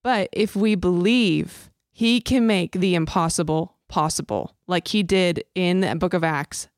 But 0.03 0.29
if 0.33 0.55
we 0.55 0.75
believe, 0.75 1.71
he 1.91 2.21
can 2.21 2.47
make 2.47 2.73
the 2.73 2.95
impossible 2.95 3.77
possible, 3.89 4.55
like 4.67 4.89
he 4.89 5.03
did 5.03 5.45
in 5.55 5.81
the 5.81 5.95
book 5.97 6.15
of 6.15 6.25
Acts. 6.25 6.69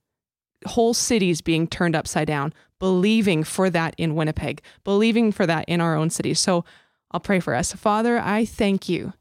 Whole 0.67 0.95
cities 0.95 1.41
being 1.41 1.67
turned 1.67 1.95
upside 1.95 2.27
down, 2.27 2.55
believing 2.79 3.45
for 3.45 3.71
that 3.71 3.95
in 3.99 4.15
Winnipeg, 4.15 4.63
believing 4.83 5.31
for 5.31 5.47
that 5.47 5.65
in 5.69 5.81
our 5.81 5.95
own 5.95 6.11
city. 6.11 6.35
So 6.35 6.65
I'll 7.11 7.21
pray 7.21 7.41
for 7.41 7.55
us. 7.55 7.73
Father, 7.73 8.19
I 8.19 8.45
thank 8.45 8.89
you. 8.89 9.13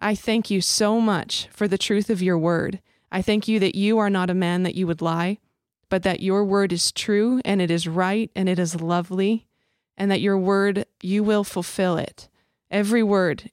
I 0.00 0.14
thank 0.14 0.50
you 0.50 0.60
so 0.60 1.00
much 1.00 1.48
for 1.52 1.66
the 1.66 1.78
truth 1.78 2.10
of 2.10 2.20
your 2.20 2.38
word. 2.38 2.80
I 3.10 3.22
thank 3.22 3.48
you 3.48 3.58
that 3.60 3.74
you 3.74 3.98
are 3.98 4.10
not 4.10 4.30
a 4.30 4.34
man 4.34 4.64
that 4.64 4.74
you 4.74 4.86
would 4.86 5.00
lie, 5.00 5.38
but 5.92 6.04
that 6.04 6.20
your 6.20 6.42
word 6.42 6.72
is 6.72 6.90
true 6.90 7.42
and 7.44 7.60
it 7.60 7.70
is 7.70 7.86
right 7.86 8.30
and 8.34 8.48
it 8.48 8.58
is 8.58 8.80
lovely, 8.80 9.46
and 9.98 10.10
that 10.10 10.22
your 10.22 10.38
word, 10.38 10.86
you 11.02 11.22
will 11.22 11.44
fulfill 11.44 11.98
it. 11.98 12.30
Every 12.70 13.02
word 13.02 13.50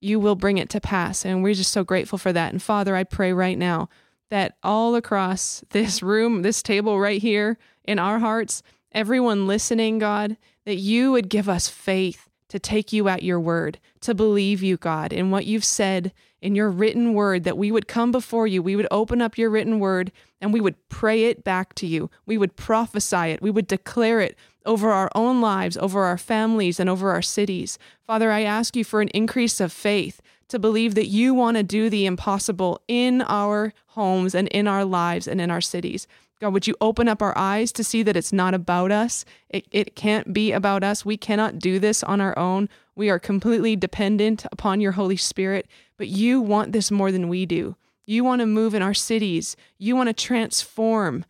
you 0.00 0.20
will 0.20 0.36
bring 0.36 0.58
it 0.58 0.70
to 0.70 0.80
pass. 0.80 1.24
And 1.24 1.42
we're 1.42 1.54
just 1.54 1.72
so 1.72 1.82
grateful 1.82 2.16
for 2.16 2.32
that. 2.32 2.52
And 2.52 2.62
Father, 2.62 2.94
I 2.94 3.02
pray 3.02 3.32
right 3.32 3.58
now 3.58 3.88
that 4.30 4.56
all 4.62 4.94
across 4.94 5.64
this 5.70 6.00
room, 6.00 6.42
this 6.42 6.62
table 6.62 7.00
right 7.00 7.20
here 7.20 7.58
in 7.82 7.98
our 7.98 8.20
hearts, 8.20 8.62
everyone 8.92 9.48
listening, 9.48 9.98
God, 9.98 10.36
that 10.64 10.76
you 10.76 11.10
would 11.10 11.28
give 11.28 11.48
us 11.48 11.68
faith 11.68 12.28
to 12.50 12.60
take 12.60 12.92
you 12.92 13.08
at 13.08 13.24
your 13.24 13.40
word, 13.40 13.80
to 14.02 14.14
believe 14.14 14.62
you, 14.62 14.76
God, 14.76 15.12
in 15.12 15.32
what 15.32 15.44
you've 15.44 15.64
said 15.64 16.12
in 16.40 16.54
your 16.54 16.70
written 16.70 17.14
word, 17.14 17.42
that 17.42 17.58
we 17.58 17.72
would 17.72 17.88
come 17.88 18.12
before 18.12 18.46
you, 18.46 18.62
we 18.62 18.76
would 18.76 18.86
open 18.92 19.20
up 19.20 19.36
your 19.36 19.50
written 19.50 19.80
word, 19.80 20.12
and 20.40 20.52
we 20.52 20.60
would 20.60 20.76
pray 20.88 21.24
it 21.24 21.44
back 21.44 21.74
to 21.76 21.86
you. 21.86 22.10
We 22.26 22.38
would 22.38 22.56
prophesy 22.56 23.30
it, 23.30 23.42
we 23.42 23.50
would 23.50 23.66
declare 23.66 24.20
it 24.20 24.36
over 24.66 24.90
our 24.90 25.10
own 25.14 25.40
lives, 25.40 25.76
over 25.78 26.04
our 26.04 26.18
families, 26.18 26.78
and 26.78 26.90
over 26.90 27.10
our 27.10 27.22
cities. 27.22 27.78
Father, 28.06 28.30
I 28.30 28.42
ask 28.42 28.76
you 28.76 28.84
for 28.84 29.00
an 29.00 29.08
increase 29.08 29.60
of 29.60 29.72
faith 29.72 30.20
to 30.48 30.58
believe 30.58 30.94
that 30.94 31.06
you 31.06 31.34
want 31.34 31.56
to 31.56 31.62
do 31.62 31.88
the 31.90 32.06
impossible 32.06 32.80
in 32.88 33.22
our 33.22 33.72
homes 33.88 34.34
and 34.34 34.48
in 34.48 34.66
our 34.66 34.84
lives 34.84 35.26
and 35.26 35.40
in 35.40 35.50
our 35.50 35.60
cities. 35.60 36.06
God, 36.40 36.52
would 36.52 36.66
you 36.66 36.76
open 36.80 37.08
up 37.08 37.20
our 37.20 37.36
eyes 37.36 37.72
to 37.72 37.82
see 37.82 38.02
that 38.04 38.16
it's 38.16 38.32
not 38.32 38.54
about 38.54 38.92
us? 38.92 39.24
It, 39.48 39.66
it 39.72 39.96
can't 39.96 40.32
be 40.32 40.52
about 40.52 40.84
us. 40.84 41.04
We 41.04 41.16
cannot 41.16 41.58
do 41.58 41.78
this 41.78 42.04
on 42.04 42.20
our 42.20 42.38
own. 42.38 42.68
We 42.94 43.10
are 43.10 43.18
completely 43.18 43.74
dependent 43.74 44.46
upon 44.52 44.80
your 44.80 44.92
Holy 44.92 45.16
Spirit, 45.16 45.66
but 45.96 46.08
you 46.08 46.40
want 46.40 46.72
this 46.72 46.90
more 46.90 47.10
than 47.10 47.28
we 47.28 47.44
do. 47.44 47.76
You 48.08 48.24
want 48.24 48.40
to 48.40 48.46
move 48.46 48.74
in 48.74 48.80
our 48.80 48.94
cities. 48.94 49.54
You 49.78 49.94
want 49.94 50.08
to 50.08 50.14
transform 50.14 51.26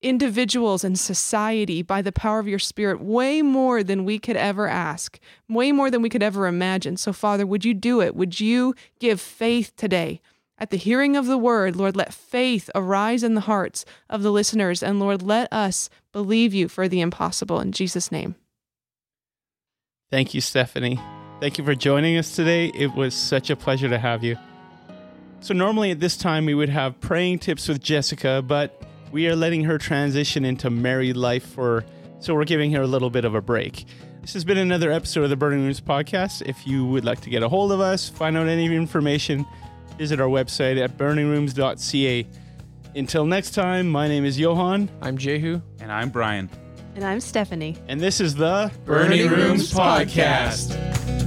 individuals 0.00 0.84
and 0.84 0.96
society 0.96 1.82
by 1.82 2.00
the 2.00 2.12
power 2.12 2.38
of 2.38 2.46
your 2.46 2.60
spirit 2.60 3.00
way 3.00 3.42
more 3.42 3.82
than 3.82 4.04
we 4.04 4.20
could 4.20 4.36
ever 4.36 4.68
ask, 4.68 5.18
way 5.48 5.72
more 5.72 5.90
than 5.90 6.00
we 6.00 6.08
could 6.08 6.22
ever 6.22 6.46
imagine. 6.46 6.96
So, 6.96 7.12
Father, 7.12 7.44
would 7.44 7.64
you 7.64 7.74
do 7.74 8.00
it? 8.00 8.14
Would 8.14 8.38
you 8.38 8.72
give 9.00 9.20
faith 9.20 9.72
today? 9.76 10.20
At 10.58 10.70
the 10.70 10.76
hearing 10.76 11.16
of 11.16 11.26
the 11.26 11.38
word, 11.38 11.74
Lord, 11.74 11.96
let 11.96 12.14
faith 12.14 12.70
arise 12.72 13.24
in 13.24 13.34
the 13.34 13.40
hearts 13.40 13.84
of 14.08 14.22
the 14.22 14.30
listeners. 14.30 14.80
And 14.80 15.00
Lord, 15.00 15.22
let 15.22 15.52
us 15.52 15.90
believe 16.12 16.54
you 16.54 16.68
for 16.68 16.86
the 16.86 17.00
impossible 17.00 17.58
in 17.58 17.72
Jesus' 17.72 18.12
name. 18.12 18.36
Thank 20.08 20.34
you, 20.34 20.40
Stephanie. 20.40 21.00
Thank 21.40 21.58
you 21.58 21.64
for 21.64 21.74
joining 21.74 22.16
us 22.16 22.36
today. 22.36 22.70
It 22.76 22.94
was 22.94 23.12
such 23.12 23.50
a 23.50 23.56
pleasure 23.56 23.88
to 23.88 23.98
have 23.98 24.22
you. 24.22 24.36
So, 25.42 25.52
normally 25.54 25.90
at 25.90 25.98
this 26.00 26.16
time, 26.16 26.46
we 26.46 26.54
would 26.54 26.68
have 26.68 27.00
praying 27.00 27.40
tips 27.40 27.66
with 27.68 27.82
Jessica, 27.82 28.42
but 28.46 28.80
we 29.10 29.26
are 29.26 29.34
letting 29.36 29.64
her 29.64 29.76
transition 29.76 30.44
into 30.44 30.70
married 30.70 31.16
life 31.16 31.44
for 31.44 31.84
so 32.20 32.34
we're 32.34 32.44
giving 32.44 32.70
her 32.72 32.82
a 32.82 32.86
little 32.86 33.10
bit 33.10 33.24
of 33.24 33.34
a 33.34 33.40
break. 33.42 33.84
This 34.20 34.34
has 34.34 34.44
been 34.44 34.56
another 34.56 34.92
episode 34.92 35.24
of 35.24 35.30
the 35.30 35.36
Burning 35.36 35.64
Rooms 35.64 35.80
podcast. 35.80 36.42
If 36.46 36.64
you 36.64 36.86
would 36.86 37.04
like 37.04 37.20
to 37.22 37.30
get 37.30 37.42
a 37.42 37.48
hold 37.48 37.72
of 37.72 37.80
us, 37.80 38.08
find 38.08 38.36
out 38.36 38.46
any 38.46 38.72
information, 38.72 39.44
visit 39.98 40.20
our 40.20 40.28
website 40.28 40.80
at 40.80 40.96
burningrooms.ca. 40.96 42.26
Until 42.94 43.26
next 43.26 43.50
time, 43.50 43.88
my 43.88 44.06
name 44.06 44.24
is 44.24 44.38
Johan, 44.38 44.88
I'm 45.00 45.18
Jehu. 45.18 45.60
And 45.80 45.90
I'm 45.90 46.10
Brian. 46.10 46.48
And 46.94 47.02
I'm 47.04 47.20
Stephanie. 47.20 47.76
and 47.88 47.98
this 48.00 48.20
is 48.20 48.36
the 48.36 48.70
Burning 48.84 49.28
Rooms 49.28 49.72
Podcast. 49.74 51.20